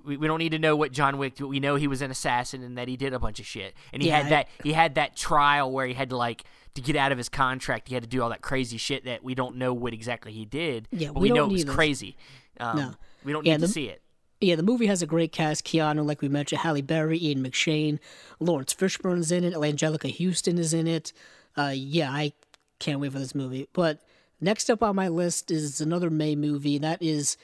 [0.04, 1.40] We, we don't need to know what John Wick.
[1.40, 3.74] We know he was an assassin and that he did a bunch of shit.
[3.94, 4.48] And he Yeah, had that.
[4.64, 6.44] He had that trial where he had to like
[6.76, 7.88] to get out of his contract.
[7.90, 10.46] He had to do all that crazy shit that we don't know what exactly he
[10.46, 10.88] did.
[10.92, 11.76] Yeah, but we we, know it was those.
[11.76, 12.18] crazy.
[12.60, 12.94] Um, No.
[13.24, 14.02] we don't Yeah, need the- to see it.
[14.46, 15.66] Yeah, the movie has a great cast.
[15.66, 17.98] Keanu, like we mentioned, Halle Berry, Ian McShane,
[18.40, 21.12] Laurence Fishburne's in it, Anjelica Huston is in it.
[21.58, 22.34] Uh, yeah, I
[22.78, 23.68] can't wait for this movie.
[23.74, 24.02] But
[24.40, 26.78] next up on my list is another May movie.
[26.78, 27.38] That is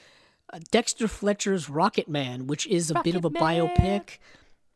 [0.52, 4.18] uh, Dexter Fletcher's Rocketman, which is a bit of a biopic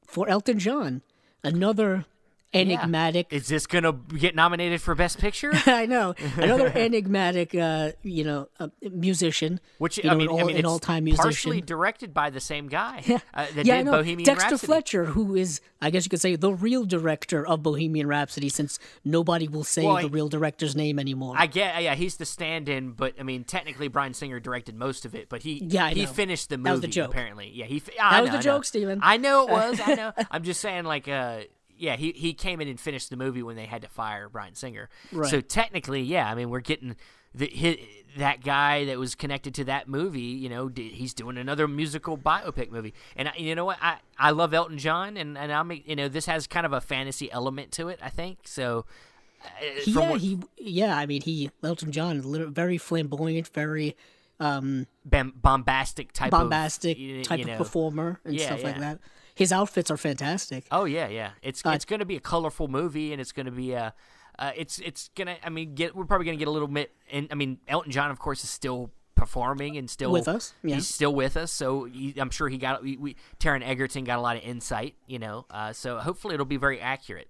[0.04, 1.02] for Elton John.
[1.44, 2.06] Another
[2.52, 3.26] enigmatic.
[3.30, 5.50] Is this gonna get nominated for Best Picture?
[5.66, 9.60] I know another enigmatic, uh, you know, uh, musician.
[9.78, 11.24] Which you I mean, an, all, I mean, an it's all-time musician.
[11.24, 13.02] partially directed by the same guy
[13.34, 13.92] uh, that yeah, I did know.
[13.92, 14.66] Bohemian Dexter Rhapsody.
[14.66, 18.78] Fletcher, who is, I guess you could say, the real director of Bohemian Rhapsody, since
[19.04, 21.34] nobody will say Well, the I- real director's name anymore.
[21.36, 25.14] I get, yeah, he's the stand-in, but I mean, technically, Bryan Singer directed most of
[25.14, 26.64] it, but he, Yeah, he finished the movie.
[26.68, 27.10] That was the joke.
[27.10, 27.80] Apparently, yeah, he.
[27.80, 29.00] That That was the joke, Steven.
[29.02, 29.80] I know it was.
[29.84, 30.12] I know.
[30.30, 31.40] I'm just saying, like, uh,
[31.78, 34.54] yeah, he he came in and finished the movie when they had to fire Bryan
[34.54, 34.88] Singer.
[35.12, 35.30] Right.
[35.30, 36.96] So technically, yeah, I mean, we're getting
[37.34, 37.80] the hit,
[38.16, 40.20] that guy that was connected to that movie.
[40.20, 43.78] You know, d- he's doing another musical biopic movie, and I, you know what?
[43.82, 46.80] I I love Elton John, and and I'm you know this has kind of a
[46.80, 48.00] fantasy element to it.
[48.02, 48.86] I think so.
[49.44, 49.48] Uh,
[49.86, 50.96] yeah, what- he yeah.
[50.96, 52.22] I mean, he Elton John,
[52.54, 53.94] very flamboyant, very
[54.38, 54.86] bam-
[55.36, 57.52] bombastic type bombastic of you- type you know.
[57.52, 58.98] of performer and Yeah, stuff like that.
[59.36, 60.66] His outfits are fantastic.
[60.72, 61.30] Oh yeah, yeah.
[61.42, 63.94] It's Uh, it's going to be a colorful movie, and it's going to be a.
[64.38, 65.36] Uh, it's it's gonna.
[65.44, 66.92] I mean, get we're probably gonna get a little bit.
[67.12, 70.76] And I mean, Elton John, of course, is still performing and still With us, yeah.
[70.76, 72.82] He's still with us, so he, I'm sure he got.
[72.82, 75.44] We, we Taron Egerton got a lot of insight, you know.
[75.50, 77.28] Uh, so hopefully it'll be very accurate.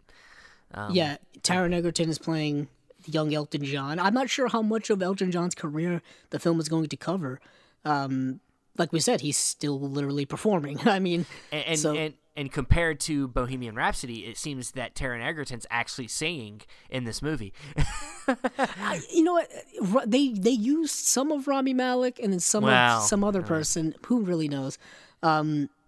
[0.73, 2.69] Um, yeah, Taron Egerton is playing
[3.05, 3.99] young Elton John.
[3.99, 7.41] I'm not sure how much of Elton John's career the film is going to cover.
[7.85, 8.41] Um,
[8.79, 10.81] like we said, he's still literally performing.
[10.89, 15.23] I mean, And and, so and and compared to Bohemian Rhapsody, it seems that Taron
[15.25, 17.53] Egerton's actually singing in this movie.
[18.29, 19.41] I, you know
[19.81, 20.11] what?
[20.11, 22.99] They they used some of Rami Malek and then some Wow.
[22.99, 23.95] of some other person.
[24.07, 24.79] Who really knows?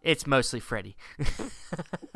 [0.03, 0.97] it's mostly Freddie.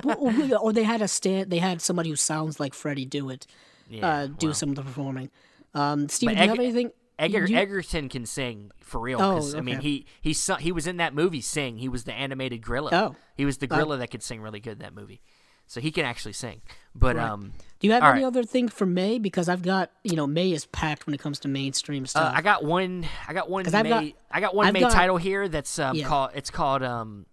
[0.05, 1.51] Well, or, they had a stand.
[1.51, 3.47] They had somebody who sounds like Freddie do it.
[3.89, 5.31] Yeah, uh, do some of the performing.
[5.75, 6.91] Um, Steven, But do you have anything?
[7.23, 9.21] Eger- you- Egerton can sing for real.
[9.23, 9.59] Oh, okay.
[9.59, 11.79] I mean, he he su- he was in that movie Sing.
[11.79, 12.91] He was the animated gorilla.
[12.93, 13.17] Oh.
[13.37, 15.21] he was the gorilla that could sing really good in that movie.
[15.69, 16.61] So he can actually sing.
[16.95, 18.27] But um, Do you have any right.
[18.27, 19.19] other thing for May?
[19.19, 22.35] Because I've got you know May is packed when it comes to mainstream uh, stuff.
[22.37, 23.07] I got one.
[23.27, 23.65] I got one.
[23.71, 25.49] May, got- I got one I've May got- title here.
[25.49, 26.07] That's um Yeah.
[26.09, 26.31] called.
[26.35, 27.25] It's called um,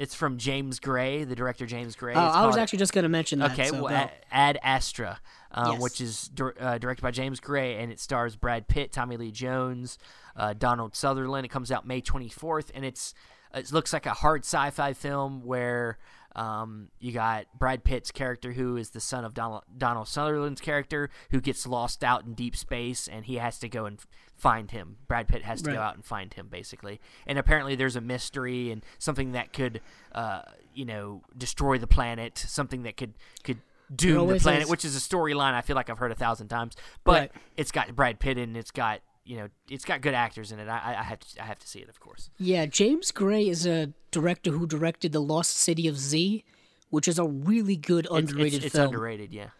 [0.00, 2.14] it's from James Gray, the director James Gray.
[2.14, 3.52] oh, It's I was called- actually just going to mention that.
[3.52, 4.10] Okay, so well.
[4.32, 5.20] Ad, Astra,
[5.52, 5.80] um, Yes.
[5.82, 9.30] which is dir- uh, directed by James Gray, and it stars Brad Pitt, Tommy Lee
[9.30, 9.98] Jones,
[10.36, 11.44] uh, Donald Sutherland.
[11.44, 13.14] It comes out May 24th, and it's
[13.52, 15.98] it looks like a hard sci-fi film where
[16.36, 21.10] um, you got Brad Pitt's character, who is the son of Donald, Donald Sutherland's character,
[21.30, 23.98] who gets lost out in deep space, and he has to go and
[24.36, 24.96] find him.
[25.08, 27.00] Brad Pitt has to go out and find him, basically.
[27.26, 29.80] And apparently, there's a mystery and something that could,
[30.12, 30.42] uh,
[30.74, 32.38] you know, destroy the planet.
[32.38, 33.58] Something that could could
[33.94, 36.76] doom the planet, which is a storyline I feel like I've heard a thousand times.
[37.04, 37.32] But Right.
[37.56, 38.54] it's got Brad Pitt in.
[38.54, 39.00] it, It's got
[39.30, 40.68] you know, it's got good actors in it.
[40.68, 42.30] I, I- have to, I have to see it, of course.
[42.38, 46.44] Yeah, James Gray is a director who directed The Lost City of Z,
[46.90, 48.88] which is a really good underrated it's, it's film.
[48.88, 49.50] underrated, yeah.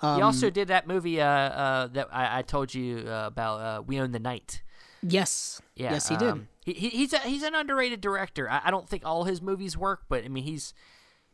[0.00, 3.56] Um, he also did that movie uh, uh, that I, I told you uh, about.
[3.60, 4.62] Uh, we own the night.
[5.02, 5.60] Yes.
[5.74, 6.28] Yeah, yes, he did.
[6.28, 8.48] um, he, he, he's a, he's an underrated director.
[8.50, 10.74] I, I don't think all his movies work, but I mean he's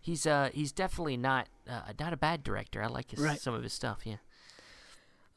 [0.01, 2.83] he's uh he's definitely not uh, not a bad director.
[2.83, 3.41] I like his, Right.
[3.41, 4.01] some of his stuff.
[4.05, 4.17] Yeah.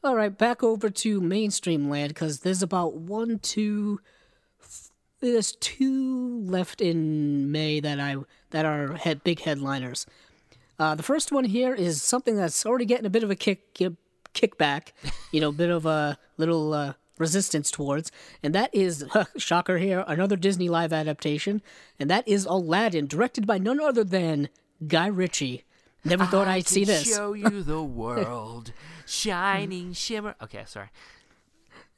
[0.04, 4.00] All right, back over to mainstream land because there's about one, two,
[5.18, 8.16] there's two left in May that I
[8.50, 10.06] that are big headliners.
[10.78, 13.74] Uh, the first one here is something that's already getting a bit of a kick
[13.74, 13.96] ki-
[14.34, 14.92] kickback,
[15.32, 19.04] you know, a bit of a little uh, resistance towards, and that is
[19.36, 21.60] shocker here another Disney live adaptation,
[21.98, 24.48] and that is Aladdin, directed by none other than
[24.86, 25.64] Guy Ritchie.
[26.04, 27.12] Never thought I I'd see this.
[27.14, 28.72] Show you the world,
[29.06, 30.34] shining shimmer.
[30.42, 30.88] Okay, sorry.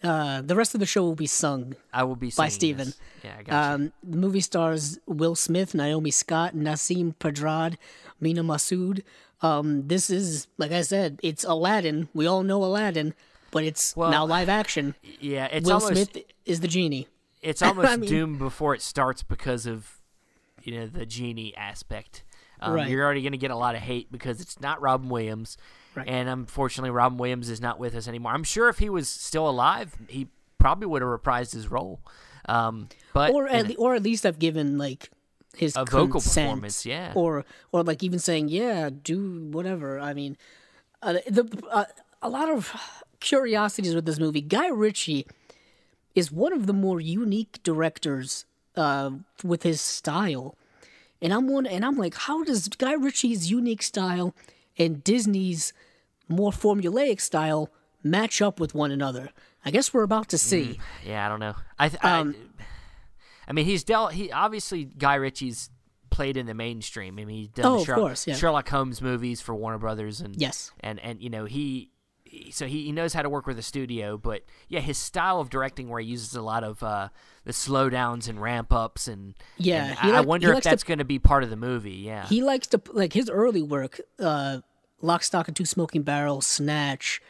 [0.03, 2.87] Uh, the rest of the show will be sung I will be By Steven.
[2.87, 2.99] this.
[3.23, 3.85] Yeah, I got you.
[3.87, 7.77] Um, the movie stars Will Smith, Naomi Scott, Nasim Pedrad,
[8.19, 9.03] Mena Massoud.
[9.43, 12.09] Um, this is, like I said, it's Aladdin.
[12.15, 13.13] We all know Aladdin,
[13.51, 14.95] but it's Well, now live action.
[15.21, 17.07] Yeah, it's Will almost Smith is the genie.
[17.43, 19.99] it's almost mean- doomed before it starts because of
[20.63, 22.23] you know the genie aspect.
[22.61, 22.89] Um, Right.
[22.89, 25.57] You're already going to get a lot of hate because it's not Robin Williams,
[25.95, 26.07] Right.
[26.09, 28.33] and unfortunately, Robin Williams is not with us anymore.
[28.33, 30.29] I'm sure if he was still alive, he
[30.59, 32.01] probably would have reprised his role.
[32.49, 35.11] Um, but Or at, le- or at least have given like
[35.57, 37.13] his A vocal performance, yeah.
[37.15, 39.99] Or or like even saying, yeah, do whatever.
[39.99, 40.37] I mean,
[41.03, 41.85] uh, the uh,
[42.23, 42.73] a lot of
[43.21, 44.41] curiosities with this movie.
[44.41, 45.27] Guy Ritchie
[46.15, 48.45] is one of the more unique directors
[48.77, 49.11] uh,
[49.45, 50.57] with his style,
[51.23, 54.35] and I'm one, and I'm like, how does Guy Ritchie's unique style
[54.79, 55.73] and Disney's
[56.29, 57.71] more formulaic style
[58.03, 59.31] match up with one another?
[59.65, 60.79] I guess we're about to see.
[61.07, 61.55] yeah, I don't know.
[61.79, 62.63] I, th- Um, I,
[63.49, 64.13] I mean, he's dealt.
[64.15, 65.71] He obviously Guy Ritchie's
[66.09, 67.19] played in the mainstream.
[67.19, 68.35] I mean, he's done Oh, Sherlock, course, yeah.
[68.37, 70.71] Sherlock Holmes movies for Warner Brothers, and Yes.
[70.81, 71.91] and and you know he.
[72.53, 75.51] So he, he knows how to work with a studio, but yeah, his style of
[75.51, 77.09] directing, where he uses a lot of uh,
[77.45, 80.85] the slowdowns and ramp ups, and Yeah, and I, I like- wonder he if that's
[80.85, 81.93] going to be part of the movie.
[81.93, 84.59] Yeah, He likes to like his early work, uh,
[85.01, 87.21] Lock, Stock, and Two Smoking Barrels, Snatch,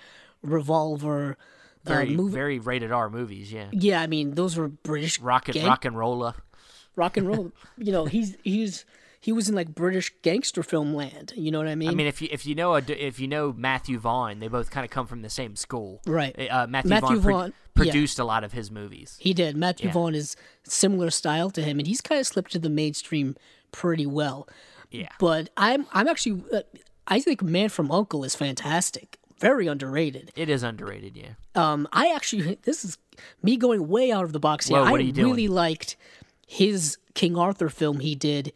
[0.42, 1.36] Revolver.
[1.84, 3.52] very uh, movie, very rated R movies.
[3.52, 6.34] Yeah, yeah, I mean those were British rock and gang- rock and rolla.
[6.96, 7.52] rock and roll.
[7.78, 8.84] you know, he's he's
[9.22, 11.32] he was in like British gangster film land.
[11.36, 11.90] You know what I mean?
[11.90, 14.70] I mean, if you if you know a, if you know Matthew Vaughn, they both
[14.70, 16.00] kind of come from the same school.
[16.06, 16.34] Right.
[16.50, 17.92] Uh, Matthew, Matthew Vaughn, pro- Vaughn, yeah.
[17.92, 19.16] produced a lot of his movies.
[19.20, 19.56] he did.
[19.56, 19.92] Matthew Yeah.
[19.92, 23.36] Vaughn is similar style to him, and he's kind of slipped to the mainstream
[23.72, 24.48] pretty well.
[24.90, 25.08] Yeah.
[25.18, 26.62] But I'm I'm actually uh,
[27.06, 29.18] I think Man from Uncle is fantastic.
[29.38, 30.32] very underrated.
[30.36, 31.32] It is underrated, yeah.
[31.54, 32.96] Um, I actually this is
[33.42, 34.78] me going way out of the box here.
[34.78, 35.26] Whoa, what I are you doing?
[35.30, 35.96] really liked
[36.46, 38.52] his King Arthur film he did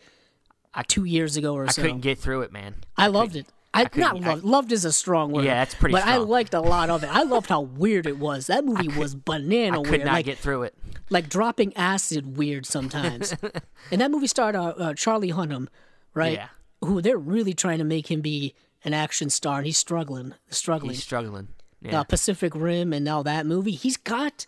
[0.83, 1.83] two years ago or I so.
[1.83, 2.75] couldn't get through it, man.
[2.97, 3.47] I loved it.
[3.73, 4.45] I, couldn't- not I- loved.
[4.45, 5.45] loved is a strong word.
[5.45, 7.11] Yeah, that's pretty But I liked a lot of it.
[7.15, 8.47] I loved how weird it was.
[8.47, 10.05] That movie was banana I could weird.
[10.05, 10.75] not like get through it.
[11.11, 13.35] like dropping acid weird sometimes.
[13.91, 15.67] and that movie starred uh, uh, Charlie Hunnam,
[16.15, 16.35] right?
[16.35, 16.49] Yeah.
[16.83, 20.93] Who they're really trying to make him be an action star, and he's struggling, struggling.
[20.93, 21.49] He's struggling.
[21.81, 22.01] Yeah.
[22.01, 23.73] uh, Pacific Rim and now that movie.
[23.73, 24.47] He's got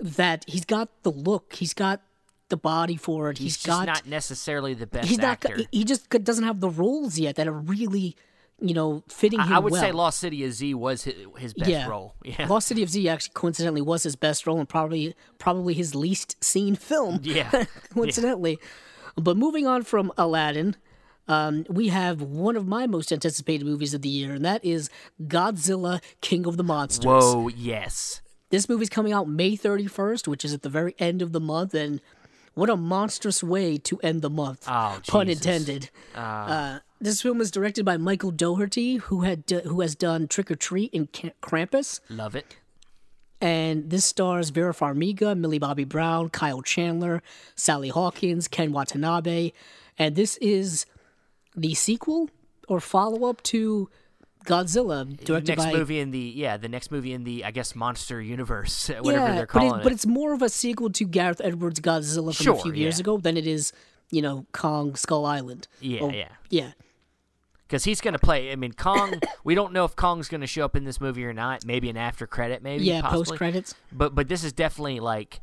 [0.00, 0.44] that.
[0.48, 1.54] He's got the look.
[1.54, 2.02] He's got
[2.50, 3.38] the body for it.
[3.38, 3.86] he's he's just got.
[3.86, 5.44] not necessarily the best he's not.
[5.44, 5.60] actor.
[5.72, 8.16] He just doesn't have the roles yet that are really,
[8.60, 9.80] you know, fitting him I, I would well.
[9.80, 11.88] say Lost City of Z was his, his best yeah.
[11.88, 12.14] role.
[12.24, 12.46] Yeah.
[12.46, 16.42] Lost City of Z actually coincidentally was his best role and probably probably his least
[16.44, 17.20] seen film.
[17.22, 17.64] Yeah.
[17.94, 18.58] coincidentally.
[19.16, 20.76] But moving on from Aladdin,
[21.28, 24.90] um, we have one of my most anticipated movies of the year, and that is
[25.22, 27.06] Godzilla King of the Monsters.
[27.06, 28.20] Whoa, yes.
[28.50, 31.72] This movie's coming out May 31st, which is at the very end of the month,
[31.72, 32.00] and
[32.54, 34.64] what a monstrous way to end the month.
[34.68, 35.44] Oh, Pun Jesus.
[35.46, 35.90] intended.
[36.14, 40.50] Uh, this film is directed by Michael Dougherty, who had d- who has done Trick
[40.50, 41.10] 'r Treat and
[41.42, 42.56] Krampus, Love it.
[43.40, 47.22] and this stars Vera Farmiga, Millie Bobby Brown, Kyle Chandler,
[47.54, 49.52] Sally Hawkins, Ken Watanabe,
[49.98, 50.84] and this is
[51.56, 52.28] the sequel
[52.68, 53.88] or follow up to
[54.46, 57.74] Godzilla, directed next by movie in the yeah, the next movie in the I guess
[57.74, 59.82] monster universe, whatever they're but, calling it, it.
[59.82, 62.98] but it's more of a sequel to Gareth Edwards' Godzilla from Sure, a few years
[62.98, 63.02] yeah.
[63.02, 63.72] ago than it is,
[64.10, 65.68] you know, Kong Skull Island.
[65.80, 66.28] yeah, Or- yeah.
[66.48, 66.72] yeah.
[67.66, 68.50] Because he's gonna play.
[68.50, 69.20] I mean, Kong.
[69.44, 71.64] we don't know if Kong's gonna show up in this movie or not.
[71.64, 72.62] Maybe an after credit.
[72.64, 73.74] Maybe Yeah, post credits.
[73.92, 75.40] But but this is definitely like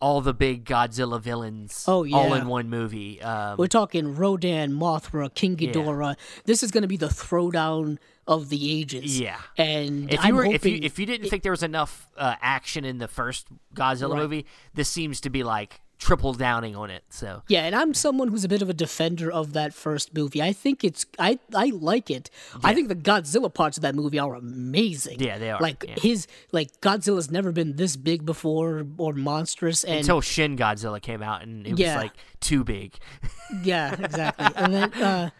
[0.00, 1.84] all the big Godzilla villains.
[1.88, 3.20] Oh, all in one movie.
[3.20, 6.16] Um, We're talking Rodan, Mothra, King Ghidorah.
[6.44, 9.18] This is going to be the throwdown of the ages.
[9.18, 9.38] Yeah.
[9.56, 12.84] And if you were if you if you didn't think there was enough uh, action
[12.84, 14.22] in the first Godzilla Right.
[14.22, 17.02] movie, this seems to be like triple downing on it.
[17.10, 20.40] So Yeah, and I'm someone who's a bit of a defender of that first movie.
[20.40, 22.30] I think it's I I like it.
[22.62, 25.20] I think the Godzilla parts of that movie are amazing.
[25.20, 25.96] Yeah, they are, Like yeah.
[25.98, 31.22] his like Godzilla's never been this big before or monstrous and until Shin Godzilla came
[31.22, 31.94] out and it Yeah.
[31.96, 32.94] was like too big.
[33.64, 34.46] Yeah, exactly.
[34.56, 35.30] and then, uh,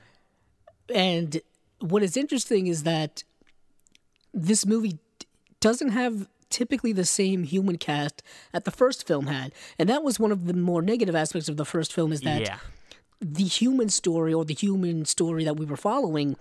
[0.92, 1.40] and
[1.80, 3.22] what is interesting is that
[4.32, 4.98] this movie
[5.60, 8.22] doesn't have typically the same human cast
[8.52, 11.56] that the first film had, and that was one of the more negative aspects of
[11.56, 12.58] the first film is that yeah.
[13.20, 16.36] the human story or the human story that we were following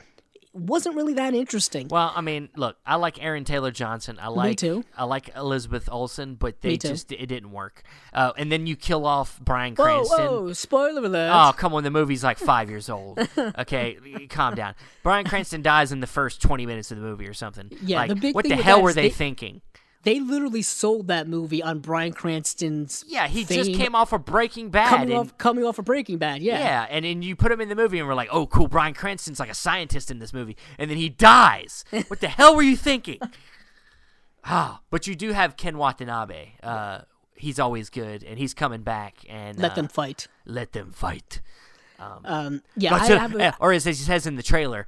[0.58, 1.88] wasn't really that interesting.
[1.90, 4.18] Well, I mean, look, I like Aaron Taylor Johnson.
[4.20, 4.84] I like too.
[4.98, 7.84] I like Elizabeth Olsen, but they just it didn't work.
[8.14, 10.26] Uh, and then you kill off Bryan Cranston.
[10.26, 10.54] whoa!
[10.54, 11.32] Spoiler alert!
[11.34, 11.84] Oh, come on.
[11.84, 13.20] The movie's like five years old.
[13.58, 14.76] Okay, calm down.
[15.04, 17.72] Bryan Cranston dies in the first 20 minutes of the movie or something.
[17.82, 19.62] Yeah, like, the big what the hell were they, they- thinking?
[20.08, 23.04] They literally sold that movie on Bryan Cranston's.
[23.10, 24.88] Yeah, he just came off of Breaking Bad.
[24.88, 26.42] coming and, off coming off of Breaking Bad.
[26.42, 26.60] Yeah.
[26.60, 28.70] yeah, and then you put him in the movie, and we're like, oh, cool.
[28.70, 30.56] Bryan Cranston's like a scientist in this movie.
[30.78, 31.84] And then he dies.
[32.08, 33.20] what the hell were you thinking?
[34.50, 36.52] Ah, but you do have Ken Watanabe.
[36.64, 37.02] Uh,
[37.36, 39.26] he's always good, and he's coming back.
[39.28, 40.30] And Let uh, them fight.
[40.46, 41.42] let them fight.
[42.00, 44.88] Um, yeah, I have a, or as he says in the trailer,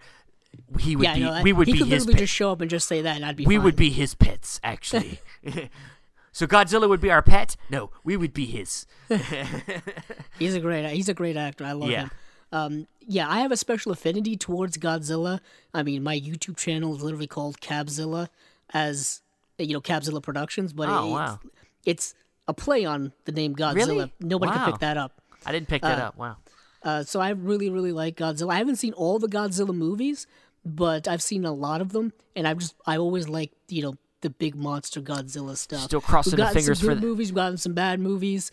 [0.79, 1.23] he would yeah, be.
[1.23, 1.43] that.
[1.43, 2.19] we would he be could his literally pet.
[2.19, 3.63] just show up and just say that, and I'd be we fine.
[3.63, 5.19] would be his pets, actually.
[6.31, 7.55] so Godzilla would be our pet?
[7.69, 8.85] No, we would be his.
[10.39, 10.85] He's a great.
[10.91, 11.65] He's a great actor.
[11.65, 12.01] I love Yeah.
[12.03, 12.11] him.
[12.51, 15.39] Um, yeah, I have a special affinity towards Godzilla.
[15.73, 18.29] I mean, my YouTube channel is literally called Cabzilla,
[18.73, 19.21] as
[19.59, 20.73] you know, Cabzilla Productions.
[20.73, 21.39] But Oh, it's, wow.
[21.85, 22.13] it's
[22.47, 23.75] a play on the name Godzilla.
[23.75, 24.13] Really?
[24.19, 24.63] Nobody Wow.
[24.65, 25.21] can pick that up.
[25.45, 26.17] I didn't pick that up.
[26.17, 26.37] Wow.
[26.83, 28.53] Uh, so I really, really like Godzilla.
[28.53, 30.27] I haven't seen all the Godzilla movies,
[30.65, 33.95] but I've seen a lot of them, and I've just I always like you know
[34.21, 35.81] the big monster Godzilla stuff.
[35.81, 37.29] Still crossing We've the gotten fingers some for good the- movies.
[37.31, 38.51] We've gotten some bad movies.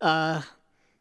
[0.00, 0.42] Uh,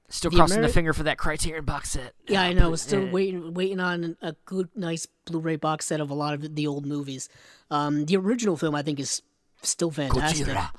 [0.10, 2.14] Still The crossing Ameri- the finger for that Criterion box set.
[2.28, 2.70] Yeah, I know.
[2.70, 6.54] but, Still waiting, waiting on a good, nice Blu-ray box set of a lot of
[6.56, 7.30] the old movies.
[7.72, 9.24] Um, the original film, I think, is
[9.64, 10.46] still fantastic.
[10.46, 10.70] Gojira.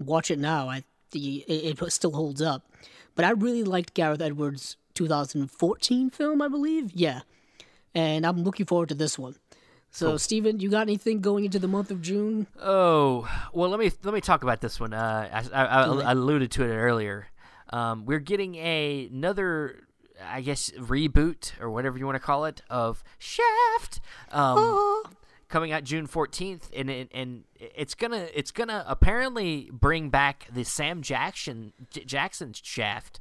[0.00, 0.68] Watch it now.
[0.68, 0.82] I
[1.12, 2.66] the, it, it still holds up.
[3.14, 6.92] But I really liked Gareth Edwards' 2014 film, I believe.
[6.94, 7.20] Yeah,
[7.94, 9.36] and I'm looking forward to this one.
[9.90, 12.48] So, Steven, you got anything going into the month of June?
[12.60, 14.92] Oh well, let me let me talk about this one.
[14.92, 17.28] Uh, I, I, I, I alluded to it earlier.
[17.70, 19.86] Um, we're getting a, another,
[20.22, 24.00] I guess, reboot or whatever you want to call it of Shaft.
[24.32, 25.02] Um,
[25.48, 30.64] coming out June fourteenth, and it, and it's gonna it's gonna apparently bring back the
[30.64, 33.20] Sam Jackson J- Jackson Shaft,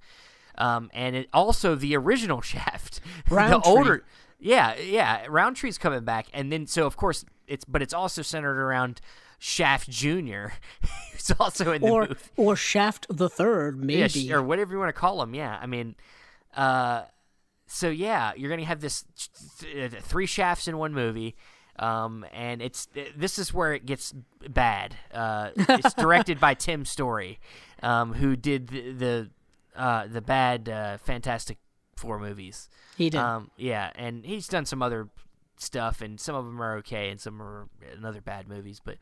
[0.58, 3.00] um, and it also the original Shaft,
[3.30, 3.72] the Roundtree.
[3.72, 4.04] older.
[4.40, 5.26] Yeah, yeah.
[5.30, 9.00] Roundtree's coming back, and then so of course it's but it's also centered around
[9.40, 10.54] Shaft Junior,
[11.12, 12.16] who's also in the or movie.
[12.38, 14.08] or Shaft the Third, maybe.
[14.10, 15.34] sh- or whatever you want to call him.
[15.34, 15.96] Yeah, I mean,
[16.56, 17.04] uh,
[17.68, 19.06] so yeah, you're gonna have this
[19.60, 21.36] th- three shafts in one movie,
[21.80, 24.14] um, and it's this is where it gets
[24.50, 24.96] bad.
[25.14, 27.40] Uh, it's directed by Tim Story,
[27.82, 29.30] um, who did the the,
[29.76, 31.58] uh, the bad uh, Fantastic
[31.96, 32.70] Four movies.
[32.98, 33.20] he did.
[33.20, 35.08] Um, yeah, and he's done some other
[35.58, 38.82] stuff, and some of them are okay, and some are another bad movies.
[38.84, 38.96] But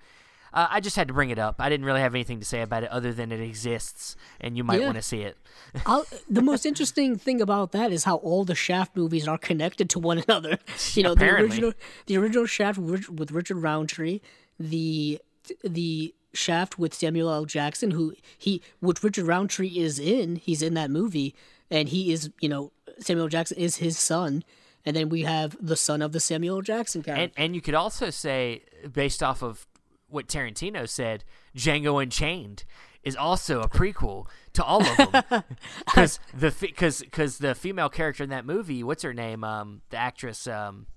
[0.53, 1.55] uh, I just had to bring it up.
[1.59, 4.63] I didn't really have anything to say about it other than it exists, and you
[4.65, 4.87] might Yeah.
[4.87, 5.37] want to see it.
[5.85, 9.89] I'll, the most interesting thing about that is how all the Shaft movies are connected
[9.91, 10.59] to one another.
[10.93, 11.73] You know, the original,
[12.07, 14.19] the original Shaft with Richard Roundtree,
[14.59, 15.19] the
[15.63, 17.45] the Shaft with Samuel L.
[17.45, 20.37] Jackson, who he which Richard Roundtree is in.
[20.37, 21.35] He's in that movie,
[21.69, 24.43] and he is you know Samuel Jackson is his son,
[24.85, 27.23] and then we have the son of the Samuel Jackson character.
[27.23, 29.67] And and you could also say, based off of
[30.07, 31.23] what Tarantino said,
[31.55, 32.65] Django Unchained
[33.03, 35.23] is also a prequel to all of them
[35.85, 39.43] because the because because the female character in that movie, what's her name?
[39.43, 40.87] Um, the actress um,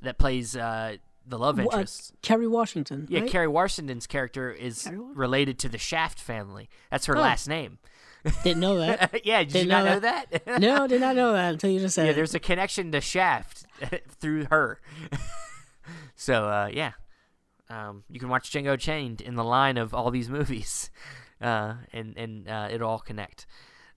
[0.00, 0.96] that plays uh
[1.26, 2.12] the love Uh, interest.
[2.22, 3.06] Kerry Washington.
[3.08, 3.30] Yeah, right?
[3.30, 6.68] Kerry Washington's character is related to the Shaft family.
[6.90, 7.20] That's her Oh.
[7.20, 7.78] last name.
[8.44, 9.20] didn't know that.
[9.26, 10.46] yeah, did you Didn't not know know that?
[10.60, 12.14] no, did not know that until you just said yeah, it.
[12.14, 13.64] there's a connection to Shaft
[14.20, 14.80] through her.
[16.14, 16.92] so uh, yeah,
[17.68, 20.90] um, you can watch Django Chained in the line of all these movies,
[21.40, 23.46] uh, and and uh, it'll all connect.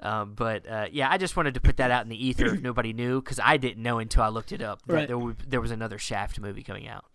[0.05, 2.61] Um, but uh, yeah, I just wanted to put that out in the ether if
[2.61, 5.07] nobody knew because I didn't know until I looked it up that Right.
[5.07, 7.05] there, w- there was another Shaft movie coming out.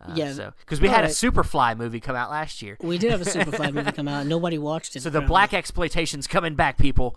[0.00, 0.32] Uh, Yeah.
[0.32, 2.76] so because we had a Superfly movie come out last year.
[2.80, 4.26] We did have a Superfly movie come out.
[4.26, 5.02] Nobody watched it.
[5.02, 7.16] So the black exploitation's coming back, people.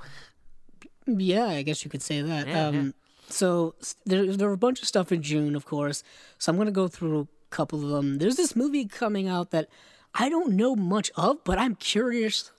[1.07, 2.47] Yeah, I guess you could say that.
[2.47, 2.91] Yeah, um, yeah.
[3.29, 3.75] So
[4.05, 6.03] there, there were a bunch of stuff in June, of course.
[6.37, 8.17] So I'm gonna go through a couple of them.
[8.17, 9.67] There's this movie coming out that
[10.13, 12.51] I don't know much of, but I'm curious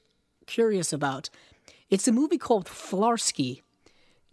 [0.46, 1.28] curious about.
[1.90, 3.62] It's a movie called Flarsky,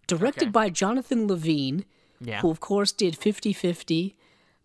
[0.07, 0.51] directed Okay.
[0.51, 1.85] by Jonathan Levine,
[2.19, 2.41] Yeah.
[2.41, 4.15] who of course did 50-50,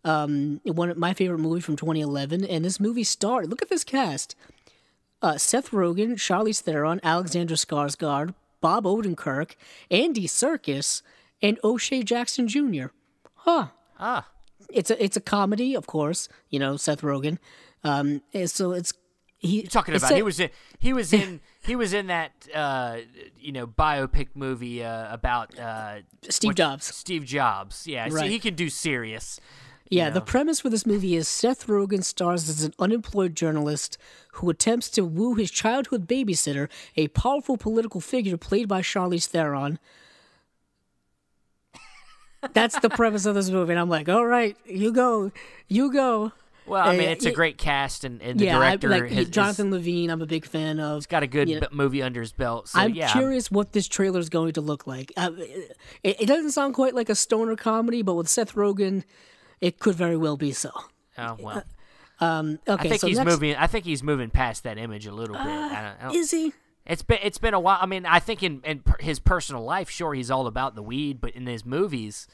[0.05, 2.45] um, one of my favorite movie from 2011.
[2.45, 3.51] And this movie starred.
[3.51, 4.35] Look at this cast:
[5.23, 9.55] uh, Seth Rogen, Charlize Theron, Alexander Skarsgård, Bob Odenkirk,
[9.91, 11.03] Andy Serkis,
[11.43, 12.87] and O'Shea Jackson Jr.
[13.35, 13.69] Huh.
[13.99, 14.29] Ah,
[14.71, 16.29] It's a it's a comedy, of course.
[16.51, 17.39] You know Seth Rogen.
[17.85, 18.93] Um, so it's
[19.39, 22.33] he you're talking about a- he was in he was in he was in that
[22.55, 22.99] uh,
[23.39, 26.87] you know biopic movie uh, about uh, Steve what- Jobs.
[26.87, 27.87] Steve Jobs.
[27.87, 28.25] Yeah, Right.
[28.25, 29.39] see, he can do serious.
[29.91, 30.25] Yeah, the know.
[30.27, 33.97] premise for this movie is Seth Rogen stars as an unemployed journalist
[34.33, 39.79] who attempts to woo his childhood babysitter, a powerful political figure played by Charlize Theron.
[42.53, 45.33] That's the premise of this movie, and I'm like, all right, you go,
[45.69, 46.33] you go.
[46.69, 49.11] Well, I mean, Uh, it's a great cast, and, and the yeah, director I, like
[49.11, 50.11] has, Jonathan Levine.
[50.11, 50.99] I'm a big fan of.
[50.99, 52.69] He's got a good you know, movie under his belt.
[52.69, 55.13] So I'm yeah, curious what this trailer is going to look like.
[55.17, 55.31] Uh,
[56.03, 59.05] it, it doesn't sound quite like a stoner comedy, but with Seth Rogen,
[59.61, 60.71] it could very well be so.
[61.17, 61.65] Oh well,
[62.21, 63.55] Um, I think so he's next, moving.
[63.57, 65.47] I think he's moving past that image a little bit.
[65.47, 66.53] I don't, I don't, Is he?
[66.87, 67.79] It's been it's been a while.
[67.81, 71.21] I mean, I think in, in his personal life, sure, he's all about the weed,
[71.21, 72.27] but in his movies,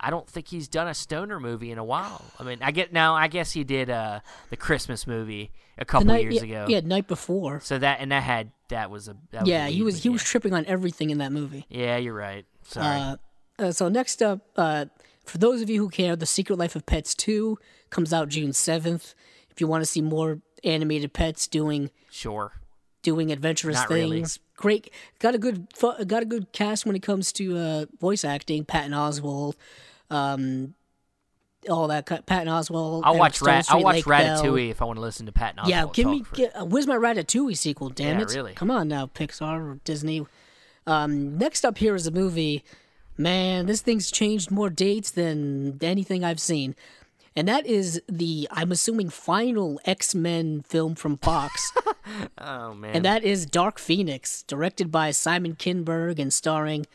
[0.00, 2.24] I don't think he's done a stoner movie in a while.
[2.38, 3.14] I mean, I get now.
[3.14, 6.66] I guess he did uh, the Christmas movie a couple night, years yeah, ago.
[6.68, 7.60] yeah, night before.
[7.60, 10.22] So that and that had that was a that was Yeah, he was he was
[10.24, 11.66] tripping on everything in that movie.
[11.68, 12.46] Yeah, you're right.
[12.64, 12.86] Sorry.
[12.86, 13.16] Uh,
[13.58, 14.86] uh, so next up, uh,
[15.24, 17.58] for those of you who care, The Secret Life of Pets 2
[17.90, 19.14] comes out June 7th.
[19.50, 22.52] If you want to see more animated pets doing sure.
[23.02, 24.18] doing adventurous Not really.
[24.18, 24.90] things, great.
[25.18, 25.66] Got a good
[26.06, 28.64] got a good cast when it comes to uh, voice acting.
[28.64, 29.54] Patton Oswalt,
[30.10, 30.74] um,
[31.68, 32.06] all that.
[32.06, 33.02] Patton Oswalt.
[33.04, 33.66] I'll watch Rat.
[33.68, 34.42] I'll watch Lake Bell.
[34.42, 35.68] Ratatouille if I want to listen to Patton Oswalt.
[35.68, 36.22] Yeah, give me.
[36.22, 37.90] for- Get, uh, where's my Ratatouille sequel?
[37.90, 38.34] Damn Yeah, it!
[38.34, 38.52] really.
[38.54, 40.26] Come on now, Pixar or Disney.
[40.86, 42.64] Um, next up here is a movie.
[43.16, 46.74] Man, this thing's changed more dates than anything I've seen,
[47.36, 51.70] and that is the I'm assuming final X Men film from Fox,
[52.38, 52.96] oh man.
[52.96, 56.86] and that is Dark Phoenix, directed by Simon Kinberg and starring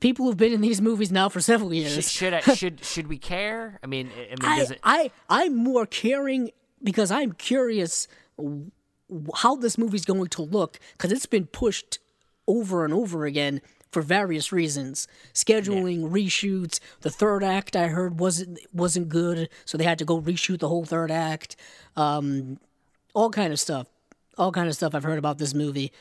[0.00, 2.10] people who've been in these movies now for several years.
[2.10, 3.78] should I, should should we care?
[3.82, 4.80] I mean, I I mean, I, does it?
[4.82, 6.50] I I'm more caring
[6.82, 8.08] because I'm curious
[9.36, 11.98] how this movie's going to look because it's been pushed
[12.46, 13.60] over and over again
[13.90, 19.84] for various reasons scheduling reshoots the third act i heard wasn't wasn't good so they
[19.84, 21.56] had to go reshoot the whole third act
[21.96, 22.58] um
[23.14, 23.88] all kind of stuff
[24.38, 25.92] all kind of stuff i've heard about this movie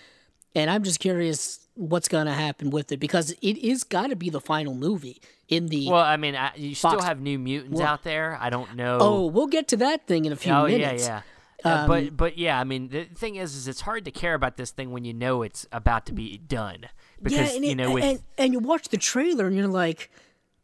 [0.55, 4.29] and I'm just curious what's gonna happen with it because it is got to be
[4.29, 5.89] the final movie in the.
[5.89, 8.37] Well, I mean, I, you still have New Mutants Well- out there.
[8.39, 8.97] I don't know.
[9.01, 11.07] oh, we'll get to that thing in a few Oh, minutes.
[11.07, 11.21] yeah,
[11.63, 11.71] yeah.
[11.71, 14.33] Uh, Um, but but yeah, I mean the thing is, is it's hard to care
[14.33, 16.85] about this thing when you know it's about to be done
[17.21, 20.09] because yeah, and you it- with and and you watch the trailer and you're like,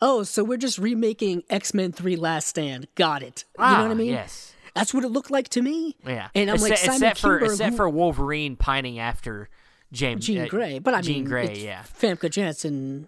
[0.01, 2.87] oh, so we're just remaking X Men Three: Last Stand.
[2.95, 3.43] Got it.
[3.57, 4.07] you know what I Ah, mean?
[4.11, 4.53] Yes.
[4.73, 5.95] That's what it looked like to me.
[6.05, 6.27] Yeah.
[6.35, 9.49] And I'm like, except, Simon except for except who- for Wolverine pining after
[9.95, 11.83] James Jean uh, Grey, but I Jean mean, Grey, yeah.
[11.83, 13.07] Famke Janssen.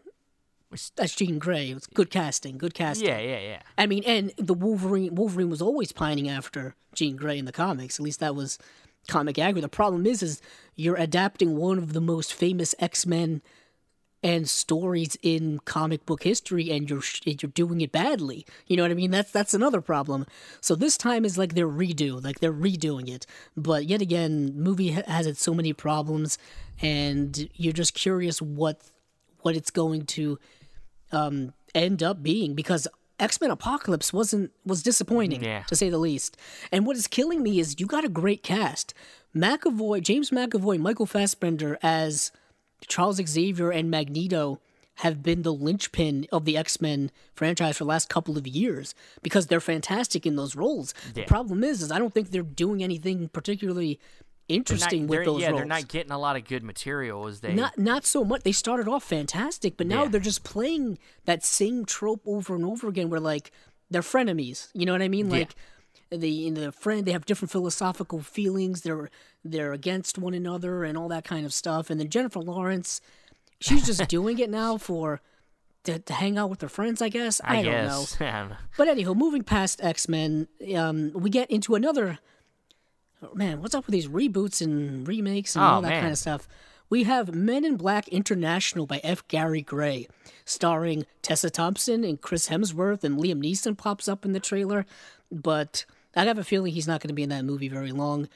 [0.95, 1.69] That's Jean Grey.
[1.71, 2.57] It's good casting.
[2.57, 3.07] Good casting.
[3.07, 3.61] Yeah, yeah, yeah.
[3.77, 7.99] I mean, and the Wolverine Wolverine was always pining after Jean Grey in the comics.
[7.99, 8.57] At least that was
[9.07, 9.61] comic accurate.
[9.61, 10.41] The problem is, is
[10.75, 13.41] you're adapting one of the most famous X Men
[14.23, 18.45] and stories in comic book history, and you're you're doing it badly.
[18.65, 19.11] You know what I mean?
[19.11, 20.25] That's that's another problem.
[20.59, 23.25] So this time is like they're redo, like they're redoing it.
[23.55, 26.37] But yet again, movie has its so many problems,
[26.81, 28.81] and you're just curious what
[29.41, 30.39] what it's going to
[31.11, 32.87] um, end up being because
[33.19, 35.63] X Men Apocalypse wasn't was disappointing Yeah.
[35.63, 36.37] to say the least.
[36.71, 38.93] And what is killing me is you got a great cast:
[39.35, 42.31] McAvoy, James McAvoy, Michael Fassbender as
[42.87, 44.59] Charles Xavier and Magneto
[45.01, 48.93] have been the linchpin of the X Men franchise for the last couple of years
[49.21, 50.93] because they're fantastic in those roles.
[51.13, 53.99] The problem is, is I don't think they're doing anything particularly
[54.49, 55.59] Not- interesting they're- with those yeah, roles.
[55.59, 57.53] they're not getting a lot of good material as they.
[57.53, 58.43] Not not so much.
[58.43, 60.09] They started off fantastic, but now Yeah.
[60.09, 63.09] they're just playing that same trope over and over again.
[63.09, 63.51] Where like
[63.89, 64.69] they're frenemies.
[64.73, 65.29] You know what I mean?
[65.29, 65.55] Like
[66.09, 68.81] the in the friend they have different philosophical feelings.
[68.83, 69.09] They're
[69.43, 71.89] they're against one another and all that kind of stuff.
[71.89, 73.01] And then Jennifer Lawrence,
[73.59, 75.21] she's just doing it now for.
[75.83, 77.39] To, to hang out with her friends, I guess.
[77.45, 78.57] I, I, don't know.
[78.77, 82.19] But anyhow, moving past X Men, um, we get into another.
[83.23, 86.01] Oh, man, what's up with these reboots and remakes and Oh, all that man.
[86.01, 86.47] kind of stuff?
[86.89, 89.27] We have Men in Black International by F.
[89.27, 90.07] Gary Gray,
[90.45, 94.85] starring Tessa Thompson and Chris Hemsworth, and Liam Neeson pops up in the trailer.
[95.29, 95.85] But
[96.15, 98.29] I have a feeling he's not going to be in that movie very long.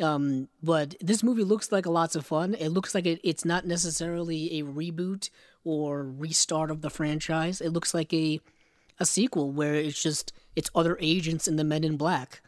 [0.00, 2.54] Um, but this movie looks like a lots of fun.
[2.54, 5.28] It looks like it, it's not necessarily a reboot
[5.62, 7.60] or restart of the franchise.
[7.60, 8.40] It looks like a
[8.98, 12.40] a sequel where it's just it's other agents in the Men in Black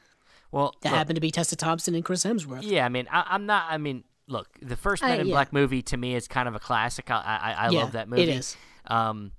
[0.52, 2.60] Well, that look, happen to be Tessa Thompson and Chris Hemsworth.
[2.62, 2.84] yeah.
[2.84, 3.64] I mean, I, I'm not.
[3.68, 5.32] I mean, look, the first I- Men in yeah.
[5.34, 7.10] Black movie to me is kind of a classic.
[7.10, 8.22] I I, I Yeah, love that movie.
[8.22, 8.56] it is.
[8.86, 9.32] Um,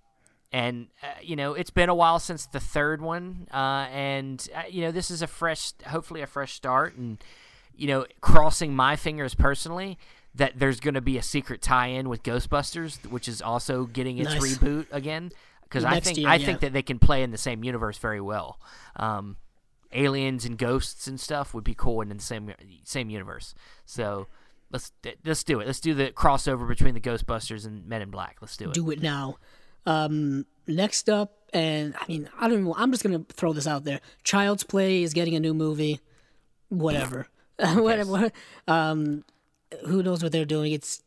[0.51, 3.47] and uh, you know, it's been a while since the third one.
[3.53, 6.95] Uh, and uh, you know, this is a fresh, hopefully a fresh start.
[6.95, 7.23] And
[7.75, 9.97] you know, crossing my fingers personally
[10.35, 14.29] that there's going to be a secret tie-in with Ghostbusters, which is also getting its
[14.33, 14.57] Nice.
[14.57, 15.31] reboot again.
[15.63, 16.45] Because I think year, I yeah.
[16.45, 18.59] think that they can play in the same universe very well.
[18.95, 19.37] Um,
[19.93, 22.53] aliens and ghosts and stuff would be cool and in the same
[22.83, 23.53] same universe.
[23.85, 24.27] So
[24.71, 24.91] let's
[25.25, 25.67] let's do it.
[25.67, 28.37] Let's do the crossover between the Ghostbusters and Men in Black.
[28.41, 28.73] Let's do it.
[28.73, 29.37] Do it now.
[29.85, 32.73] Um, next up, and I mean, I don't even.
[32.75, 34.01] I'm just gonna throw this out there.
[34.23, 35.99] Child's Play is getting a new movie.
[36.69, 37.27] Whatever.
[37.59, 38.31] Whatever.
[38.67, 39.23] Um,
[39.85, 40.73] who knows what they're doing?
[40.73, 41.03] It's.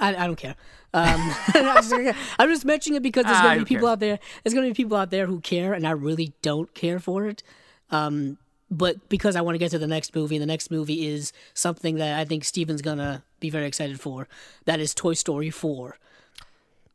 [0.00, 0.56] I, I don't care.
[0.92, 3.92] Um, I'm, just, mentioning it because there's Ah, gonna be people cares?
[3.92, 4.18] out there.
[4.42, 7.42] There's gonna be people out there who care, and I really don't care for it.
[7.90, 8.38] Um,
[8.70, 11.32] but because I want to get to the next movie, and the next movie is
[11.52, 14.26] something that I think Steven's gonna be very excited for.
[14.64, 15.96] That is Toy Story 4.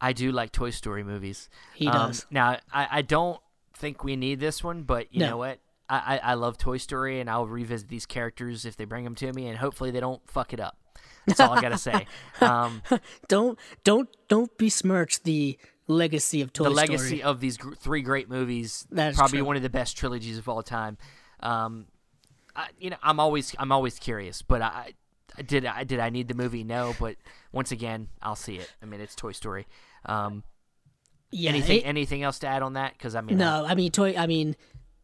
[0.01, 1.49] I do like Toy Story movies.
[1.73, 2.25] He Um, does.
[2.31, 3.39] Now, I, I don't
[3.73, 5.27] think we need this one, but you No.
[5.31, 5.59] know what?
[5.89, 9.15] I, I, I love Toy Story, and I'll revisit these characters if they bring them
[9.15, 10.77] to me, and hopefully they don't fuck it up.
[11.25, 12.07] That's all I gotta say.
[12.41, 12.81] Um,
[13.27, 15.57] Don't don't don't besmirch the
[15.89, 16.73] legacy of Toy Story.
[16.75, 16.97] the Story.
[16.97, 19.45] legacy of these gr- three great movies, That is probably true.
[19.47, 20.97] one of the best trilogies of all time.
[21.41, 21.87] Um,
[22.55, 24.93] I, you know, I'm always I'm always curious, but I,
[25.37, 26.63] I did I did I need the movie?
[26.63, 27.15] No, but
[27.51, 28.71] once again, I'll see it.
[28.81, 29.67] I mean, it's Toy Story.
[30.05, 30.43] Um,
[31.31, 32.93] yeah, anything it- anything else to add on that?
[32.93, 34.15] Because I mean, no, I mean Toy.
[34.17, 34.55] I mean,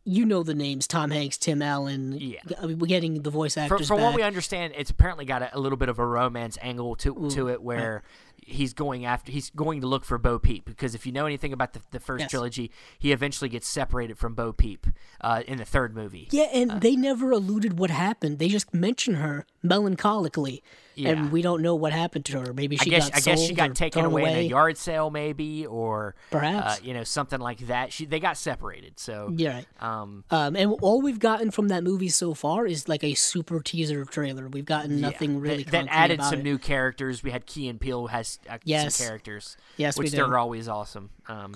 [0.04, 2.18] you know the names: Tom Hanks, Tim Allen.
[2.20, 2.40] Yeah.
[2.62, 4.06] I mean, we're getting the voice actors from back.
[4.08, 7.30] what we understand, it's apparently got a, a little bit of a romance angle to
[7.30, 8.04] to it, where
[8.48, 11.52] he's going after he's going to look for Bo Peep because if you know anything
[11.52, 12.30] about the, the first Yes.
[12.32, 14.86] trilogy, he eventually gets separated from Bo Peep
[15.22, 16.28] uh, in the third movie.
[16.32, 18.38] yeah, and they never alluded what happened.
[18.40, 19.46] They just mention her
[19.90, 20.62] melancholically,
[20.96, 21.10] Yeah.
[21.10, 22.54] and we don't know what happened to her.
[22.54, 24.78] Maybe I she guess got I guess she got taken thrown away, in a yard
[24.78, 26.80] sale, maybe, or Perhaps.
[26.80, 27.92] uh, you know something like that.
[27.92, 29.66] She they got separated, so Yeah, right.
[29.82, 33.60] um, Um, and all we've gotten from that movie so far is like a super
[33.60, 34.48] teaser trailer.
[34.48, 36.44] We've gotten nothing yeah, really that, that added about some it.
[36.44, 37.24] new characters.
[37.24, 38.96] We had Key and Peele has uh, Yes.
[38.96, 41.10] some characters, Yes, we which they're always awesome.
[41.28, 41.56] Um,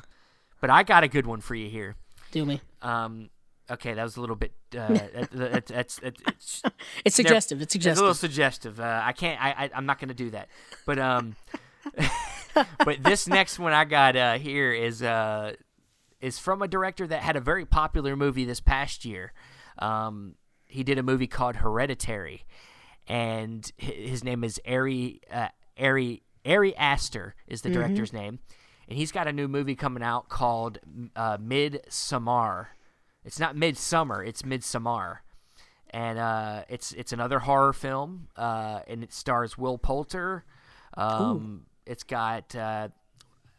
[0.62, 1.96] but I got a good one for you here.
[2.32, 2.62] Do me?
[2.82, 3.30] Um,
[3.72, 4.52] Okay, that was a little bit.
[4.76, 6.64] Uh, that, that, that's that, it's,
[7.06, 7.62] It's suggestive.
[7.62, 8.74] It's it's a little suggestive.
[8.74, 8.80] suggestive.
[8.80, 9.42] Uh, I can't.
[9.42, 10.48] I, I I'm not going to do that.
[10.86, 11.36] But um,
[12.84, 15.54] but this next one I got uh, here is uh
[16.20, 19.34] is from a director that had a very popular movie this past year.
[19.78, 20.36] Um,
[20.66, 22.46] he did a movie called Hereditary,
[23.08, 25.50] and his name is Ari uh,
[25.80, 28.40] Ari Ari Aster is the director's name,
[28.88, 30.80] and he's got a new movie coming out called
[31.16, 32.70] uh, Midsummer.
[33.26, 35.18] It's not Midsummer, it's Midsommar,
[35.90, 40.44] and uh, it's it's another horror film, uh, and it stars Will Poulter.
[40.95, 42.88] Um, it's got uh,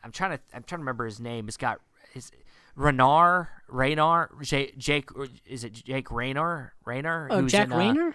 [0.03, 1.49] I'm trying to I'm trying to remember his name.
[1.49, 1.81] It's got
[2.13, 2.33] his
[2.77, 5.11] Renar Raynar Jake, Jake
[5.47, 7.29] is it Jake Raynar Raynar?
[7.31, 8.13] Oh, Jack in, uh,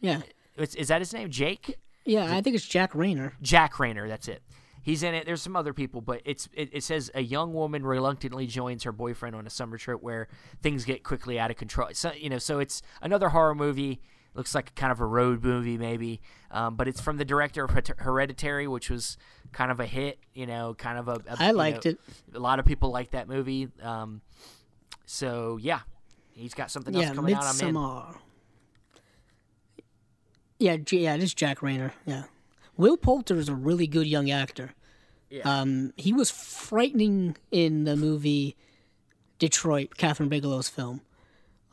[0.00, 0.20] Yeah.
[0.56, 1.30] is, is that his name?
[1.30, 1.78] Jake.
[2.04, 3.32] Yeah, I think it's Jack Reynor.
[3.42, 4.42] Jack Reynor, that's it.
[4.82, 5.24] He's in it.
[5.24, 8.92] There's some other people, but it's it, it says a young woman reluctantly joins her
[8.92, 10.28] boyfriend on a summer trip where
[10.62, 11.88] things get quickly out of control.
[11.92, 14.02] So you know, so it's another horror movie.
[14.34, 16.20] Looks like kind of a road movie, maybe.
[16.50, 19.16] Um, but it's from the director of Hereditary, which was
[19.52, 20.18] kind of a hit.
[20.34, 21.22] You know, kind of a.
[21.28, 21.98] a I liked know, it.
[22.34, 23.68] A lot of people like that movie.
[23.80, 24.20] Um,
[25.06, 25.80] so yeah,
[26.32, 27.44] he's got something else Yeah, coming out.
[27.44, 27.74] I'm in.
[30.64, 31.92] Yeah, yeah, it is Jack Reynor.
[32.06, 32.24] Yeah,
[32.76, 34.70] Will Poulter is a really good young actor.
[35.28, 35.42] Yeah.
[35.44, 38.56] Um, he was frightening in the movie
[39.38, 41.00] Detroit, Kathryn Bigelow's film.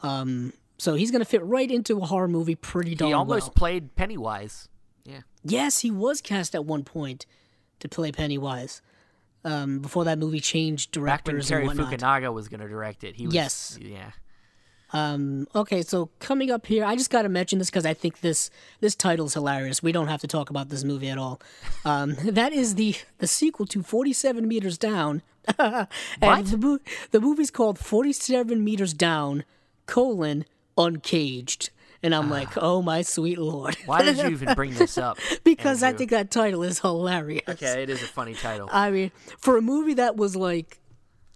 [0.04, 3.20] Um, so he's gonna fit right into a horror movie pretty darn well.
[3.20, 3.54] He almost well.
[3.54, 4.68] played Pennywise.
[5.06, 5.22] Yeah.
[5.44, 7.26] Yes, he was cast at one point
[7.80, 8.82] to play Pennywise.
[9.44, 11.94] Um, before that movie changed Back when directors Terry and whatnot.
[11.94, 13.34] Fukunaga was going to direct it, he was.
[13.34, 13.80] Yes.
[13.82, 14.12] Yeah.
[14.94, 18.22] Um, okay, so coming up here, I just got to mention this because I think
[18.22, 18.50] this
[18.80, 19.82] this title is hilarious.
[19.82, 21.42] We don't have to talk about this movie at all.
[21.86, 25.22] Um, that is the the sequel to Forty Seven Meters Down.
[25.58, 25.88] and
[26.20, 26.46] What?
[26.46, 26.80] The,
[27.12, 29.44] the movie's called Forty Seven Meters Down:
[29.86, 30.46] colon
[30.78, 31.70] Uncaged.
[32.04, 33.76] And I'm like, oh my sweet lord.
[33.86, 35.20] Why did you even bring this up?
[35.44, 37.44] because I think that title is hilarious.
[37.48, 38.68] Okay, it is a funny title.
[38.72, 40.81] I mean, for a movie that was like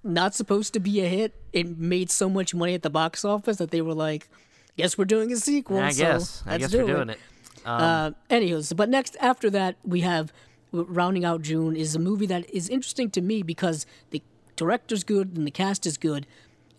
[0.06, 3.58] not supposed to be a hit, it made so much money at the box office
[3.58, 4.30] that they were like,
[4.78, 6.44] "Guess we're doing a sequel." I so guess.
[6.46, 7.20] I guess do we're doing it.
[7.66, 10.32] Um, Uh, anyways, but next after that, we have
[10.72, 14.22] rounding out June is a movie that is interesting to me because the
[14.56, 16.28] director's good and the cast is good,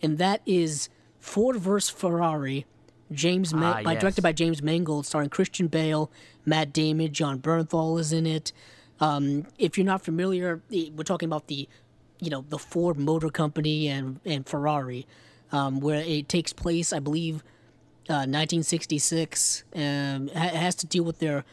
[0.01, 0.89] and that is
[1.19, 2.65] Ford vs Ferrari.
[3.11, 4.01] James Ma- Ah, by yes.
[4.01, 6.11] directed by James Mangold, starring Christian Bale,
[6.45, 8.51] Matt Damon, Jon Bernthal is in it.
[8.99, 11.69] Um, if you're not familiar, eh, we're talking about the,
[12.19, 15.05] you know, the Ford Motor Company and and Ferrari,
[15.51, 17.43] um, where it takes place, I believe,
[18.09, 19.63] uh, 1966.
[19.75, 21.45] Um, ha- has to deal with their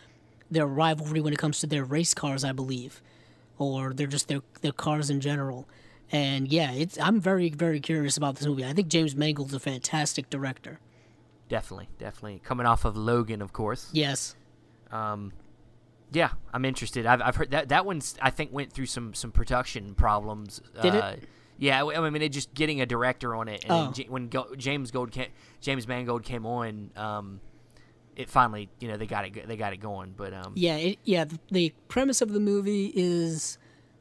[0.50, 3.02] their rivalry when it comes to their race cars, I believe,
[3.58, 5.66] or they're just their their cars in general.
[6.12, 8.64] And yeah, it's I'm very very curious about this movie.
[8.64, 10.78] I think James Mangold's a fantastic director.
[11.48, 12.40] definitely, definitely.
[12.44, 13.90] Coming off of Logan, of course.
[13.92, 14.34] Yes.
[14.90, 15.32] Um,
[16.14, 17.04] yeah, I'm interested.
[17.04, 20.60] I've, I've heard that that one's I think went through some some production problems.
[20.80, 21.02] Did it?
[21.02, 21.16] uh,
[21.58, 23.92] Yeah, I I mean, it just getting a director on it, and Oh.
[23.92, 25.28] J- when Go- James Gold came,
[25.60, 27.40] James Mangold came on, um,
[28.16, 30.14] it finally, you know, they got it, they got it going.
[30.16, 31.24] But um, Yeah, it, yeah.
[31.24, 33.58] The, the premise of the movie is,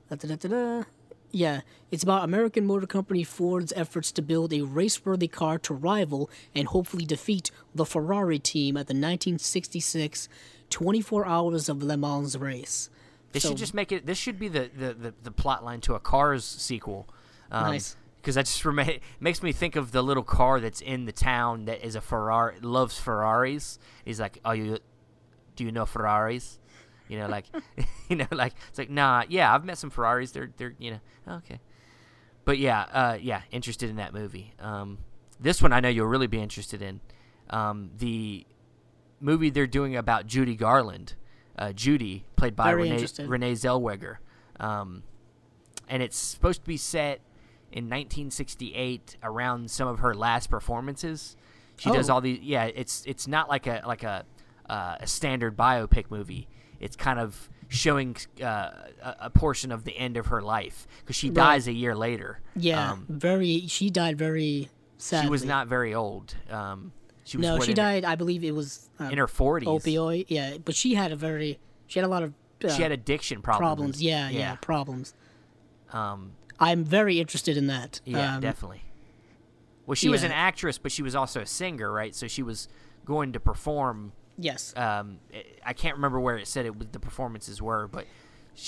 [0.09, 0.83] da-da-da-da-da.
[1.31, 1.61] yeah,
[1.91, 6.67] it's about American Motor Company Ford's efforts to build a race-worthy car to rival and
[6.67, 10.29] hopefully defeat the Ferrari team at the 1966
[10.73, 12.89] 24 Hours of Le Mans race.
[13.31, 14.05] They So- should just make it.
[14.05, 17.07] This should be the the, the, the plot line to a Cars sequel.
[17.51, 17.95] Um, Nice.
[18.21, 21.65] Because that just rema- makes me think of the little car that's in the town
[21.65, 23.79] that is a Ferrari, loves Ferraris.
[24.05, 24.77] He's like, "Oh, you,
[25.55, 26.59] do you know Ferraris?"
[27.09, 27.45] You know, like,
[28.09, 30.31] you know, like it's like, nah, yeah, I've met some Ferraris.
[30.31, 30.99] They're they're you know,
[31.37, 31.59] okay.
[32.45, 34.53] But yeah, uh, yeah, interested in that movie.
[34.59, 34.97] Um,
[35.39, 37.01] this one I know you'll really be interested in.
[37.49, 38.45] Um, the
[39.23, 41.15] movie they're doing about Judy Garland,
[41.57, 43.07] uh, Judy, played by Very Renee.
[43.25, 44.17] Renee Zellweger,
[44.59, 45.03] um,
[45.87, 47.21] and it's supposed to be set
[47.71, 51.35] in 1968 around some of her last performances.
[51.77, 52.15] She does Oh.
[52.15, 52.39] all these.
[52.41, 54.25] Yeah, it's it's not like a like a
[54.69, 56.47] uh, a standard biopic movie.
[56.79, 58.45] It's kind of showing uh,
[59.01, 61.35] a, a portion of the end of her life because she Right.
[61.35, 62.41] dies a year later.
[62.55, 63.65] Yeah, Um, very.
[63.67, 65.25] She died very sadly.
[65.27, 66.35] she was not very old.
[66.49, 66.91] Um,
[67.33, 68.05] she was No, she in her- died.
[68.05, 69.63] I believe it was uh, in her 40s.
[69.65, 70.25] opioid.
[70.29, 71.59] Yeah, but she had a very.
[71.87, 72.33] She had a lot of.
[72.63, 73.59] Uh, She had addiction problems.
[73.75, 74.01] problems.
[74.03, 75.13] Yeah, yeah, problems.
[75.91, 77.99] Um, I'm very interested in that.
[78.05, 78.83] yeah, Um, definitely.
[79.85, 82.15] Well, she was an actress, but she was also a singer, right?
[82.15, 82.67] So she was
[83.03, 84.13] going to perform.
[84.37, 84.73] Yes.
[84.77, 85.19] Um,
[85.65, 88.05] I- can't remember where it said it was, the performances were, but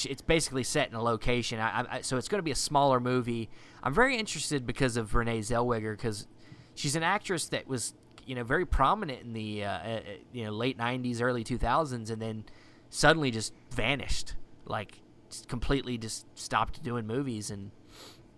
[0.04, 1.60] it's basically set in a location.
[1.60, 3.50] I, I, so it's going to be a smaller movie.
[3.82, 6.28] I'm very interested because of Renee Zellweger because
[6.74, 7.94] she's an actress that was
[8.26, 10.00] you know very prominent in the uh, uh,
[10.32, 12.44] you know late '90s, early 2000s, and then
[12.90, 14.36] suddenly just vanished,
[14.66, 15.00] like
[15.30, 17.72] just completely just stopped doing movies and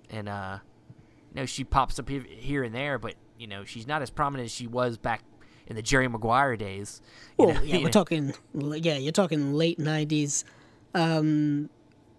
[0.10, 0.60] and uh,
[1.34, 4.46] you know she pops up here and there, but you know she's not as prominent
[4.46, 5.22] as she was back
[5.68, 7.02] in the Jerry Maguire days.
[7.38, 8.34] Well, know, yeah, we're talking.
[8.54, 10.44] Yeah, you're talking late '90s.
[10.94, 11.70] Um,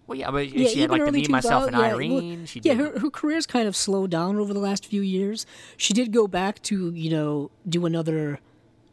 [0.09, 2.37] well, yeah, but yeah, she had like the Me, Myself, and yeah, Irene.
[2.39, 5.45] Well, she yeah, her, her career's kind of slowed down over the last few years.
[5.77, 8.39] She did go back to you know do another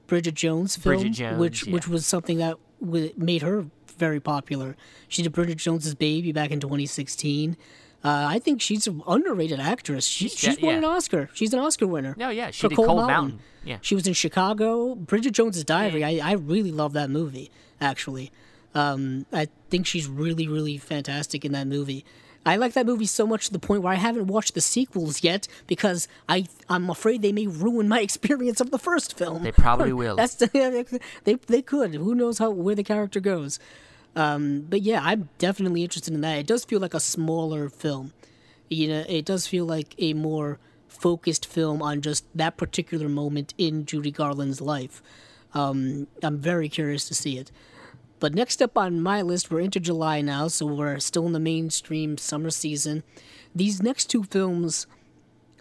[0.06, 1.72] Bridget Jones film, Bridget Jones, which yeah.
[1.72, 3.66] which was something that w- made her
[3.96, 4.76] very popular.
[5.08, 7.56] She did Bridget Jones's Baby back in 2016.
[8.04, 10.06] Uh, I think she's an underrated actress.
[10.06, 10.78] She, She's she's de- won yeah.
[10.78, 11.30] an Oscar.
[11.32, 12.14] She's an Oscar winner.
[12.18, 13.14] No, yeah, she for did Cold, Cold Mountain.
[13.14, 13.40] Mountain.
[13.64, 13.78] Yeah.
[13.80, 14.94] She was in Chicago.
[14.94, 16.04] Bridget Jones's Diary.
[16.04, 17.50] I, I really love that movie.
[17.80, 18.30] Actually,
[18.76, 22.04] um, I think she's really really fantastic in that movie.
[22.44, 25.24] I like that movie so much to the point where I haven't watched the sequels
[25.24, 29.42] yet because I I'm afraid they may ruin my experience of the first film.
[29.42, 30.14] They probably will.
[30.14, 31.94] That's the, they they could.
[31.94, 33.58] Who knows how where the character goes.
[34.14, 36.38] Um, but yeah, I'm definitely interested in that.
[36.38, 38.12] It does feel like a smaller film.
[38.70, 40.58] You know, it does feel like a more
[40.88, 45.02] focused film on just that particular moment in Judy Garland's life.
[45.52, 47.50] Um, I'm very curious to see it.
[48.18, 51.40] But next up on my list, we're into July now, so we're still in the
[51.40, 53.02] mainstream summer season.
[53.54, 54.86] These next two films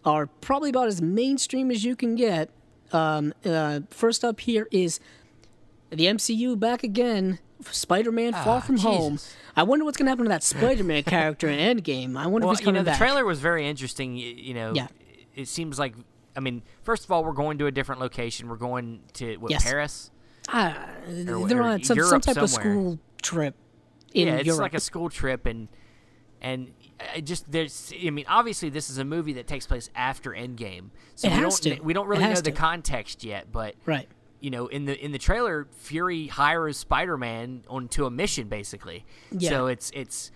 [0.06, 2.50] are probably about as mainstream as you can get.
[2.92, 5.00] Um, uh, first up here is
[5.90, 7.40] the MCU back again.
[7.62, 9.20] Spider-Man: Far Ah, From Home.
[9.56, 12.18] I wonder what's going to happen to that Spider-Man character in Endgame.
[12.18, 12.98] I wonder Well, if he's you know, coming the back.
[12.98, 14.16] trailer was very interesting.
[14.16, 14.88] You, you know, Yeah.
[15.36, 15.96] it seems like.
[16.38, 18.50] I mean, first of all, we're going to a different location.
[18.50, 19.64] We're going to what Yes.
[19.64, 20.12] Paris.
[20.50, 23.56] Or- they're or on some, some type of school trip
[24.14, 24.62] in yeah, it's Europe.
[24.62, 25.68] like a school trip, and
[26.42, 26.72] and
[27.14, 27.92] I just there's.
[28.06, 31.40] I mean, obviously, this is a movie that takes place after Endgame, so It we
[31.42, 31.82] has don't to.
[31.84, 34.08] we don't really know has the context yet, but right.
[34.40, 39.06] you know, in the in the trailer, Fury hires Spider Man onto a mission, basically.
[39.32, 39.50] Yeah.
[39.50, 40.32] So it's it's.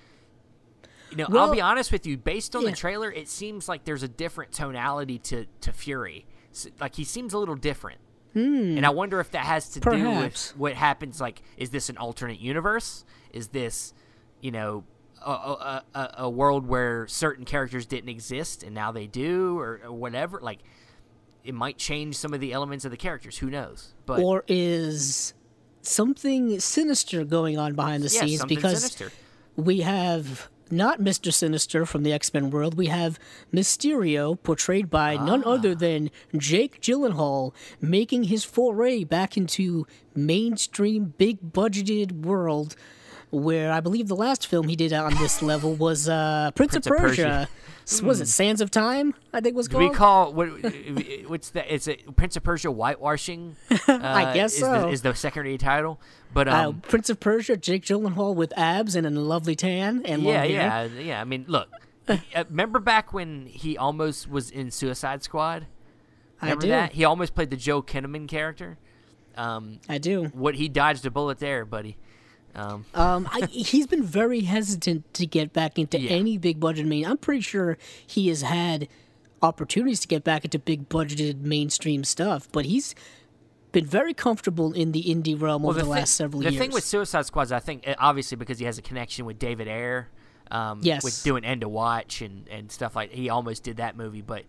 [1.11, 2.17] You know, I'll be honest with you.
[2.17, 2.69] Based on yeah.
[2.69, 6.25] the trailer, it seems like there's a different tonality to to Fury.
[6.51, 7.99] S- Like he seems a little different,
[8.33, 10.19] and I wonder if that has to do Hmm.
[10.19, 11.19] With what happens.
[11.19, 13.03] Like, is this an alternate universe?
[13.33, 13.93] Is this,
[14.41, 14.83] you know,
[15.25, 19.81] a, a, a, a world where certain characters didn't exist and now they do, or,
[19.83, 20.39] or whatever?
[20.41, 20.59] Like,
[21.43, 23.37] it might change some of the elements of the characters.
[23.37, 23.93] Who knows?
[24.05, 25.33] But Or is
[25.81, 28.45] something sinister going on behind the yeah, scenes?
[28.45, 29.11] Because sinister.
[29.55, 31.33] we have not Mr.
[31.33, 32.75] Sinister from the X Men world.
[32.75, 33.19] We have
[33.53, 35.51] Mysterio, portrayed by none Ah.
[35.51, 39.85] other than Jake Gyllenhaal, making his foray back into
[40.15, 42.75] mainstream, big budgeted world.
[43.31, 46.87] Where I believe the last film he did on this level was uh, Prince, Prince
[46.87, 47.23] of of Persia.
[47.85, 48.05] Persia.
[48.05, 49.15] Was it Sands of Time?
[49.33, 49.97] I think was Do we called.
[49.97, 50.47] call what?
[51.27, 51.73] What's that?
[51.73, 53.55] It's a Prince of Persia whitewashing.
[53.87, 54.81] Uh, guess is so.
[54.81, 55.99] The, is the secondary title,
[56.33, 60.21] but uh, um, Prince of Persia, Jake Gyllenhaal with abs and a lovely tan and
[60.21, 61.19] yeah, yeah, yeah.
[61.19, 61.69] I mean, look.
[62.07, 62.17] uh,
[62.49, 65.65] remember back when he almost was in Suicide Squad?
[66.41, 66.67] I do.
[66.67, 66.93] that?
[66.93, 68.77] He almost played the Joel Kinnaman character.
[69.35, 70.25] Um, I do.
[70.33, 71.97] what he dodged a bullet there, buddy.
[72.55, 76.11] Um, Um, I, he's been very hesitant to get back into Yeah.
[76.11, 76.85] any big budget.
[76.85, 78.87] I mean, I'm pretty sure he has had
[79.41, 82.95] opportunities to get back into big budgeted mainstream stuff, but he's
[83.71, 86.55] been very comfortable in the indie realm over the, thi- last several the years.
[86.55, 89.37] The thing with Suicide Squad is, I think, obviously because he has a connection with
[89.39, 90.09] David Ayer,
[90.51, 91.03] um, Yes.
[91.03, 93.11] with doing End of Watch and, and stuff like.
[93.11, 94.43] He almost did that movie, but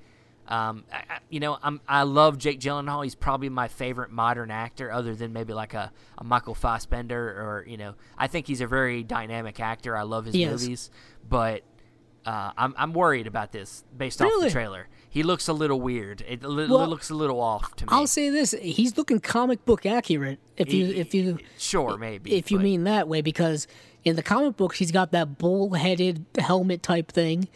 [0.51, 3.05] um, I, I- you know, I'm I love Jake Gyllenhaal.
[3.05, 7.64] He's probably my favorite modern actor, other than maybe like a, a Michael Fassbender or
[7.68, 7.94] you know.
[8.18, 9.97] I think he's a very dynamic actor.
[9.97, 10.62] I love his He is.
[10.62, 10.90] movies,
[11.28, 11.62] but.
[12.22, 14.89] Uh, I'm I'm worried about this based off the trailer.
[15.09, 16.22] He looks a little weird.
[16.28, 17.89] It li- Well, looks a little off to me.
[17.90, 20.39] I'll say this: he's looking comic book accurate.
[20.59, 23.66] If you if you sure maybe if you mean that way, because
[24.05, 27.48] in the comic books he's got that bull-headed helmet type thing,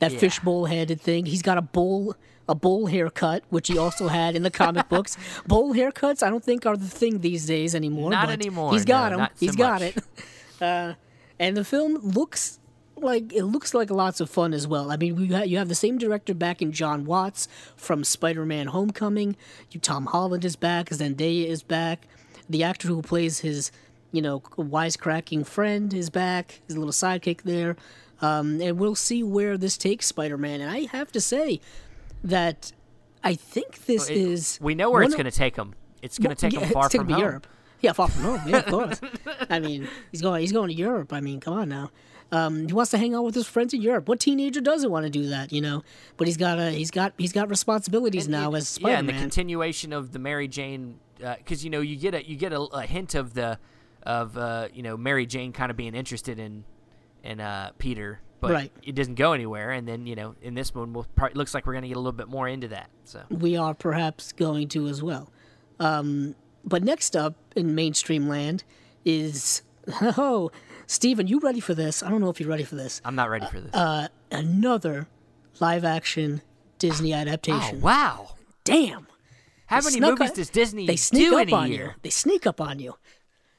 [0.00, 0.18] that Yeah.
[0.18, 1.24] fishbowl-headed thing.
[1.24, 2.14] He's got a bull
[2.50, 5.16] a bowl haircut, which he also had in the comic books.
[5.46, 8.10] Bowl haircuts, I don't think are the thing these days anymore.
[8.10, 9.18] Not anymore, He's got no, them.
[9.20, 9.96] not so He's got much.
[9.96, 10.04] it.
[10.60, 10.92] Uh,
[11.38, 12.58] and the film looks
[12.96, 14.92] like it looks like lots of fun as well.
[14.92, 18.66] I mean, we ha- you have the same director back in Jon Watts from Spider-Man:
[18.66, 19.36] Homecoming.
[19.70, 20.90] You Tom Holland is back.
[20.90, 22.06] Zendaya is back.
[22.50, 23.72] The actor who plays his,
[24.12, 26.60] you know, wisecracking friend is back.
[26.66, 27.76] His little sidekick there,
[28.20, 30.60] um, and we'll see where this takes Spider-Man.
[30.60, 31.62] And I have to say
[32.24, 32.72] that
[33.22, 35.74] I think this It- is we know where it's going to take him.
[36.02, 37.20] It's going to take yeah, him far from him home.
[37.20, 37.46] Europe.
[37.80, 38.40] Yeah, far from home.
[38.46, 39.00] Yeah, of course.
[39.48, 40.40] I mean, he's going.
[40.40, 41.12] He's going to Europe.
[41.12, 41.90] I mean, come on now.
[42.32, 44.08] Um, he wants to hang out with his friends in Europe.
[44.08, 45.82] What teenager doesn't want to do that, you know?
[46.16, 48.92] But he's got a he's got he's got responsibilities now as Spider-Man.
[48.92, 52.36] yeah, and the continuation of the Mary Jane, because you know you get a you
[52.36, 53.58] get a, a hint of the
[54.04, 56.64] of uh, you know Mary Jane kind of being interested in
[57.24, 58.72] in uh, Peter, but Right.
[58.82, 59.70] it doesn't go anywhere.
[59.70, 62.00] And then you know in this one, we'll probably, looks like we're gonna get a
[62.00, 62.90] little bit more into that.
[63.04, 65.30] So we are perhaps going to as well.
[65.78, 66.34] Um,
[66.64, 68.64] but next up in mainstream land
[69.04, 69.62] is
[70.02, 70.50] oh,
[70.86, 72.02] Steven, you ready for this?
[72.02, 73.00] I don't know if you're ready for this.
[73.04, 73.74] I'm not ready for this.
[73.74, 75.08] Uh, another
[75.60, 76.42] live action
[76.78, 77.76] Disney adaptation.
[77.76, 78.34] oh wow!
[78.64, 79.06] Damn.
[79.66, 81.84] How They many movies up- does Disney they sneak do up in a on year?
[81.84, 81.92] you.
[82.02, 82.96] They sneak up on you.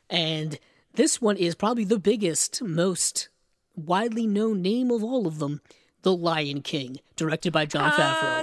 [0.10, 0.60] And
[0.94, 3.30] this one is probably the biggest, most
[3.76, 5.62] widely known name of all of them.
[6.04, 8.40] The Lion King, directed by Ah, Jon Favreau.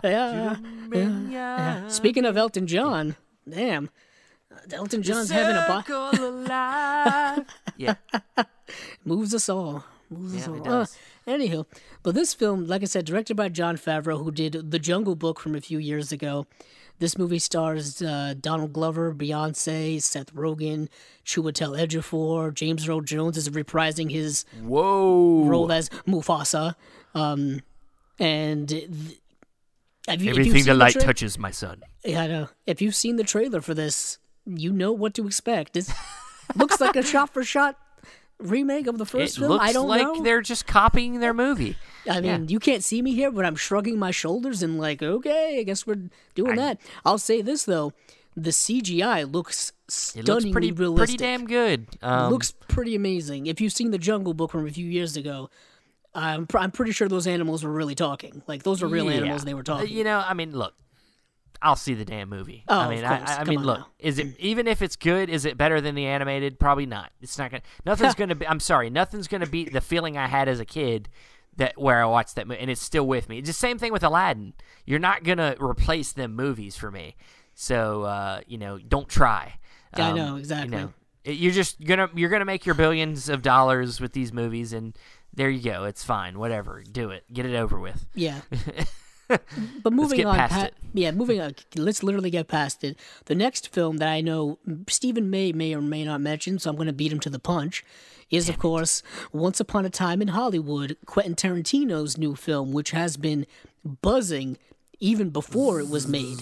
[0.04, 0.56] Yeah,
[0.92, 1.88] Yeah, yeah.
[1.88, 3.16] Speaking of Elton John,
[3.48, 3.88] damn,
[4.70, 5.82] Elton John's having a bo-
[7.78, 7.94] yeah,
[9.04, 9.84] moves us all.
[10.10, 10.56] Moves us Yeah, all.
[10.56, 10.98] it Uh, does.
[11.26, 11.64] anywho,
[12.02, 15.40] but this film, like I said, directed by Jon Favreau, who did The Jungle Book
[15.40, 16.46] from a few years ago.
[16.98, 20.88] This movie stars uh, Donald Glover, Beyonce, Seth Rogen,
[21.24, 22.54] Chiwetel Ejiofor.
[22.54, 25.44] James Earl Jones is reprising his whoa!
[25.44, 26.74] role as Mufasa.
[27.14, 27.60] Um,
[28.18, 28.88] and th-
[30.08, 31.82] have you, Everything the light tra- touches, my son.
[32.04, 32.48] Yeah, I know.
[32.66, 35.76] If you've seen the trailer for this, you know what to expect.
[35.76, 35.88] It
[36.56, 37.76] looks like a shot-for-shot
[38.38, 39.58] remake of the first It film.
[39.60, 40.22] I don't like know.
[40.22, 41.76] they're just copying their movie.
[42.10, 45.58] I mean, you can't see me here, but I'm shrugging my shoulders and like, okay,
[45.60, 46.80] I guess we're doing that.
[47.04, 47.92] I'll say this though,
[48.36, 51.18] the CGI looks stunningly looks pretty, realistic.
[51.18, 51.86] pretty damn good.
[52.02, 53.46] Um, looks pretty amazing.
[53.46, 55.50] If you've seen the Jungle Book from a few years ago,
[56.14, 58.42] I'm pr- I'm pretty sure those animals were really talking.
[58.46, 59.18] Like those are real yeah.
[59.18, 59.42] animals.
[59.42, 59.88] and They were Uh, talking.
[59.88, 60.74] You know, I mean, look,
[61.62, 62.64] I'll see the damn movie.
[62.68, 63.04] Oh, I mean.
[63.04, 63.86] I, I mean, look, now.
[63.98, 65.28] is it even if it's good?
[65.30, 66.58] Is it better than the animated?
[66.60, 67.10] Probably not.
[67.20, 67.62] It's not gonna.
[67.86, 68.46] Nothing's gonna be.
[68.46, 68.90] I'm sorry.
[68.90, 71.08] Nothing's gonna beat the feeling I had as a kid.
[71.56, 73.38] That where I watched that movie, and it's still with me.
[73.38, 74.54] It's the same thing with Aladdin.
[74.84, 77.14] You're not gonna replace them movies for me.
[77.54, 79.58] So uh, you know, don't try.
[79.96, 80.76] Yeah, I Um, know, exactly.
[80.76, 80.92] You know,
[81.32, 84.98] you're just gonna you're gonna make your billions of dollars with these movies, and
[85.32, 85.84] there you go.
[85.84, 86.40] It's fine.
[86.40, 86.82] Whatever.
[86.90, 87.22] Do it.
[87.32, 88.04] Get it over with.
[88.14, 88.40] Yeah.
[89.82, 90.74] but moving on, pa- it.
[90.92, 91.54] yeah, moving on.
[91.76, 92.98] Let's literally get past it.
[93.26, 96.76] The next film that I know Steven May may or may not mention, so I'm
[96.76, 97.84] going to beat him to the punch,
[98.30, 99.02] is of course
[99.32, 103.46] Once Upon a Time in Hollywood, Quentin Tarantino's new film, which has been
[103.84, 104.58] buzzing
[105.00, 106.38] even before it was made.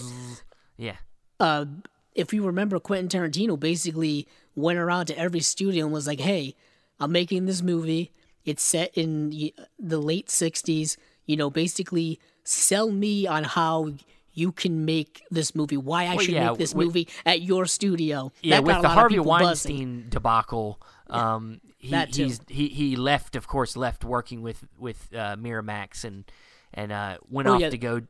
[0.77, 0.97] Yeah.
[1.41, 1.67] Uh,
[2.15, 6.55] if you remember, Quentin Tarantino basically went around to every studio and was like, "Hey,
[7.01, 8.13] I'm making this movie.
[8.45, 10.97] It's set in the late '60s.
[11.27, 13.93] You know, basically sell me on how."
[14.35, 15.77] You can make this movie.
[15.77, 18.33] Why I Well, should yeah, make this with- movie at your studio.
[18.41, 19.45] Yeah, That with the Harvey people buzzing.
[19.77, 25.37] Weinstein debacle, um, he, he's he he left, of course, left working with with uh,
[25.37, 26.25] Miramax and
[26.73, 28.01] and uh, went Oh, off yeah, to go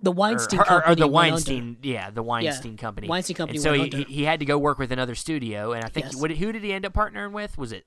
[0.00, 0.94] The Weinstein or- or company.
[1.00, 3.08] the Weinstein, yeah, the Weinstein company.
[3.08, 3.96] Weinstein company And so he, under.
[3.96, 6.14] he he had to go work with another studio, and I think Yes.
[6.20, 7.58] what, who did he end up partnering with?
[7.58, 7.84] Was it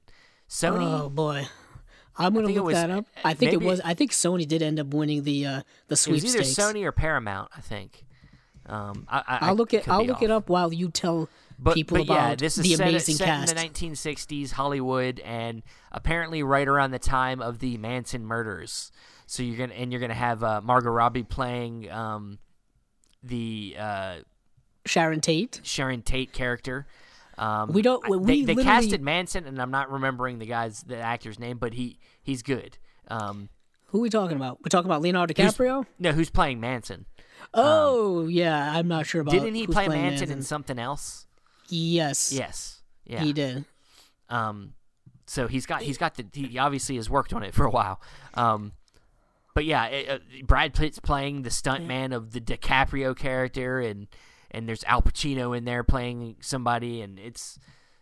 [0.49, 0.83] Sony?
[1.03, 1.47] Oh boy,
[2.18, 3.06] I'm gonna look was- that up.
[3.23, 3.81] I think it was.
[3.81, 6.39] I think Sony did end up winning the uh, the it was either.
[6.41, 8.06] Sony or Paramount, I think.
[8.65, 9.88] Um, I, I, I'll look it.
[9.88, 10.23] I'll look off.
[10.23, 13.15] it up while you tell But, people but about yeah, this is the set, amazing
[13.15, 13.52] set cast.
[13.52, 18.91] in the 1960s Hollywood, and apparently right around the time of the Manson murders.
[19.26, 22.39] So you're gonna and you're gonna have uh, Margot Robbie playing um,
[23.23, 24.15] the uh,
[24.85, 25.61] Sharon Tate.
[25.64, 26.88] Sharon Tate character.
[27.38, 30.81] Um, We don't- we they, they literally- casted Manson, and I'm not remembering the guy's
[30.84, 32.77] the actor's name, but he he's good.
[33.09, 33.49] Um,
[33.88, 34.59] Who are we talking about?
[34.59, 35.85] We're talking about Leonardo DiCaprio.
[35.99, 37.05] no, who's playing Manson?
[37.53, 39.31] Oh yeah, I'm not sure about.
[39.31, 41.27] Didn't he who's play playing Manson in something else?
[41.69, 42.31] Yes.
[42.34, 42.81] Yes.
[43.05, 43.22] Yeah.
[43.23, 43.65] He did.
[44.30, 44.73] Um,
[45.26, 48.01] so he's got he's got the he obviously has worked on it for a while.
[48.34, 48.73] Um,
[49.53, 54.07] but yeah, it, uh, Brad Pitt's playing the stuntman of the DiCaprio character, and
[54.57, 57.59] and there's Al Pacino in there playing somebody, and it's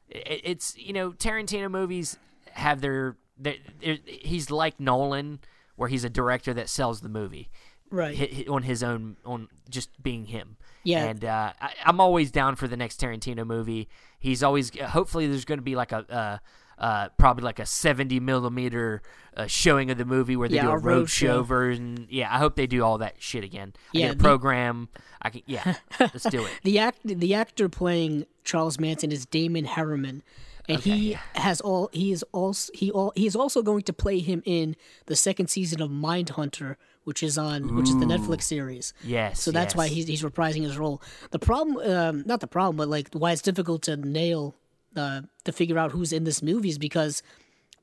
[0.10, 2.18] it, it's you know Tarantino movies
[2.52, 5.40] have their, their, their he's like Nolan,
[5.76, 7.50] where he's a director that sells the movie
[7.92, 8.48] Right.
[8.50, 10.58] on his own on just being him.
[10.84, 11.06] Yeah.
[11.06, 13.88] and uh, I, I'm always down for the next Tarantino movie.
[14.20, 16.06] He's always hopefully there's going to be like a.
[16.12, 16.38] Uh,
[16.78, 19.02] uh, probably like a 70 millimeter
[19.38, 21.44] uh, showing of the movie where they Yeah, do a a road road show show.
[21.44, 22.08] version.
[22.10, 23.74] Yeah, I hope they do all that shit again.
[23.76, 24.90] I Yeah, get a the- program.
[25.22, 25.42] I can.
[25.46, 26.52] Yeah, let's do it.
[26.64, 30.22] The act the actor playing Charles Manson is Damon Herriman.
[30.68, 34.18] And he has all he is also he all he is also going to play
[34.20, 34.76] him in
[35.06, 38.92] the second season of Mindhunter, which is on which is the Netflix series.
[39.04, 39.40] Yes.
[39.42, 41.04] So that's why he's he's reprising his role.
[41.30, 44.56] The problem, um, not the problem, but like why it's difficult to nail
[44.96, 47.22] uh, to figure out who's in this movie is because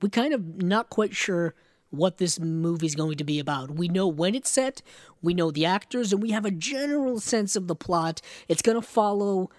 [0.00, 1.54] we kind of not quite sure
[1.90, 3.70] what this movie is going to be about.
[3.70, 4.82] We know when it's set,
[5.20, 8.20] we know the actors, and we have a general sense of the plot.
[8.48, 9.50] It's going to follow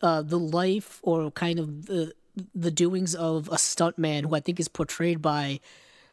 [0.00, 2.12] uh, the life or kind of the
[2.54, 5.60] the doings of a stuntman who I think is portrayed by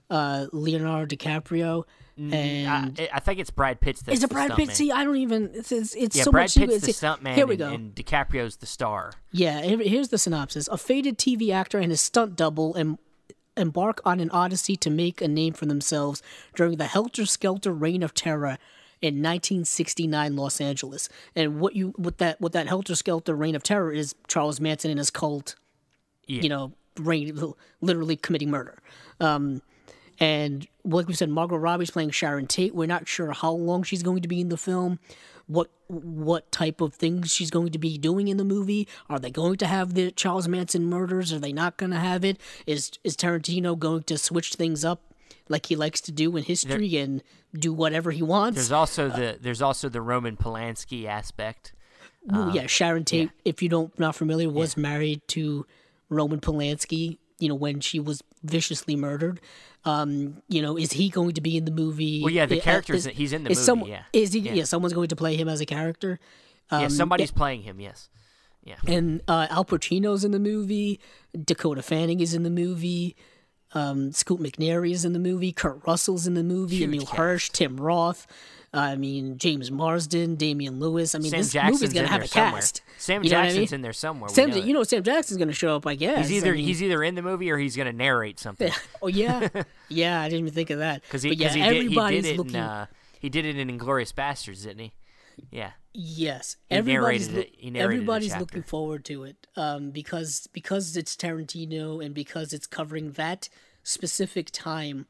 [0.09, 1.83] uh, Leonardo DiCaprio.
[2.17, 4.01] And I, I think it's Brad Pitt's.
[4.01, 4.71] That's is it Brad Pitt?
[4.75, 5.51] See, I don't even.
[5.53, 6.55] It's, it's, it's Yeah, so Brad much.
[6.69, 7.33] Pitt's the stuntman.
[7.33, 7.69] Here we and, go.
[7.69, 9.13] and DiCaprio's the star.
[9.31, 10.67] Yeah, here- here's the synopsis.
[10.67, 12.97] A faded TV actor and his stunt double em-
[13.55, 16.21] embark on an odyssey to make a name for themselves
[16.55, 18.57] during the helter skelter reign of terror
[19.01, 21.07] in 1969 Los Angeles.
[21.37, 24.91] And what you what that what that helter skelter reign of terror is Charles Manson
[24.91, 25.55] and his cult,
[26.27, 26.41] Yeah.
[26.41, 28.77] you know, reign literally committing murder.
[29.21, 29.61] Um,
[30.19, 32.75] and like we said, Margot Robbie's playing Sharon Tate.
[32.75, 34.99] We're not sure how long she's going to be in the film,
[35.47, 38.87] what what type of things she's going to be doing in the movie.
[39.09, 41.31] Are they going to have the Charles Manson murders?
[41.31, 42.39] Are they not going to have it?
[42.67, 45.13] Is is Tarantino going to switch things up
[45.47, 47.23] like he likes to do in history and
[47.53, 48.57] do whatever he wants?
[48.57, 51.73] There's also the there's also the Roman Polanski aspect.
[52.25, 55.65] Well, yeah, Sharon Tate, if you don't not familiar, was married to
[56.09, 57.17] Roman Polanski.
[57.39, 59.39] You know when she was viciously murdered.
[59.85, 62.21] Um, you know, is he going to be in the movie?
[62.21, 63.61] Well, yeah, the Uh, character's is- he's in the movie.
[63.61, 64.39] some- yeah, Is he?
[64.41, 64.53] Yeah.
[64.55, 64.63] Yeah.
[64.65, 66.19] someone's going to play him as a character.
[66.71, 67.79] yeah, Um, somebody's playing him.
[67.79, 68.09] Yes.
[68.63, 68.75] Yeah.
[68.85, 70.99] and uh, Al Pacino's in the movie.
[71.45, 73.15] Dakota Fanning is in the movie.
[73.73, 75.51] Um, Scoot McNairy is in the movie.
[75.53, 76.75] Kurt Russell's in the movie.
[76.77, 77.17] Huge Emile cast.
[77.17, 78.27] Hirsch, Tim Roth.
[78.73, 81.15] I mean, James Marsden, Damian Lewis.
[81.15, 82.61] I mean, Sam this Jackson's movie's gonna have a somewhere.
[82.61, 82.81] cast.
[82.99, 83.75] Sam You know I Jackson's mean?
[83.77, 84.29] in there somewhere.
[84.29, 86.27] Sam, know you know, Sam Jackson's going to show up, I guess.
[86.27, 88.71] he's either I mean- he's either in the movie or he's going to narrate something.
[89.01, 89.47] oh yeah,
[89.89, 90.21] yeah.
[90.21, 91.01] I didn't even think of that.
[91.01, 92.55] Because he, yeah, he did he everybody's did it looking.
[92.55, 92.85] in uh,
[93.19, 94.93] he did it in Inglourious Basterds, didn't he?
[95.51, 95.71] Yeah.
[95.93, 99.47] yes, he everybody's narrated loo- it- he narrated everybody's looking forward to it.
[99.55, 103.49] Um, because because it's Tarantino and because it's covering that
[103.83, 105.07] specific time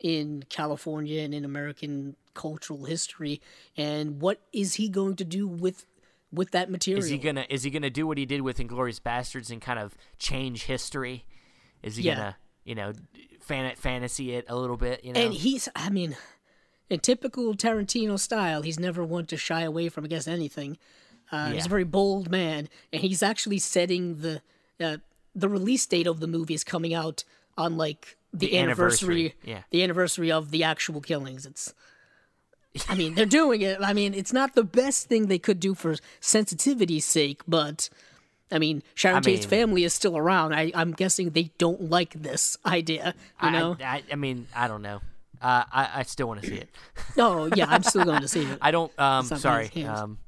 [0.00, 3.40] in California and in American cultural history.
[3.76, 5.86] And what is he going to do with
[6.32, 7.02] with that material?
[7.02, 9.78] Is he gonna is he gonna do what he did with Inglourious Basterds and kind
[9.80, 11.24] of change history?
[11.82, 12.14] Is he Yeah.
[12.14, 12.92] gonna you know
[13.40, 15.02] fan fantasy it a little bit?
[15.04, 15.20] You know.
[15.20, 16.16] And he's, I mean,
[16.90, 20.78] in typical Tarantino style, he's never one to shy away from, I guess, anything.
[21.32, 24.42] Uh, He's a very bold man, and he's actually setting the
[24.80, 24.98] uh,
[25.34, 27.24] the release date of the movie is coming out
[27.56, 29.62] on like the, The anniversary, anniversary, yeah.
[29.70, 31.44] the anniversary of the actual killings.
[31.46, 31.74] It's,
[32.88, 33.78] I mean, they're doing it.
[33.80, 37.88] I mean, it's not the best thing they could do for sensitivity's sake, but.
[38.48, 40.54] I mean, Sharon I Tate's mean- family is still around.
[40.54, 43.12] I, I'm guessing they don't like this idea.
[43.42, 43.76] You I, know?
[43.80, 45.00] I, I mean, I don't know.
[45.42, 46.68] Uh, I, I still want to see it.
[47.18, 48.58] Oh yeah, I'm still going to see it.
[48.62, 48.92] I don't.
[49.00, 49.64] Um, sorry.
[49.64, 49.98] in his hands.
[50.00, 50.18] Um,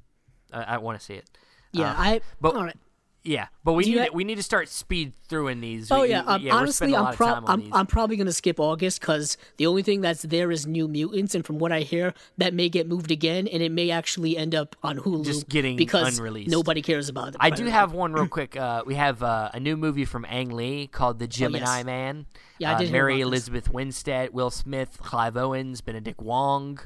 [0.53, 1.31] I, I want to see it.
[1.70, 2.20] Yeah, Uh, I.
[2.41, 2.77] but- all right.
[3.24, 5.90] Yeah, but we Do need ha- to, we need to start speed through in these.
[5.90, 7.15] Oh We- yeah, um, we're honestly, I'm
[7.47, 7.74] I'm.
[7.74, 11.45] I'm probably gonna skip August because the only thing that's there is New Mutants, and
[11.45, 14.77] from what I hear, that may get moved again, and it may actually end up
[14.82, 16.49] on Hulu Just getting because unreleased.
[16.51, 17.36] nobody cares about it.
[17.40, 18.57] I do have one real quick.
[18.57, 21.85] Uh, we have uh, a new movie from Ang Lee called The Gemini Oh, yes.
[21.85, 22.27] Man.
[22.59, 23.24] Yeah, I uh, did hear Mary this.
[23.27, 26.78] Elizabeth Winstead, Will Smith, Clive Owens, Benedict Wong.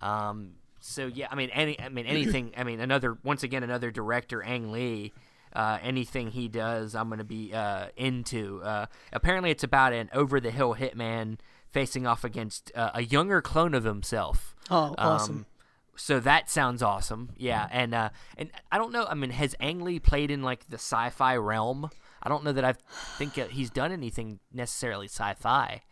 [0.00, 2.52] Um, so yeah, I mean, any, I mean, anything.
[2.56, 5.12] I mean, another once again another director, Ang Lee.
[5.52, 8.62] Uh, anything he does, I'm gonna be uh, into.
[8.62, 11.38] Uh, apparently, it's about an over-the-hill hitman
[11.68, 14.54] facing off against uh, a younger clone of himself.
[14.70, 15.36] Oh, awesome.
[15.36, 15.46] Um,
[15.94, 17.30] so that sounds awesome.
[17.36, 19.04] Yeah, and uh, and I don't know.
[19.04, 21.90] I mean, has Ang Lee played in like the sci-fi realm?
[22.22, 22.74] I don't know that I
[23.18, 25.82] think he's done anything necessarily sci-fi.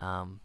[0.00, 0.40] Um,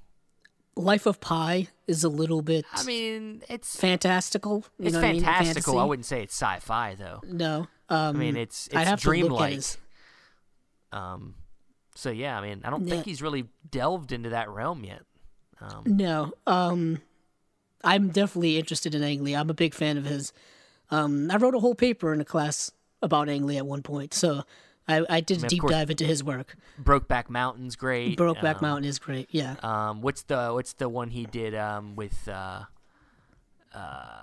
[0.76, 4.66] Life of Pi is a little bit I mean, it's fantastical.
[4.78, 5.24] You it's know what I mean?
[5.24, 5.78] fantastical.
[5.78, 7.22] I wouldn't say it's sci-fi though.
[7.28, 9.78] No, um, I mean, it's it's I'd have to look at dreamlike.
[10.92, 11.36] Um,
[11.96, 12.94] so yeah, I mean, I don't Yeah.
[12.96, 15.02] think he's really delved into that realm yet.
[15.62, 17.02] Um, No, um,
[17.84, 19.36] I'm definitely interested in Ang Lee.
[19.36, 20.32] I'm a big fan of his.
[20.90, 22.72] Um, I wrote a whole paper in a class
[23.02, 24.44] about Ang Lee at one point, so
[24.88, 26.56] I, I did a deep course- dive into his work.
[26.82, 28.18] Brokeback Mountain's great.
[28.18, 29.28] Brokeback um, Mountain is great.
[29.32, 29.56] Yeah.
[29.62, 32.64] Um, what's the what's the one he did um, with uh,
[33.76, 34.20] uh,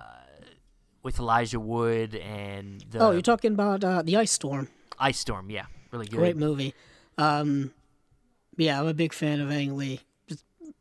[1.06, 4.68] with Elijah Wood and the oh, you're talking about uh, the Ice Storm.
[4.98, 5.48] Ice Storm?
[5.50, 6.16] Yeah, really good.
[6.16, 6.74] Great movie.
[7.16, 7.72] Um,
[8.56, 10.00] yeah, I'm a big fan of Ang Lee.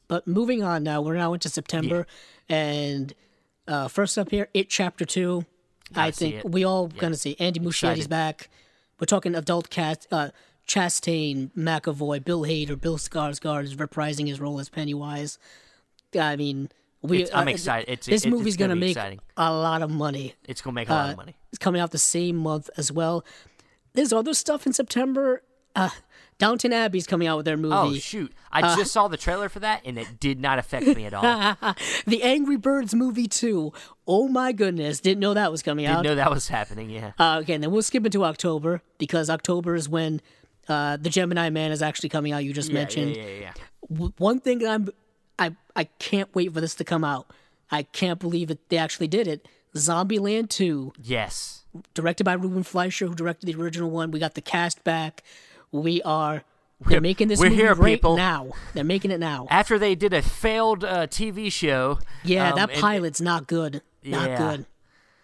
[0.07, 2.07] But moving on now, we're now into September,
[2.49, 3.13] and
[3.67, 5.45] uh, first up here, It Chapter Two.
[5.91, 8.49] I Gotta see think we all gonna see Andy Muschietti's back.
[8.99, 10.07] We're talking adult cast.
[10.11, 10.29] Uh,
[10.67, 15.37] Chastain, McAvoy, Bill Hader, Bill Skarsgård is reprising his role as Pennywise.
[16.19, 16.69] I mean,
[17.05, 17.21] we.
[17.23, 17.89] It's- I'm uh, excited.
[17.91, 19.19] It's- this it's- movie's it's gonna gonna make exciting.
[19.37, 20.35] a lot of money.
[20.47, 21.35] It's gonna make a lot Uh, of money.
[21.49, 23.23] It's coming out the same month as well.
[23.93, 25.41] there's other stuff in September.
[25.73, 25.89] Uh,
[26.37, 27.73] Downton Abbey's coming out with their movie.
[27.75, 28.33] Oh shoot!
[28.51, 31.13] I Uh, just saw the trailer for that, and it did not affect me at
[31.13, 31.23] all.
[32.05, 33.71] the Angry Birds movie too.
[34.05, 34.99] Oh my goodness!
[34.99, 36.03] Didn't know that was coming out.
[36.03, 36.89] Didn't know that was happening.
[36.89, 37.13] Yeah.
[37.17, 40.19] Uh, okay, and then we'll skip into October because October is when
[40.67, 42.43] uh, the Gemini Man is actually coming out.
[42.43, 43.15] You just Yeah, mentioned.
[43.15, 43.53] Yeah, yeah, yeah.
[43.89, 44.89] W- One thing I'm,
[45.39, 47.27] I I can't wait for this to come out.
[47.71, 48.59] I can't believe it.
[48.69, 49.47] They actually did it.
[49.75, 51.63] Zombieland Two, Yes.
[51.93, 54.11] directed by Ruben Fleischer, who directed the original one.
[54.11, 55.23] We got the cast back.
[55.71, 56.43] We are.
[56.85, 58.15] They're making this we're movie here, right people.
[58.17, 58.51] now.
[58.73, 59.47] They're making it now.
[59.49, 61.99] After they did a failed uh, TV show.
[62.23, 63.81] Yeah, um, that and- pilot's not good.
[64.03, 64.37] Not Yeah.
[64.37, 64.65] good.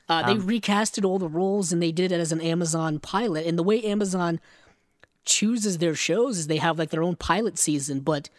[0.10, 3.46] Uh, they recasted all the roles and they did it as an Amazon pilot.
[3.46, 4.42] And the way Amazon
[5.24, 8.30] chooses their shows is they have like their own pilot season, but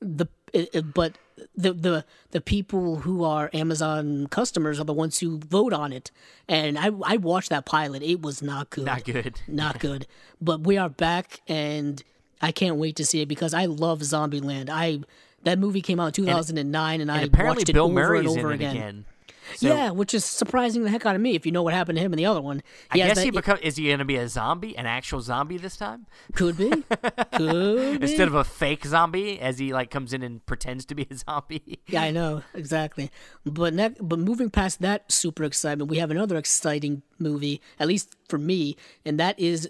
[0.00, 1.16] the it- it- but
[1.56, 6.10] the the the people who are Amazon customers are the ones who vote on it.
[6.48, 8.02] And I I watched that pilot.
[8.02, 8.84] It was not good.
[8.84, 9.40] Not good.
[9.48, 10.06] Not good.
[10.40, 12.02] But we are back and
[12.42, 14.68] I can't wait to see it because I love Zombieland.
[14.70, 15.00] I
[15.44, 18.38] that movie came out in 2009 and, I apparently watched it Bill over Murray's and
[18.40, 18.76] over again.
[18.76, 19.04] again.
[19.56, 21.96] So yeah, which is surprising the heck out of me if you know what happened
[21.98, 22.62] to him in the other one.
[22.90, 25.20] I He has guess that- he become is he gonna be a zombie, an actual
[25.20, 26.70] zombie this time, could be,
[27.34, 28.04] could be.
[28.04, 31.14] instead of a fake zombie, as he like comes in and pretends to be a
[31.16, 31.80] zombie.
[31.86, 33.10] yeah, I know exactly.
[33.44, 38.14] But ne- but moving past that super excitement, we have another exciting movie, at least
[38.28, 39.68] for me, and that is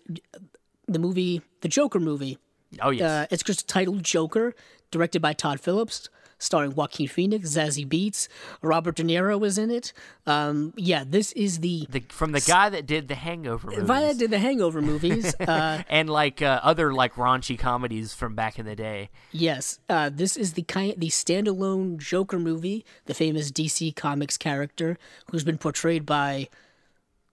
[0.86, 2.39] the movie, the Joker movie.
[2.81, 3.02] Oh yes.
[3.11, 4.55] Uh, it's just titled Joker,
[4.90, 6.09] directed by Todd Phillips,
[6.40, 8.26] starring Joaquin Phoenix, Zazie Beetz,
[8.62, 9.92] Robert De Niro is in it.
[10.26, 11.86] Um, yeah, this is the.
[11.88, 13.88] the, from the guy that did the Hangover movies.
[13.88, 18.58] Had did the Hangover movies, uh, and like uh, other like raunchy comedies from back
[18.58, 19.10] in the day.
[19.30, 24.98] Yes, uh, this is the kind, the standalone Joker movie, the famous DC Comics character
[25.30, 26.48] who's been portrayed by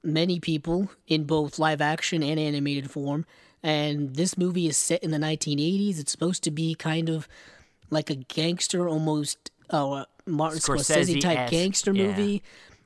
[0.04, 3.26] many people in both live action and animated form.
[3.64, 6.00] And this movie is set in the 1980s.
[6.00, 7.28] It's supposed to be kind of
[7.90, 12.08] like a gangster, almost uh, Martin Scorsese type Scorsese-esque, gangster yeah.
[12.08, 12.44] movie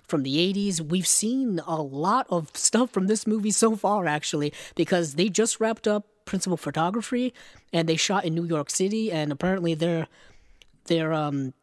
[0.07, 0.81] from the 80s.
[0.81, 5.59] We've seen a lot of stuff from this movie so far, actually, because they just
[5.59, 7.33] wrapped up principal photography
[7.73, 9.11] and they shot in New York City.
[9.11, 10.07] And apparently, their
[10.85, 11.53] their um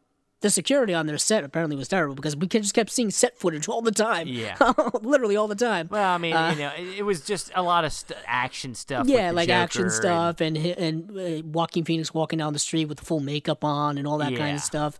[0.41, 3.67] the security on their set apparently was terrible because we just kept seeing set footage
[3.67, 4.27] all the time.
[4.27, 4.55] Yeah.
[5.01, 5.89] literally all the time.
[5.91, 9.05] Well, I mean, you know, it, it was just a lot of st- action stuff.
[9.05, 12.39] with Uh, yeah, the like action Joker and- stuff and and uh, Joaquin Phoenix walking
[12.39, 14.97] down the street with the full makeup on and all that kind of stuff.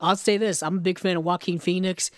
[0.00, 2.10] I'll say this: I'm a big fan of Joaquin Phoenix,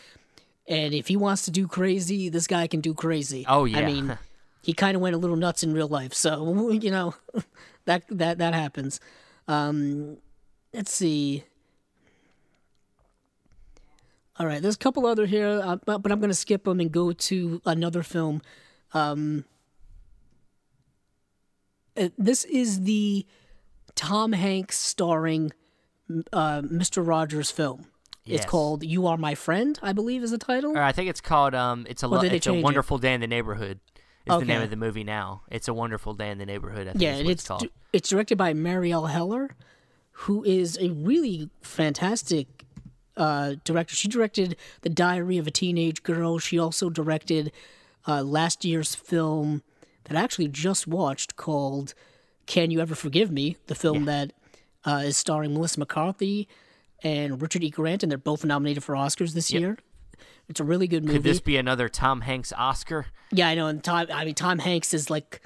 [0.68, 3.44] and if he wants to do crazy, this guy can do crazy.
[3.48, 4.18] Oh, yeah, I mean,
[4.62, 7.14] he kind of went a little nuts in real life, so you know
[7.86, 9.00] that that that happens.
[9.48, 10.18] Um,
[10.72, 11.44] let's see.
[14.40, 16.90] All right, there's a couple other here, uh, but, I'm going to skip them and
[16.90, 18.40] go to another film.
[18.94, 19.44] Um,
[21.94, 23.26] uh, this is the
[23.94, 25.52] Tom Hanks starring
[26.32, 27.06] uh, Mr.
[27.06, 27.88] Rogers film.
[28.24, 30.76] It's called "You Are My Friend," I believe is the title.
[30.78, 32.64] Or I think it's called um, it's a lo- it's a change it?
[32.64, 33.80] wonderful day in the neighborhood.
[34.26, 35.42] Is the name of the movie now?
[35.50, 36.86] It's a wonderful day in the neighborhood.
[36.86, 37.62] I think Yeah, is and what it's it's called.
[37.62, 39.56] di- it's directed by Marielle Heller,
[40.12, 42.64] who is a really fantastic
[43.20, 43.94] uh, director.
[43.94, 46.38] She directed The Diary of a Teenage Girl.
[46.38, 47.52] She also directed
[48.08, 49.62] uh, last year's film
[50.04, 51.92] that I actually just watched called
[52.46, 54.32] "Can You Ever Forgive Me?" The film that
[54.84, 56.48] uh, is starring Melissa McCarthy
[57.02, 57.70] and Richard E.
[57.70, 59.76] Grant, and they're both nominated for Oscars this year.
[60.48, 61.18] It's a really good movie.
[61.18, 63.06] Could this be another Tom Hanks Oscar?
[63.32, 63.68] yeah, I know.
[63.68, 65.40] And Tom, I mean, Tom Hanks is like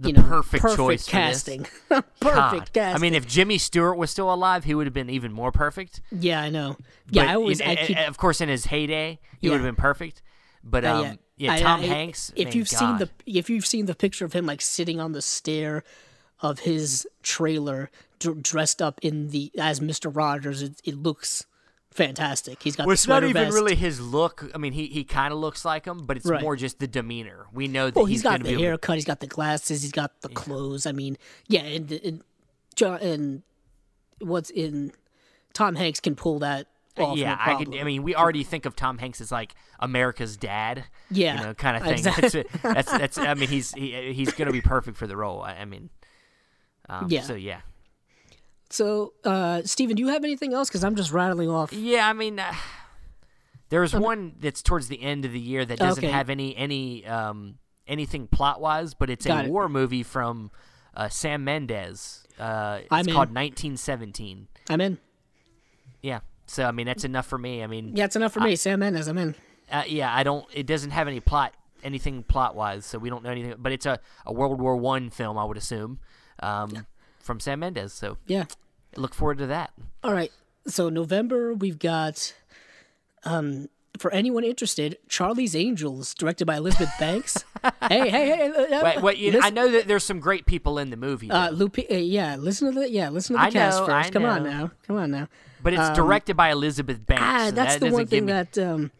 [0.00, 1.66] The you know perfect, perfect choice casting.
[1.88, 2.72] perfect God.
[2.72, 2.94] casting.
[2.94, 6.00] I mean, if Jimmy Stewart was still alive, he would have been even more perfect.
[6.12, 6.76] Yeah, I know.
[7.10, 9.54] Yeah, But I always in- I keep of course, in his heyday, he Yeah.
[9.54, 10.22] would have been perfect.
[10.62, 12.32] But uh, um, yeah, Tom I- Hanks.
[12.36, 15.22] If you've seen the if you've seen the picture of him like sitting on the
[15.22, 15.82] stair
[16.40, 21.44] of his trailer, d- dressed up in the as Mister Rogers, it, it looks
[21.90, 22.62] fantastic.
[22.62, 23.54] He's got Well, it's not even vest.
[23.54, 24.50] really his look.
[24.54, 26.40] I mean, he, he kind of looks like him, but it's Right.
[26.42, 27.46] more just the demeanor.
[27.52, 28.50] We know that Well, he's, he's got the be.
[28.52, 28.94] able- haircut.
[28.96, 29.82] He's got the glasses.
[29.82, 30.86] He's got the clothes.
[30.86, 31.16] I mean,
[31.48, 32.22] yeah, and, and
[32.76, 33.42] John and
[34.20, 34.92] what's in
[35.54, 36.66] Tom Hanks can pull that
[36.98, 37.16] off.
[37.16, 37.74] yeah, I could.
[37.76, 40.84] I mean, we already think of Tom Hanks as like America's dad.
[41.10, 41.92] Yeah, you know, kind of thing.
[41.92, 42.44] exactly.
[42.62, 43.18] That's, that's that's.
[43.18, 45.42] I mean, he's he, he's going to be perfect for the role.
[45.42, 45.90] I, I mean,
[46.88, 47.22] um, Yeah.
[47.22, 47.60] So yeah,
[48.70, 50.68] So, uh, Steven, do you have anything else?
[50.68, 51.72] Because I'm just rattling off.
[51.72, 52.06] yeah.
[52.08, 52.52] I mean, uh,
[53.70, 56.12] there's one that's towards the end of the year that doesn't Okay.
[56.12, 59.50] have any any um anything plot wise, but it's Got a it.
[59.50, 60.50] war movie from
[60.94, 62.24] uh, Sam Mendes.
[62.38, 63.14] Uh, it's I'm in.
[63.14, 64.48] called 1917.
[64.70, 64.98] I'm in.
[66.02, 66.20] Yeah.
[66.46, 67.62] So I mean, that's enough for me.
[67.62, 68.56] I mean, Yeah, it's enough for me.
[68.56, 69.34] Sam Mendes, I'm in.
[69.70, 70.46] uh, yeah, I don't.
[70.52, 71.54] It doesn't have any plot
[71.84, 73.54] anything plot wise, so we don't know anything.
[73.58, 76.00] But it's a, a World War One film, I would assume,
[76.42, 76.86] um,
[77.28, 77.92] from Sam Mendes.
[77.92, 78.46] So Yeah.
[78.96, 79.70] look forward to that.
[80.02, 80.32] All right.
[80.66, 82.34] So November we've got
[83.24, 83.68] um
[83.98, 87.44] for anyone interested, Charlie's Angels, directed by Elizabeth Banks.
[87.88, 88.76] hey, hey, hey!
[88.76, 91.50] Uh, Wait, wait, you, I know that there's some great people in the movie, Uh,
[91.50, 94.08] Lupe, uh, yeah, listen to the yeah, listen to the I cast know, first.
[94.08, 95.26] I Come on now, come on now.
[95.62, 97.22] but it's directed by Elizabeth Banks.
[97.24, 98.90] Ah, so that's that the one thing me, that um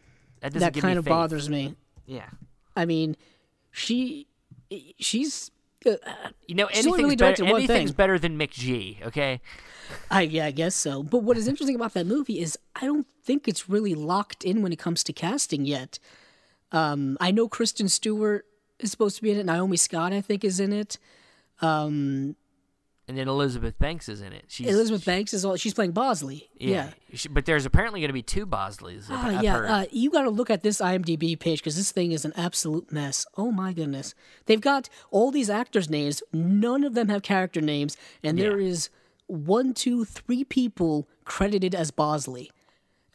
[0.40, 1.10] that, that kind of faith.
[1.12, 1.76] bothers me.
[2.06, 2.26] Yeah.
[2.74, 3.16] I mean,
[3.70, 4.26] she
[4.98, 5.52] she's uh,
[6.46, 7.44] You know, anything's really better.
[7.44, 9.04] Anything's better than McG.
[9.06, 9.40] Okay.
[10.10, 11.02] I yeah, I guess so.
[11.02, 14.62] But what is interesting about that movie is I don't think it's really locked in
[14.62, 15.98] when it comes to casting yet.
[16.72, 18.44] Um, I know Kristen Stewart
[18.78, 19.46] is supposed to be in it.
[19.46, 20.98] Naomi Scott, I think, is in it.
[23.08, 24.44] And then Elizabeth Banks is in it.
[24.48, 25.56] She's Elizabeth Banks is all.
[25.56, 26.50] She's playing Bosley.
[26.58, 26.90] Yeah.
[27.14, 29.10] She- but there's apparently going to be two Bosleys.
[29.10, 32.26] I've yeah, uh, you got to look at this IMDb page because this thing is
[32.26, 33.24] an absolute mess.
[33.38, 34.14] Oh my goodness,
[34.44, 36.22] they've got all these actors' names.
[36.34, 38.66] None of them have character names, and there Yeah.
[38.68, 38.90] is
[39.26, 42.50] one, two, three people credited as Bosley.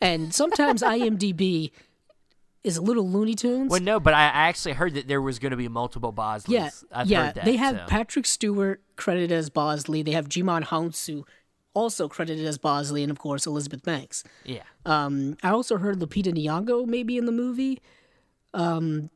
[0.01, 1.69] And sometimes IMDb
[2.63, 3.69] is a little Looney Tunes.
[3.69, 6.45] well, no, but I, actually heard that there was going to be multiple Bosleys.
[6.47, 7.45] yeah, I've yeah, heard that.
[7.45, 7.85] they have so.
[7.87, 10.01] Patrick Stewart credited as Bosley.
[10.01, 11.23] They have Djimon Hounsou
[11.73, 14.23] also credited as Bosley, and of course Elizabeth Banks.
[14.45, 14.63] Yeah.
[14.85, 17.81] Um, I also heard Lupita Nyong'o maybe in the movie,
[18.53, 19.09] um,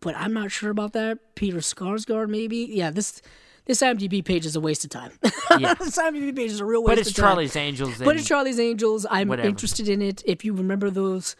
[0.00, 1.34] but I'm not sure about that.
[1.34, 2.68] Peter Skarsgård maybe.
[2.70, 3.22] Yeah, this
[3.66, 5.12] this IMDb page is a waste of time.
[5.58, 5.74] Yeah.
[5.74, 7.24] this IMDb page is a real waste But it's time.
[7.24, 7.98] Charlie's Angels.
[7.98, 9.04] But it's Charlie's Angels.
[9.10, 9.46] I'm whatever.
[9.48, 10.22] interested in it.
[10.24, 11.36] If you remember those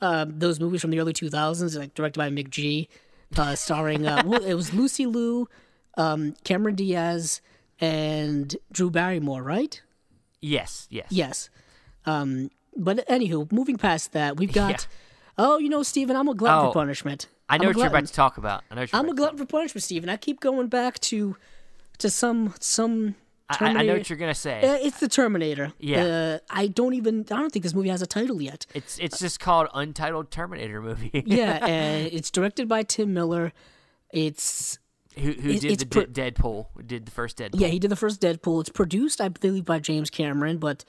[0.00, 2.88] uh, those movies from the early 2000s, like directed by McG,
[3.36, 5.48] uh, starring uh, it was Lucy Liu,
[5.96, 7.40] um, Cameron Diaz,
[7.80, 9.80] and Drew Barrymore, right?
[10.40, 11.06] Yes, yes.
[11.10, 11.50] Yes.
[12.06, 14.86] Um, but anywho, moving past that, we've got.
[15.40, 17.28] Oh, you know, Steven, I'm a glutton Oh, for punishment.
[17.48, 18.64] I know what you're about to talk about.
[18.70, 20.08] I know what you're I'm a glutton for punishment, Steven.
[20.08, 21.36] I keep going back to
[21.98, 23.14] to some some.
[23.50, 24.60] I, I- know what you're gonna say.
[24.62, 25.72] Uh, it's the Terminator.
[25.78, 26.04] Yeah.
[26.04, 27.20] Uh, I don't even.
[27.30, 28.66] I don't think this movie has a title yet.
[28.74, 31.10] It's it's just called Untitled Terminator movie.
[31.26, 33.52] Yeah, and it's directed by Tim Miller.
[34.12, 34.78] It's
[35.16, 36.66] who who It- did the pro- Deadpool?
[36.86, 37.60] Did the first Deadpool?
[37.60, 38.60] yeah, he did the first Deadpool.
[38.60, 40.84] It's produced, I believe, by James Cameron, but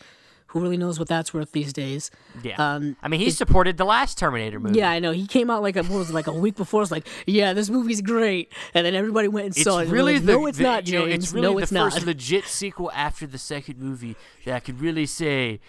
[0.50, 2.12] who really knows what that's worth these days?
[2.44, 2.56] Yeah.
[2.58, 4.80] Um, I mean, he supported the last Terminator movie.
[4.80, 5.12] Yeah, I know.
[5.12, 6.82] He came out like a, what was it, like a week before.
[6.82, 9.88] It's like, yeah, this movie's great, and then everybody went and It's saw it.
[9.90, 11.98] really like, the, no, it's the- not, you know, it's really no, the it's first
[11.98, 12.06] not.
[12.06, 14.16] legit sequel after the second movie
[14.46, 15.60] that I could really say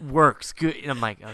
[0.00, 0.76] works good.
[0.76, 1.32] And I'm like, okay,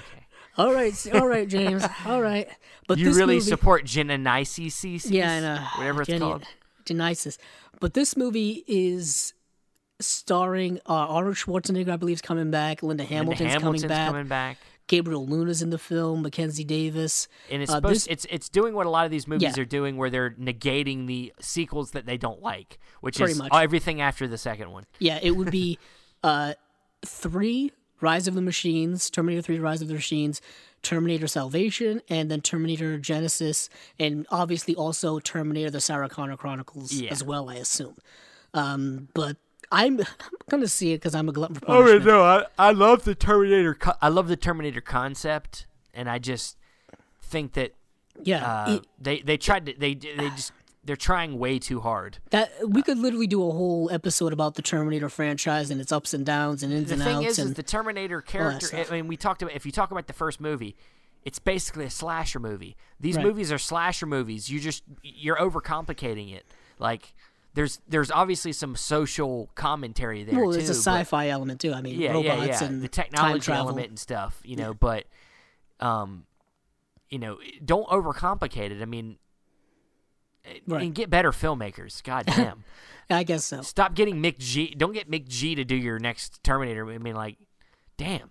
[0.56, 1.84] all right, all right, James.
[2.06, 2.48] All right,
[2.86, 5.10] but you really movie, support Genisys?
[5.10, 5.64] Yeah, I know.
[5.78, 6.44] Whatever it's Jenny- called.
[6.86, 7.38] Genisys.
[7.80, 9.33] But this movie is
[10.06, 12.82] starring uh, Arnold Schwarzenegger, I believe, is coming back.
[12.82, 14.08] Linda Linda Hamilton's, Hamilton's coming back.
[14.08, 14.58] coming back.
[14.86, 16.22] Gabriel Luna's in the film.
[16.22, 17.26] Mackenzie Davis.
[17.50, 19.62] And it's Uh, supposed this- it's it's doing what a lot of these movies Yeah.
[19.62, 23.50] are doing, where they're negating the sequels that they don't like, which Pretty is much.
[23.54, 24.84] everything after the second one.
[24.98, 25.78] Yeah, it would be
[26.22, 26.52] uh,
[27.04, 30.42] three Rise of the Machines, Terminator 3 Rise of the Machines,
[30.82, 37.10] Terminator Salvation, and then Terminator Genisys, and obviously also Terminator the Sarah Connor Chronicles Yeah.
[37.10, 37.96] as well, I assume.
[38.52, 39.38] Um, but
[39.74, 40.06] I'm, I'm
[40.50, 42.06] going to see it because I'm a glutton for punishment.
[42.06, 42.48] Oh punishment.
[42.58, 43.74] no, I I love the Terminator.
[43.74, 46.56] Co- I love the Terminator concept, and I just
[47.22, 47.72] think that
[48.22, 50.52] Yeah, uh, it- they they tried to they they just
[50.86, 52.18] they're trying way too hard.
[52.30, 56.12] that we could literally do a whole episode about the Terminator franchise and its ups
[56.12, 57.26] and downs and ins The and thing outs.
[57.26, 58.68] is, and is the Terminator character.
[58.76, 60.76] I mean, we talked about if you talk about the first movie,
[61.24, 62.76] it's basically a slasher movie.
[63.00, 63.24] These Right.
[63.24, 64.50] movies are slasher movies.
[64.50, 66.44] You just you're overcomplicating it.
[66.78, 67.14] Like
[67.54, 71.72] there's there's obviously some social commentary there well, there's a sci-fi element too.
[71.72, 72.64] I mean, yeah, robots yeah, yeah.
[72.64, 75.04] and the technology element and stuff, you know, but
[75.80, 76.24] um
[77.10, 78.82] you know, don't overcomplicate it.
[78.82, 79.16] I mean
[80.66, 80.82] Right.
[80.82, 82.02] and get better filmmakers.
[82.02, 82.64] God damn.
[83.08, 83.62] I guess so.
[83.62, 84.76] Stop getting McG.
[84.76, 86.90] Don't get McG to do your next Terminator.
[86.90, 87.36] I mean like
[87.96, 88.30] damn.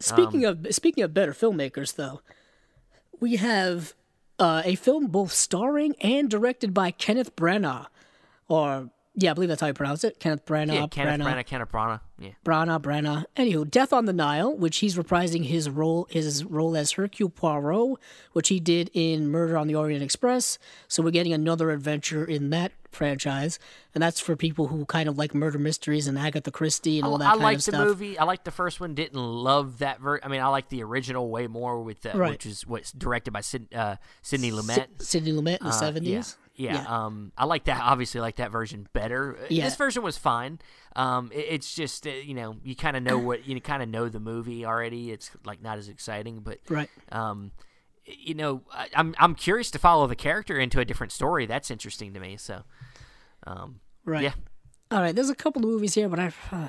[0.00, 2.22] Speaking Um, of speaking of better filmmakers, though,
[3.20, 3.94] we have
[4.38, 7.86] uh, a film both starring and directed by Kenneth Branagh,
[8.52, 10.72] or yeah, I believe that's how you pronounce it, Kenneth Branagh.
[10.74, 12.00] Yeah, Kenneth Branagh, Branagh, Kenneth Branagh.
[12.18, 12.30] Yeah.
[12.46, 13.24] Branagh, Branagh.
[13.36, 17.98] Anywho, Death on the Nile, which he's reprising his role his role as Hercule Poirot,
[18.32, 20.58] which he did in Murder on the Orient Express.
[20.88, 23.58] So we're getting another adventure in that franchise,
[23.94, 27.18] and that's for people who kind of like murder mysteries and Agatha Christie and all
[27.18, 27.86] that I kind liked of the stuff.
[27.86, 28.18] movie.
[28.18, 28.94] I liked the first one.
[28.94, 30.20] Didn't love that ver.
[30.22, 32.30] I mean, I like the original way more with the, Right.
[32.30, 35.02] which is what's directed by Sid, uh, Sidney Lumet.
[35.02, 36.36] Sidney Lumet in the Uh, seventies.
[36.54, 37.04] Yeah, yeah.
[37.06, 37.80] Um, I like that.
[37.82, 39.38] Obviously, like that version better.
[39.48, 39.64] Yeah.
[39.64, 40.58] This version was fine.
[40.94, 43.88] Um, it- it's just uh, you know you kind of know what you kind of
[43.88, 45.10] know the movie already.
[45.12, 46.90] It's like not as exciting, but Right.
[47.10, 47.52] um,
[48.04, 51.46] you know, I, I'm I'm curious to follow the character into a different story.
[51.46, 52.36] That's interesting to me.
[52.36, 52.62] So,
[53.46, 54.24] um, Right.
[54.24, 54.32] Yeah.
[54.90, 55.14] All right.
[55.14, 56.32] There's a couple of movies here, but I.
[56.50, 56.68] Uh,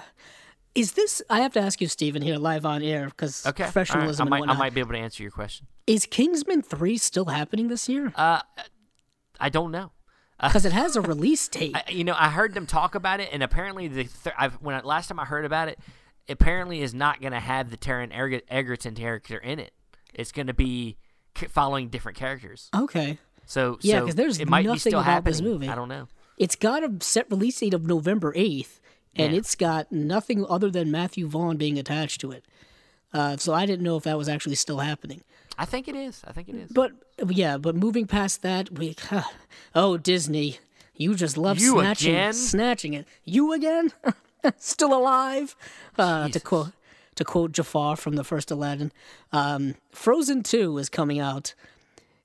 [0.76, 1.22] is this?
[1.30, 3.74] I have to ask you, Steven, here live on air because okay, All right.
[3.74, 5.68] professionalism I might and I might be able to answer your question.
[5.86, 8.12] Is Kingsman three still happening this year?
[8.16, 8.40] Uh,
[9.40, 9.92] I don't know.
[10.42, 11.76] Because it has a release date.
[11.76, 14.76] I, you know, I heard them talk about it, and apparently the th- I've, when
[14.76, 15.80] I, last time I heard about it,
[16.28, 19.74] apparently is not going to have the Taron Eger- Egerton character in it.
[20.14, 20.98] It's going to be
[21.38, 22.70] c- following different characters.
[22.76, 23.18] okay.
[23.46, 25.54] So Yeah, so 'cause there's it might be nothing still about this happening.
[25.54, 25.68] movie.
[25.70, 26.08] I don't know.
[26.38, 28.80] It's got a set release date of November 8th,
[29.16, 29.40] and Yeah.
[29.40, 32.46] it's got nothing other than Matthew Vaughn being attached to it.
[33.14, 35.22] Uh, so I didn't know if that was actually still happening.
[35.58, 36.22] I think it is.
[36.26, 36.72] I think it is.
[36.72, 36.92] But
[37.28, 38.96] yeah, but moving past that, we
[39.76, 40.58] oh Disney,
[40.96, 42.34] you just love You snatching again?
[42.34, 43.08] snatching it.
[43.24, 43.92] You again,
[44.58, 45.56] still alive?
[45.98, 46.72] Uh, to quote
[47.16, 48.92] to quote Jafar from the first Aladdin,
[49.32, 51.54] um, Frozen Two is coming out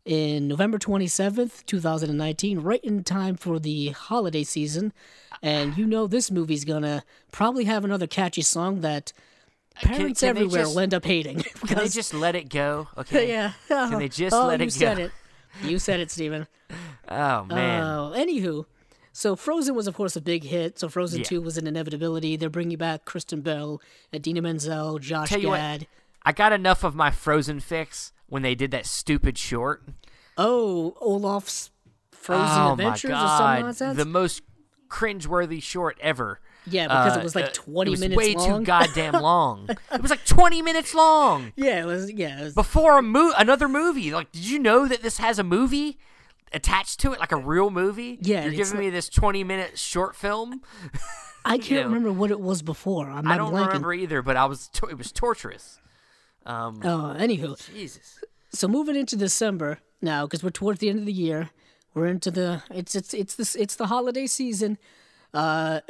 [0.07, 4.93] in November twenty seventh, two thousand and nineteen, right in time for the holiday season.
[5.43, 9.13] And you know this movie's gonna probably have another catchy song that
[9.83, 11.43] Uh, parents can they everywhere just- will end up hating.
[11.67, 12.89] Can they just let it go?
[12.99, 13.29] Okay.
[13.33, 13.53] yeah.
[13.69, 15.13] Can they oh, just oh, let you it said it.
[15.63, 16.47] You said it, Steven.
[17.11, 17.83] Oh man.
[17.83, 18.67] Oh, anywho,
[19.15, 20.79] so Frozen was of course a big hit.
[20.79, 21.25] So Frozen Yeah.
[21.25, 22.37] Two was an inevitability.
[22.37, 23.81] They're bringing back Kristen Bell,
[24.15, 25.87] Idina Menzel, Josh Tell you what, Gad.
[26.23, 29.83] I got enough of my Frozen fix when they did that stupid short.
[30.37, 31.71] Oh, Olaf's
[32.11, 33.97] Frozen oh Adventures or something god, nonsense.
[33.97, 34.43] the most
[34.91, 36.41] cringeworthy short ever.
[36.70, 38.61] Yeah, because Uh, it was like uh, twenty it was minutes way long.
[38.61, 39.69] too goddamn long.
[39.93, 42.11] it was like twenty minutes long yeah, it was.
[42.12, 44.12] Yeah, it was, before a mo- another movie.
[44.12, 45.99] Like, did you know that this has a movie
[46.53, 48.19] attached to it, like a real movie?
[48.20, 50.62] Yeah, you're giving me this twenty minute short film.
[51.45, 51.95] I can't know.
[51.95, 53.09] remember what it was before.
[53.09, 53.66] I'm I don't blanking.
[53.66, 55.78] remember either, but I was to- it was torturous.
[56.47, 58.20] Um, Oh, anywho, Jesus.
[58.51, 61.51] so moving into December now, because we're towards the end of the year,
[61.95, 64.78] we're into the it's it's it's this it's the holiday season.
[65.35, 65.81] Uh,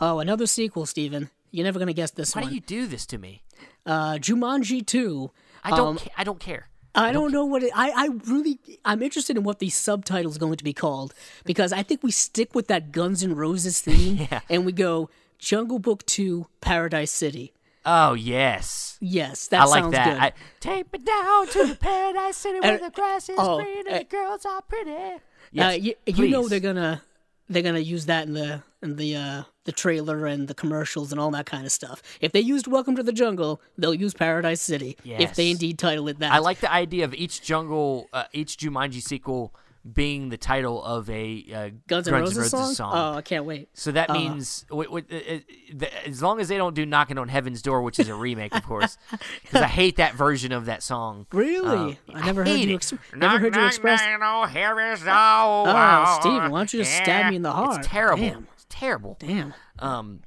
[0.00, 1.30] oh, another sequel, Steven.
[1.50, 2.50] You're never gonna guess this Why one.
[2.50, 3.42] do you do this to me?
[3.86, 5.30] uh, Jumanji two.
[5.64, 5.88] I don't.
[5.88, 6.68] Um, ca- I don't care.
[6.94, 10.38] I don't know what it, I I really I'm interested in what the subtitle is
[10.38, 11.14] going to be called
[11.44, 14.40] because I think we stick with that Guns N' Roses theme Yeah.
[14.50, 15.08] and we go
[15.38, 17.52] Jungle Book two Paradise City.
[17.86, 18.98] Oh yes.
[19.00, 20.04] Yes, that I like sounds that.
[20.06, 20.22] good.
[20.22, 23.94] I, Take me down to the paradise city where the grass is oh, green and
[23.94, 25.20] uh, the girls are pretty.
[25.58, 27.00] uh, you, you know they're gonna
[27.48, 31.20] they're gonna use that in the in the uh, the trailer and the commercials and
[31.20, 32.02] all that kind of stuff.
[32.22, 34.96] If they used Welcome to the Jungle, they'll use Paradise City.
[35.04, 36.32] If they indeed title it that.
[36.32, 39.52] I like the idea of each jungle, uh, each Jumanji sequel
[39.92, 42.92] being the title of a uh, Guns N' Roses, song?
[42.94, 43.68] Oh, I can't wait.
[43.74, 45.38] So that means, w- w- uh, uh,
[45.74, 48.54] the, as long as they don't do "Knocking on Heaven's Door," which is a remake,
[48.54, 48.96] of course,
[49.42, 51.26] because I hate that version of that song.
[51.32, 51.98] Really?
[52.08, 52.76] Uh, I never heard hate you it.
[52.76, 54.00] ex- never heard you express.
[54.02, 57.78] Oh, Oh, Steven, why don't you just stab me in the heart?
[57.78, 58.22] It's terrible.
[58.22, 58.46] Damn.
[58.68, 59.16] Terrible.
[59.20, 59.54] Damn.
[59.78, 60.20] Um,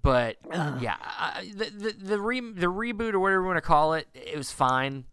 [0.00, 0.36] but
[0.80, 4.06] yeah, I, the the the, re- the reboot or whatever you want to call it,
[4.14, 5.04] it was fine.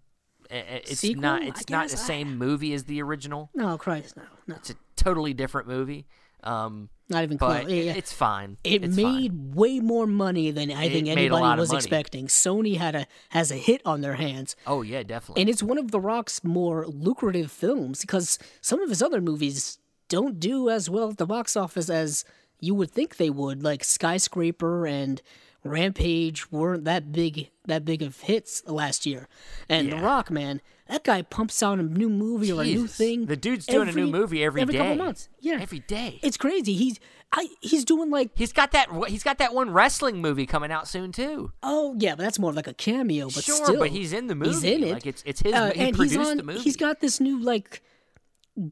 [0.50, 1.44] It's Sequel, not.
[1.44, 1.94] It's not the.
[1.94, 3.50] I- same movie as the original.
[3.56, 6.06] No, Christ, no, no, It's a totally different movie.
[6.44, 7.68] Um, not even close.
[7.68, 7.94] Yeah, yeah.
[7.94, 8.58] it's fine.
[8.64, 9.52] It It's made fine.
[9.56, 12.28] way more money than I It think anybody was expecting.
[12.28, 15.42] Sony had a has a hit on their hands, Oh yeah, definitely.
[15.42, 19.80] and it's one of The Rock's more lucrative films because some of his other movies
[20.10, 22.26] don't do as well at the box office as
[22.60, 23.64] you would think they would.
[23.64, 25.22] Like Skyscraper and
[25.64, 29.28] Rampage weren't that big that big of hits last year,
[29.68, 33.26] and The Rock, man, that guy pumps out a new movie or a new thing.
[33.26, 35.28] The dude's doing a new movie every every couple months.
[35.40, 36.20] Yeah, every day.
[36.22, 36.74] it's crazy.
[36.74, 37.00] He's
[37.34, 38.90] I he's doing like He's got that.
[39.08, 41.52] He's got that one wrestling movie coming out soon too.
[41.64, 43.26] oh yeah, but that's more like a cameo.
[43.26, 44.52] But sure, still, but he's in the movie.
[44.52, 44.94] He's in it.
[44.94, 45.54] Like it's it's his.
[45.54, 46.38] Uh, he and produced he's on.
[46.38, 46.60] the movie.
[46.60, 47.82] He's got this new like,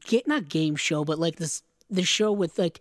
[0.06, 2.80] get not game show, but like this this show with like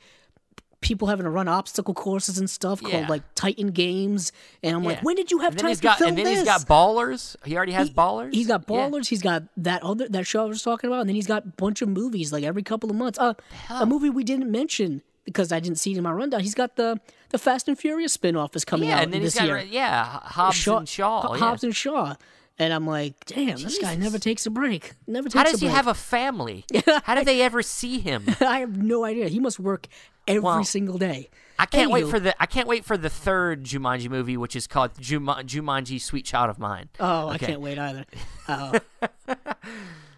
[0.81, 2.89] people having to run obstacle courses and stuff Yeah.
[2.91, 4.33] called like Titan Games.
[4.61, 6.39] And I'm like, when did you have time to got film and then this?
[6.39, 7.37] he's got ballers.
[7.45, 8.33] He already has He- ballers.
[8.33, 8.75] He's got Yeah.
[8.89, 9.07] ballers.
[9.07, 11.47] He's got that other that show I was talking about, and then he's got a
[11.47, 13.17] bunch of movies like every couple of months.
[13.17, 13.33] Uh,
[13.69, 16.41] a movie we didn't mention because I didn't see it in my rundown.
[16.41, 16.99] He's got the
[17.29, 19.59] the Fast and Furious spinoff is coming Yeah, out and then this he's got year.
[19.59, 21.21] yeah Hobbs and Shaw.
[21.21, 21.39] Ho- yeah.
[21.39, 22.15] Hobbs and Shaw.
[22.59, 24.93] And I'm like, damn, this guy never takes a break.
[25.07, 25.45] Never takes a break.
[25.47, 26.65] How does he have a family?
[27.03, 28.25] How did they ever see him?
[28.41, 29.27] I have no idea.
[29.27, 29.87] He must work
[30.27, 31.29] every Well, single day.
[31.57, 34.67] I can't wait for the I can't wait for the third Jumanji movie, which is
[34.67, 36.89] called Juma, Jumanji: Sweet Child of Mine.
[36.99, 38.05] Oh, I can't wait either.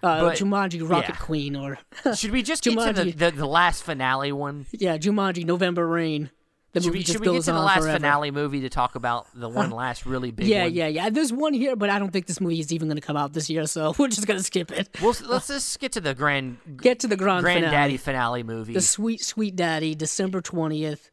[0.04, 1.20] Uh, uh, Jumanji Rocket yeah.
[1.20, 1.80] Queen or
[2.16, 3.18] Should we just get to the, Jumanji.
[3.18, 4.66] the, the last finale one?
[4.72, 6.30] yeah, Jumanji November Rain.
[6.76, 7.94] The Should movie we, just should we get to the last forever.
[7.98, 10.74] finale movie to talk about the one last really big Yeah, one?
[10.74, 11.10] yeah, yeah.
[11.10, 13.32] There's one here, but I don't think this movie is even going to come out
[13.32, 14.90] this year, so we're just going to skip it.
[15.02, 18.42] Well, let's just get to the grand Get to the grand granddaddy finale.
[18.42, 18.74] finale movie.
[18.74, 21.10] The sweet, sweet daddy, December twentieth,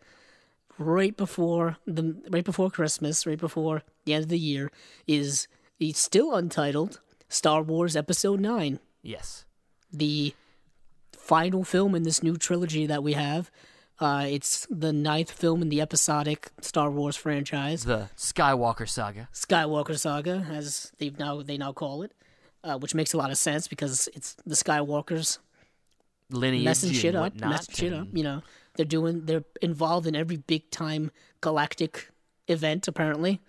[0.79, 4.71] right before the right before Christmas, right before the end of the year,
[5.07, 5.47] is
[5.79, 9.45] the still untitled Star Wars Episode Nine, yes.
[9.93, 10.35] the
[11.13, 13.49] final film in this new trilogy that we have.
[14.01, 17.85] Uh, it's the ninth film in the episodic Star Wars franchise.
[17.85, 19.29] The Skywalker saga.
[19.33, 22.13] Skywalker saga, as they now they now call it,
[22.65, 25.39] uh, which makes a lot of sense because it's the Skywalkers
[26.31, 28.09] Lineage messing shit up, messing shit up.
[28.13, 28.43] You know,
[28.77, 31.11] they're doing, they're involved in every big time
[31.41, 32.11] galactic
[32.49, 32.89] event.
[32.89, 33.41] Apparently,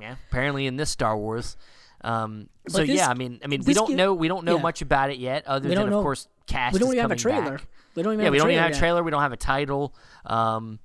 [0.00, 1.56] Yeah, apparently in this Star Wars.
[2.00, 4.62] Um, so this- yeah, I mean, I mean, we don't know we don't know yeah.
[4.62, 6.72] much about it yet, other than of know- course cast.
[6.72, 7.58] we don't have a trailer.
[7.58, 7.66] back.
[7.94, 8.78] We don't even Yeah, have we a don't even trailer have a yet.
[8.78, 9.02] trailer.
[9.02, 9.94] We don't have a title.
[10.26, 10.78] Um,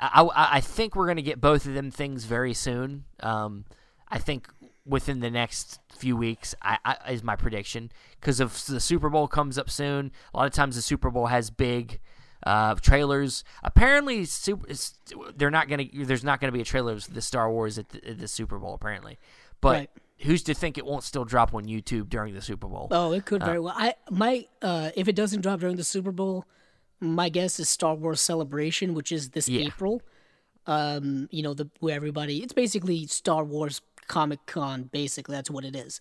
[0.00, 3.04] I, I, I think we're gonna get both of them things very soon.
[3.20, 3.64] Um,
[4.08, 4.48] I think
[4.84, 7.90] within the next few weeks, I, I is my prediction
[8.20, 10.12] because of the Super Bowl comes up soon.
[10.34, 11.98] A lot of times the Super Bowl has big
[12.44, 13.42] uh, trailers.
[13.64, 14.94] Apparently, super, it's-
[15.36, 15.84] they're not gonna.
[15.92, 18.58] There's not gonna be a trailer of the Star Wars at the, at the Super
[18.58, 19.18] Bowl apparently,
[19.60, 19.72] but.
[19.76, 19.90] Right.
[20.20, 22.88] Who's to think it won't still drop on YouTube during the Super Bowl?
[22.90, 23.74] Oh, it could very well.
[23.76, 26.46] I my uh, if it doesn't drop during the Super Bowl,
[27.00, 29.66] my guess is Star Wars Celebration, which is this Yeah.
[29.66, 30.00] April.
[30.66, 34.84] Um, you know, the where everybody it's basically Star Wars Comic Con.
[34.84, 36.00] Basically, that's what it is.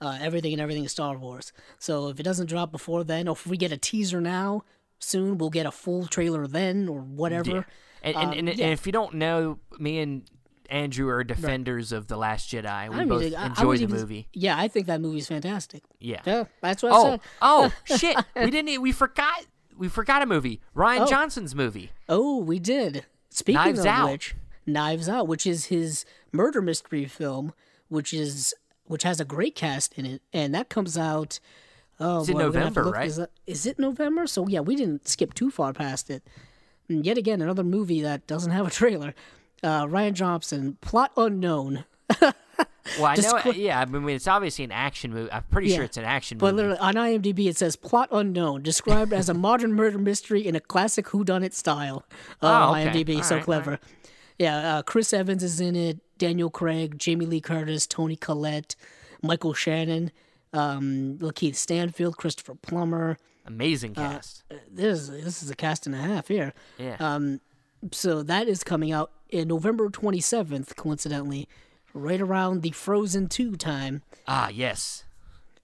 [0.00, 1.52] Uh, everything and everything is Star Wars.
[1.78, 4.62] So if it doesn't drop before then, or if we get a teaser now,
[5.00, 7.50] soon we'll get a full trailer then, or whatever.
[7.50, 7.62] Yeah.
[8.02, 8.64] And, and, Um, and, yeah.
[8.66, 10.22] and if you don't know, me and
[10.70, 12.88] Andrew are defenders of The Last Jedi.
[12.90, 14.28] We I both mean, I- I enjoy the even- movie.
[14.32, 15.82] Yeah, I think that movie's fantastic.
[16.00, 16.20] Yeah.
[16.24, 17.20] Yeah, that's what I Oh, said.
[17.42, 18.16] oh, shit!
[18.36, 18.80] We didn't.
[18.82, 19.46] We forgot.
[19.76, 20.60] We forgot a movie.
[20.74, 21.06] Ryan Oh.
[21.06, 21.90] Johnson's movie.
[22.08, 23.04] Oh, we did.
[23.30, 24.10] Speaking Knives of Out.
[24.12, 24.34] which,
[24.66, 27.52] Knives Out, which is his murder mystery film,
[27.88, 28.54] which is
[28.86, 31.40] which has a great cast in it, and that comes out.
[31.98, 33.08] Oh, It's boy, we're gonna have to November, right?
[33.08, 33.30] this up.
[33.46, 34.26] Is it November?
[34.26, 36.22] So yeah, we didn't skip too far past it.
[36.88, 39.14] And yet again, another movie that doesn't have a trailer.
[39.62, 41.84] Uh, Rian Johnson, plot unknown.
[42.20, 42.34] Well,
[43.06, 43.14] I
[43.44, 43.50] know.
[43.52, 45.30] Yeah, I mean, it's obviously an action movie.
[45.32, 45.76] I'm pretty Yeah.
[45.76, 46.40] sure it's an action movie.
[46.52, 46.68] But movie.
[46.68, 50.60] literally on IMDb it says plot unknown, described as a modern murder mystery in a
[50.60, 52.04] classic whodunit style.
[52.42, 52.86] Oh, okay.
[53.04, 53.80] IMDb, All so right, clever.
[54.38, 55.98] Yeah, uh, Chris Evans is in it.
[56.18, 58.76] Daniel Craig, Jamie Lee Curtis, Toni Collette,
[59.22, 60.10] Michael Shannon,
[60.52, 63.18] um, LaKeith Stanfield, Christopher Plummer.
[63.46, 64.44] Amazing uh, cast.
[64.70, 66.52] This this is a cast and a half here.
[66.78, 66.96] yeah.
[67.00, 67.40] Um,
[67.92, 71.48] so that is coming out in November twenty seventh, coincidentally,
[71.94, 74.02] right around the Frozen two time.
[74.26, 75.04] ah, yes.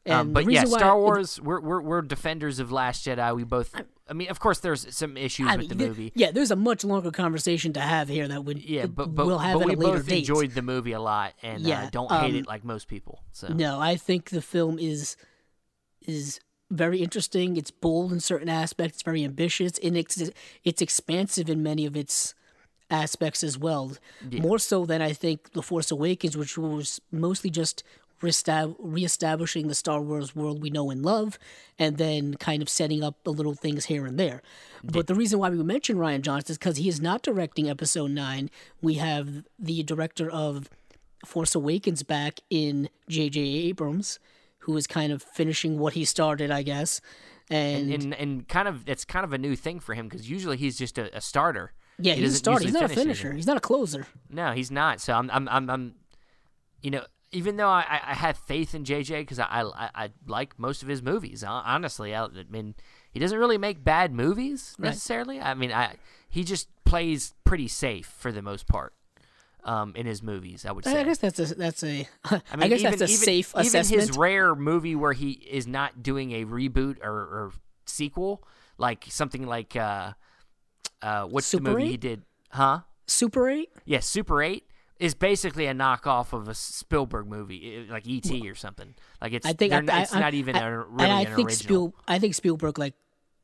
[0.05, 1.41] And Um, but yeah, Star it- Wars.
[1.41, 3.37] We're, we're we're defenders of Last Jedi.
[3.37, 3.73] We both.
[4.09, 6.13] I mean, of course, there's some issues I with the mean, th- movie.
[6.17, 9.39] Yeah, there's a much longer conversation to have here that would Yeah, but but, we'll
[9.39, 10.19] have but we both date.
[10.19, 13.23] enjoyed the movie a lot, and uh, Yeah, don't hate um, it like most people.
[13.31, 15.17] So No, I think the film is
[16.05, 16.41] is
[16.73, 17.57] very interesting.
[17.57, 18.97] It's bold in certain aspects.
[18.97, 20.31] It's very ambitious, and it's
[20.65, 22.35] it's expansive in many of its
[22.91, 23.93] aspects as well.
[24.43, 27.83] More so than I think The Force Awakens, which was mostly just
[28.23, 31.39] reestab- reestablishing the Star Wars world we know and love,
[31.79, 34.43] and then kind of setting up the little things here and there.
[34.85, 38.11] But the reason why we mention Rian Johnson is because he is not directing Episode
[38.11, 38.51] Nine.
[38.81, 40.69] We have the director of
[41.25, 43.41] Force Awakens back in J.J.
[43.41, 44.19] Abrams,
[44.63, 47.01] who is kind of finishing what he started, I guess.
[47.51, 50.57] And, and and kind of it's kind of a new thing for him because usually
[50.57, 51.73] he's just a, a starter.
[51.99, 52.65] yeah, He he's a starter.
[52.65, 53.15] He's not a finish anything.
[53.17, 53.33] finisher.
[53.35, 54.07] He's not a closer.
[54.31, 55.01] No, he's not.
[55.01, 55.95] So I'm, I'm, I'm, I'm
[56.81, 60.59] you know, even though I, I have faith in JJ because I, I, I like
[60.59, 61.43] most of his movies.
[61.45, 62.75] Honestly, I, I mean,
[63.11, 65.41] he doesn't really make bad movies necessarily.
[65.41, 65.97] I mean, I
[66.29, 68.95] he just plays pretty safe for the most part.
[69.65, 70.99] Um, in his movies, I would say.
[71.01, 72.09] I guess that's a that's a.
[72.25, 74.01] I, I mean, guess even, that's a even, safe even assessment.
[74.01, 77.53] his rare movie where he is not doing a reboot or, or
[77.87, 78.43] sequel,
[78.77, 80.15] like something like uh,
[81.01, 81.91] uh, what's Super the movie 8?
[81.91, 82.23] he did?
[82.51, 82.81] Huh?
[83.07, 83.71] Super Eight.
[83.85, 84.67] Yeah, Super Eight
[84.99, 88.49] is basically a knockoff of a Spielberg movie, like E.T.
[88.49, 88.95] or something.
[89.21, 91.21] Like it's I think I, I, it's I, not even I, a, and really I
[91.23, 91.55] an think original.
[91.91, 92.95] Spiel, I think Spielberg like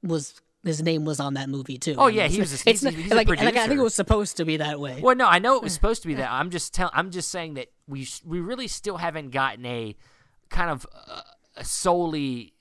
[0.02, 1.94] was his name was on that movie too.
[1.96, 3.82] Oh, yeah, he was a- it's he's- not- he's a like, like, I think it
[3.82, 5.00] was supposed to be that way.
[5.00, 6.30] Well, no, I know it was supposed to be that.
[6.30, 6.92] I'm just telling.
[6.94, 9.94] I'm just saying that we we really still haven't gotten a
[10.50, 11.20] kind of uh,
[11.56, 12.54] a solely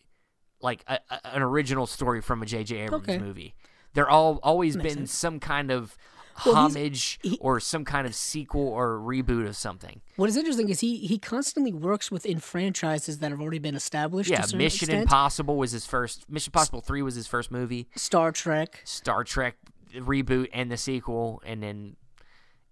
[0.62, 2.76] like a, a- an original story from a J.J.
[2.78, 3.18] Abrams Okay.
[3.20, 3.56] movie.
[3.94, 5.14] They're all always Makes been sense.
[5.14, 5.98] some kind of
[6.46, 10.02] Well, homage he- or some kind of sequel or reboot of something.
[10.18, 14.30] What is interesting is he he constantly works within franchises that have already been established.
[14.30, 15.02] Yeah, Mission extent.
[15.04, 16.30] Impossible was his first.
[16.30, 17.88] Mission Impossible Three was his first movie.
[17.96, 18.82] Star Trek.
[18.84, 19.56] Star Trek.
[19.96, 21.96] reboot and the sequel, and then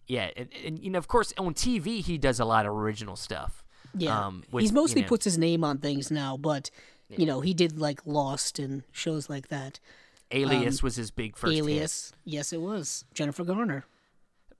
[0.08, 3.16] yeah, and, and you know, of course, on TV he does a lot of original
[3.16, 3.64] stuff.
[3.98, 6.70] Yeah, Um, he's mostly you know- puts his name on things now, but
[7.10, 9.80] you know he did like Lost and shows like that.
[10.32, 11.62] Alias was his big first hit.
[11.62, 13.86] um, Alias, yes, it was Jennifer Garner.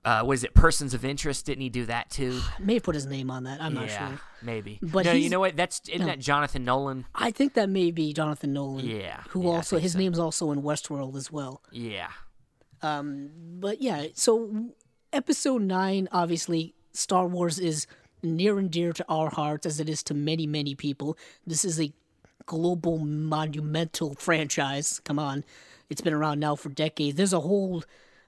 [0.04, 1.44] Uh, was it Persons of Interest?
[1.44, 2.40] Didn't he do that too?
[2.60, 3.60] May have put his name on that.
[3.60, 4.20] I'm not sure.
[4.40, 4.78] maybe.
[4.80, 5.56] But no, you know what?
[5.56, 6.06] That's isn't no.
[6.06, 7.06] that Jonathan Nolan?
[7.14, 8.86] I think that may be Jonathan Nolan.
[8.86, 9.98] Yeah, who yeah, also his so.
[9.98, 11.60] name's also in Westworld as well.
[11.72, 12.10] Yeah,
[12.82, 13.30] Um.
[13.58, 14.70] But yeah, so
[15.12, 17.88] episode nine, obviously, Star Wars is
[18.22, 21.18] near and dear to our hearts as it is to many, many people.
[21.46, 21.92] This is a
[22.46, 25.00] global monumental franchise.
[25.04, 25.44] Come on.
[25.90, 27.16] It's been around now for decades.
[27.16, 27.84] There's a whole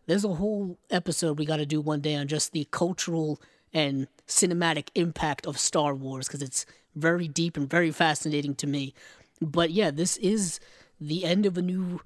[0.06, 3.40] there's a whole episode we got to do one day on just the cultural
[3.74, 6.64] and cinematic impact of Star Wars because it's
[6.96, 8.94] very deep and very fascinating to me.
[9.40, 10.60] But yeah, this is
[11.00, 12.00] the end of a new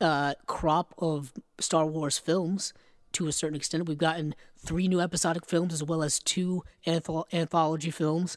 [0.00, 2.72] uh, crop of Star Wars films
[3.12, 3.86] to a certain extent.
[3.86, 8.36] We've gotten three new episodic films as well as two antholo- anthology films.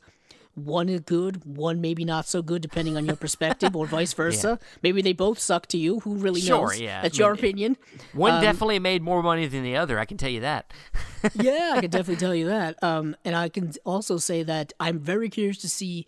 [0.55, 4.59] One is good, one maybe not so good, depending on your perspective, or vice versa.
[4.83, 5.99] Maybe they both suck to you.
[6.01, 6.79] Who really Sure, knows?
[6.79, 7.01] yeah.
[7.01, 7.77] That's I mean, your opinion.
[8.13, 9.97] one Um, definitely made more money than the other.
[9.99, 10.71] I can tell you that.
[11.33, 12.81] yeah, I can definitely tell you that.
[12.83, 16.05] Um, and I can also say that I'm very curious to see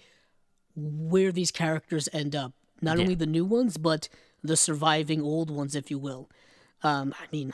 [0.76, 2.54] where these characters end up.
[2.82, 3.04] Not Yeah.
[3.04, 4.10] only the new ones, but
[4.44, 6.30] the surviving old ones, if you will.
[6.84, 7.52] Um, I mean,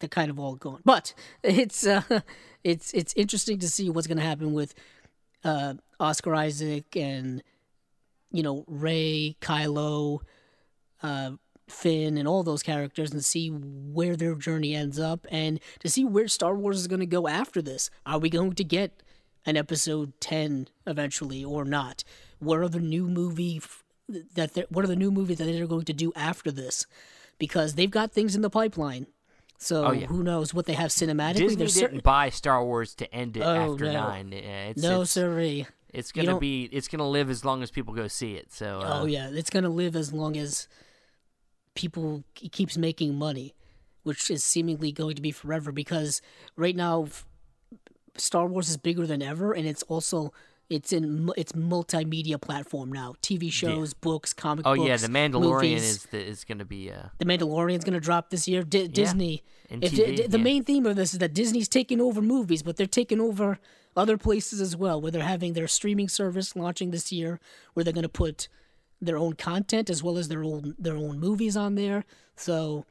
[0.00, 1.14] they're kind of all gone, but
[1.44, 2.02] it's uh,
[2.64, 4.74] it's it's interesting to see what's going to happen with
[5.44, 7.42] uh, Oscar Isaac and
[8.30, 10.20] you know Rey, Kylo,
[11.02, 11.32] uh,
[11.68, 16.04] Finn, and all those characters, and see where their journey ends up, and to see
[16.04, 17.90] where Star Wars is going to go after this.
[18.06, 19.02] Are we going to get
[19.46, 22.04] an episode ten eventually, or not?
[22.38, 23.84] What are the new movie f-
[24.34, 26.86] that what are the new movies that they're going to do after this?
[27.38, 29.06] Because they've got things in the pipeline.
[29.58, 30.06] So Oh, yeah.
[30.06, 31.34] who knows what they have cinematically?
[31.34, 33.92] Disney There's didn't certain buy Star Wars to end it Oh, after no.
[33.92, 34.32] nine.
[34.32, 35.66] It's, no it's, sirree.
[35.92, 36.64] It's gonna be.
[36.64, 38.52] It's gonna live as long as people go see it.
[38.52, 38.80] So.
[38.80, 40.68] Uh, Oh yeah, it's gonna live as long as
[41.74, 43.54] people it keeps making money,
[44.02, 45.72] which is seemingly going to be forever.
[45.72, 46.20] Because
[46.56, 47.08] right now,
[48.16, 50.32] Star Wars is bigger than ever, and it's also
[50.70, 53.14] it's in it's multimedia platform now.
[53.22, 54.88] TV shows, books, comic Oh books.
[54.88, 55.82] yeah, the Mandalorian movies.
[55.84, 56.90] is the, is gonna be.
[56.90, 58.62] Uh, The Mandalorian's going to drop this year.
[58.62, 59.42] Di- Disney.
[59.70, 60.44] If TV, di- the yeah.
[60.44, 63.58] main theme of this is that Disney's taking over movies, but they're taking over
[63.96, 67.40] other places as well, where they're having their streaming service launching this year,
[67.74, 68.48] where they're going to put
[69.00, 72.04] their own content as well as their own their own movies on there.
[72.36, 72.84] So,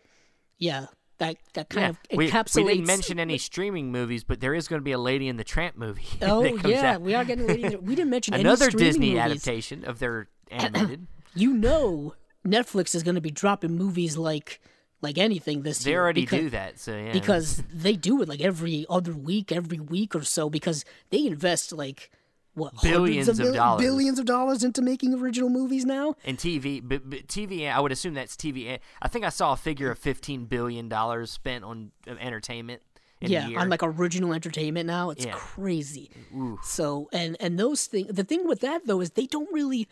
[0.57, 0.87] yeah,
[1.19, 2.65] that that kind yeah, of we, encapsulates.
[2.65, 5.37] we didn't mention any streaming movies, but there is going to be a Lady in
[5.37, 6.05] the Tramp movie.
[6.21, 7.01] Oh that comes yeah, out.
[7.01, 7.63] we are getting ready.
[7.69, 9.21] to- We didn't mention any another Disney movies.
[9.21, 11.07] adaptation of their animated.
[11.35, 12.13] You know,
[12.45, 14.59] Netflix is going to be dropping movies like
[15.01, 16.01] like anything this they year.
[16.01, 17.11] already because- do that, so yeah.
[17.13, 21.71] because they do it like every other week, every week or so, because they invest
[21.71, 22.09] like
[22.57, 23.81] what Billions hundreds of mil- dollars.
[23.81, 26.15] billions of dollars into making original movies now.
[26.25, 28.67] and TV, but, but TV, I would assume that's TV.
[28.69, 32.81] Eh, I think I saw a figure of fifteen billion dollars spent on entertainment.
[33.19, 33.59] In yeah, a year.
[33.59, 35.09] on like original entertainment now.
[35.09, 35.31] It's Yeah.
[35.33, 36.11] crazy.
[36.63, 38.13] So and and those things.
[38.13, 39.87] The thing with that though is they don't really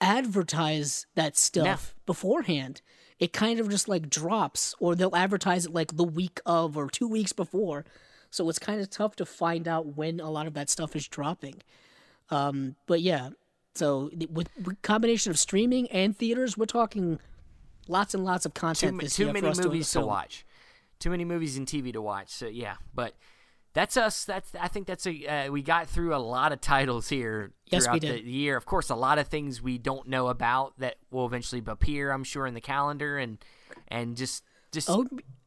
[0.00, 2.80] advertise that stuff beforehand.
[3.18, 6.88] It kind of just like drops, or they'll advertise it like the week of or
[6.90, 7.84] two weeks before.
[8.32, 11.06] So it's kind of tough to find out when a lot of that stuff is
[11.06, 11.62] dropping.
[12.30, 13.30] Um, but yeah,
[13.74, 14.48] so with,
[14.80, 17.20] combination of streaming and theaters, we're talking
[17.88, 20.46] lots and lots of content too year many movies to, to watch.
[20.98, 22.30] Too many movies and TV to watch.
[22.30, 23.14] So yeah, but
[23.74, 24.24] that's us.
[24.24, 27.84] That's I think that's a uh, we got through a lot of titles here Yes,
[27.84, 28.56] throughout the year.
[28.56, 32.12] Of course, a lot of things we don't know about that will eventually appear.
[32.12, 33.38] I'm sure in the calendar and
[33.88, 35.06] and just just Oh,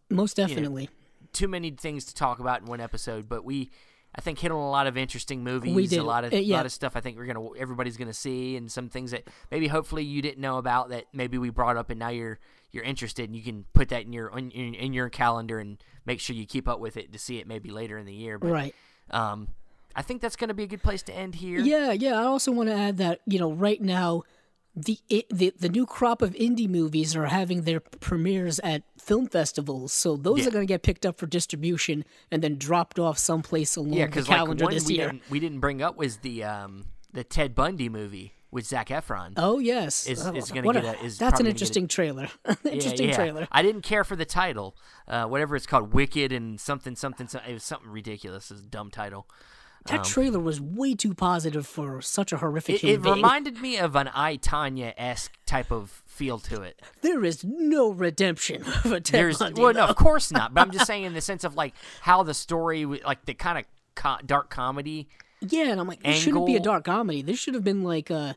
[0.10, 0.90] most definitely.
[1.36, 3.30] Too many things to talk about in one episode.
[3.30, 3.70] But we.
[4.18, 6.00] I think hit on a lot of interesting movies, did.
[6.00, 6.56] a lot of Uh, yeah.
[6.56, 6.96] lot of stuff.
[6.96, 10.40] I think we're gonna everybody's gonna see, and some things that maybe hopefully you didn't
[10.40, 12.40] know about that maybe we brought up, and now you're
[12.72, 15.84] you're interested, and you can put that in your in, in, in your calendar and
[16.06, 18.40] make sure you keep up with it to see it maybe later in the year.
[18.40, 18.76] But Right.
[19.12, 19.50] um,
[19.98, 21.60] I think that's gonna be a good place to end here.
[21.60, 22.18] Yeah, yeah.
[22.18, 24.24] I also want to add that you know right now,
[24.76, 29.94] the the the new crop of indie movies are having their premieres at film festivals,
[29.94, 30.48] so those Yeah.
[30.48, 34.08] are going to get picked up for distribution and then dropped off someplace along yeah,
[34.08, 35.08] the like calendar one this we year.
[35.12, 39.34] didn't we didn't bring up was the um the Ted Bundy movie with Zac Efron.
[39.38, 42.28] Oh yes, Is- Oh, is gonna what get a- is that's an interesting trailer.
[42.64, 43.16] Yeah, interesting yeah.
[43.16, 43.48] trailer.
[43.52, 44.76] I didn't care for the title,
[45.08, 47.50] uh, whatever it's called, Wicked and something, something, something.
[47.50, 48.52] It was something ridiculous.
[48.52, 49.28] It's a dumb title.
[49.88, 53.78] That Um, trailer was way too positive for such a horrific It, it reminded me
[53.78, 56.82] of an I Tonya esque type of feel to it.
[57.02, 59.62] there is no redemption for Ted There's Bundy.
[59.62, 60.54] well, no, of course not.
[60.54, 63.60] But I'm just saying in the sense of like how the story, like the kind
[63.60, 63.66] of
[63.96, 65.08] co- dark comedy.
[65.42, 67.22] Yeah, and I'm like, this shouldn't be a dark comedy.
[67.22, 68.36] This should have been like a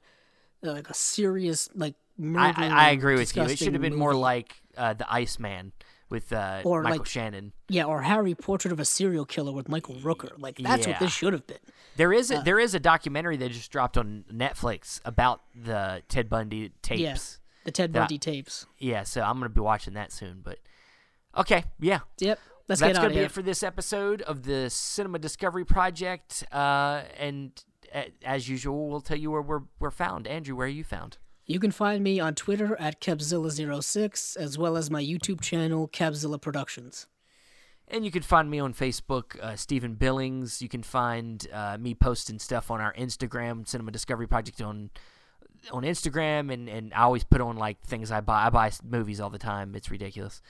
[0.63, 2.53] like a serious like I.
[2.57, 3.45] I, I agree with you.
[3.45, 5.73] It should have been more like uh, the Iceman
[6.11, 7.53] with uh, Or Michael like- Shannon.
[7.69, 10.33] yeah, or Harry Portrait of a Serial Killer with Michael Rooker.
[10.39, 11.59] Like that's what this should have been.
[11.97, 16.03] There is uh, a, there is a documentary that just dropped on Netflix about the
[16.09, 17.01] Ted Bundy tapes.
[17.01, 17.17] Yeah,
[17.65, 18.67] the Ted Bundy tapes.
[18.79, 20.41] Yeah, so I'm gonna be watching that soon.
[20.43, 20.59] But
[21.37, 22.39] okay, yeah, Yep,
[22.69, 23.25] let's that's get out gonna be here.
[23.25, 26.45] it for this episode of the Cinema Discovery Project.
[26.53, 27.53] Uh, and
[27.95, 30.27] uh, as usual, we'll tell you where we're we're found.
[30.27, 31.19] Andrew, where are you found?
[31.49, 36.39] You can find me on Twitter at Kebzilla06, as well as my YouTube channel, Kebzilla
[36.39, 37.07] Productions.
[37.89, 40.61] And you can find me on Facebook, uh, Steven Billings.
[40.61, 44.91] You can find uh, me posting stuff on our Instagram, Cinema Discovery Project on
[45.73, 48.45] on Instagram, and, and I always put on like things I buy.
[48.45, 49.75] I buy movies all the time.
[49.75, 50.43] It's ridiculous.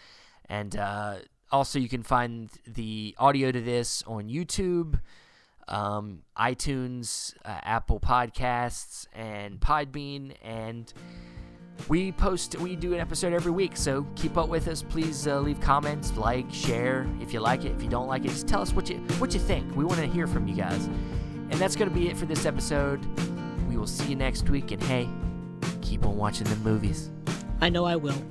[0.49, 1.19] And uh,
[1.53, 5.01] also, you can find the audio to this on YouTube,
[5.69, 10.93] um, iTunes, uh, Apple Podcasts, and Podbean, and
[11.89, 13.77] we post we do an episode every week.
[13.77, 14.83] So keep up with us.
[14.83, 17.73] Please uh, leave comments like share if you like it.
[17.73, 19.77] If you don't like it just tell us what you what you think.
[19.77, 20.87] We want to hear from you guys.
[21.51, 23.01] And that's going to be it for this episode.
[23.69, 25.09] We will see you next week and hey
[25.81, 27.11] keep on watching the movies.
[27.61, 28.23] I know I will.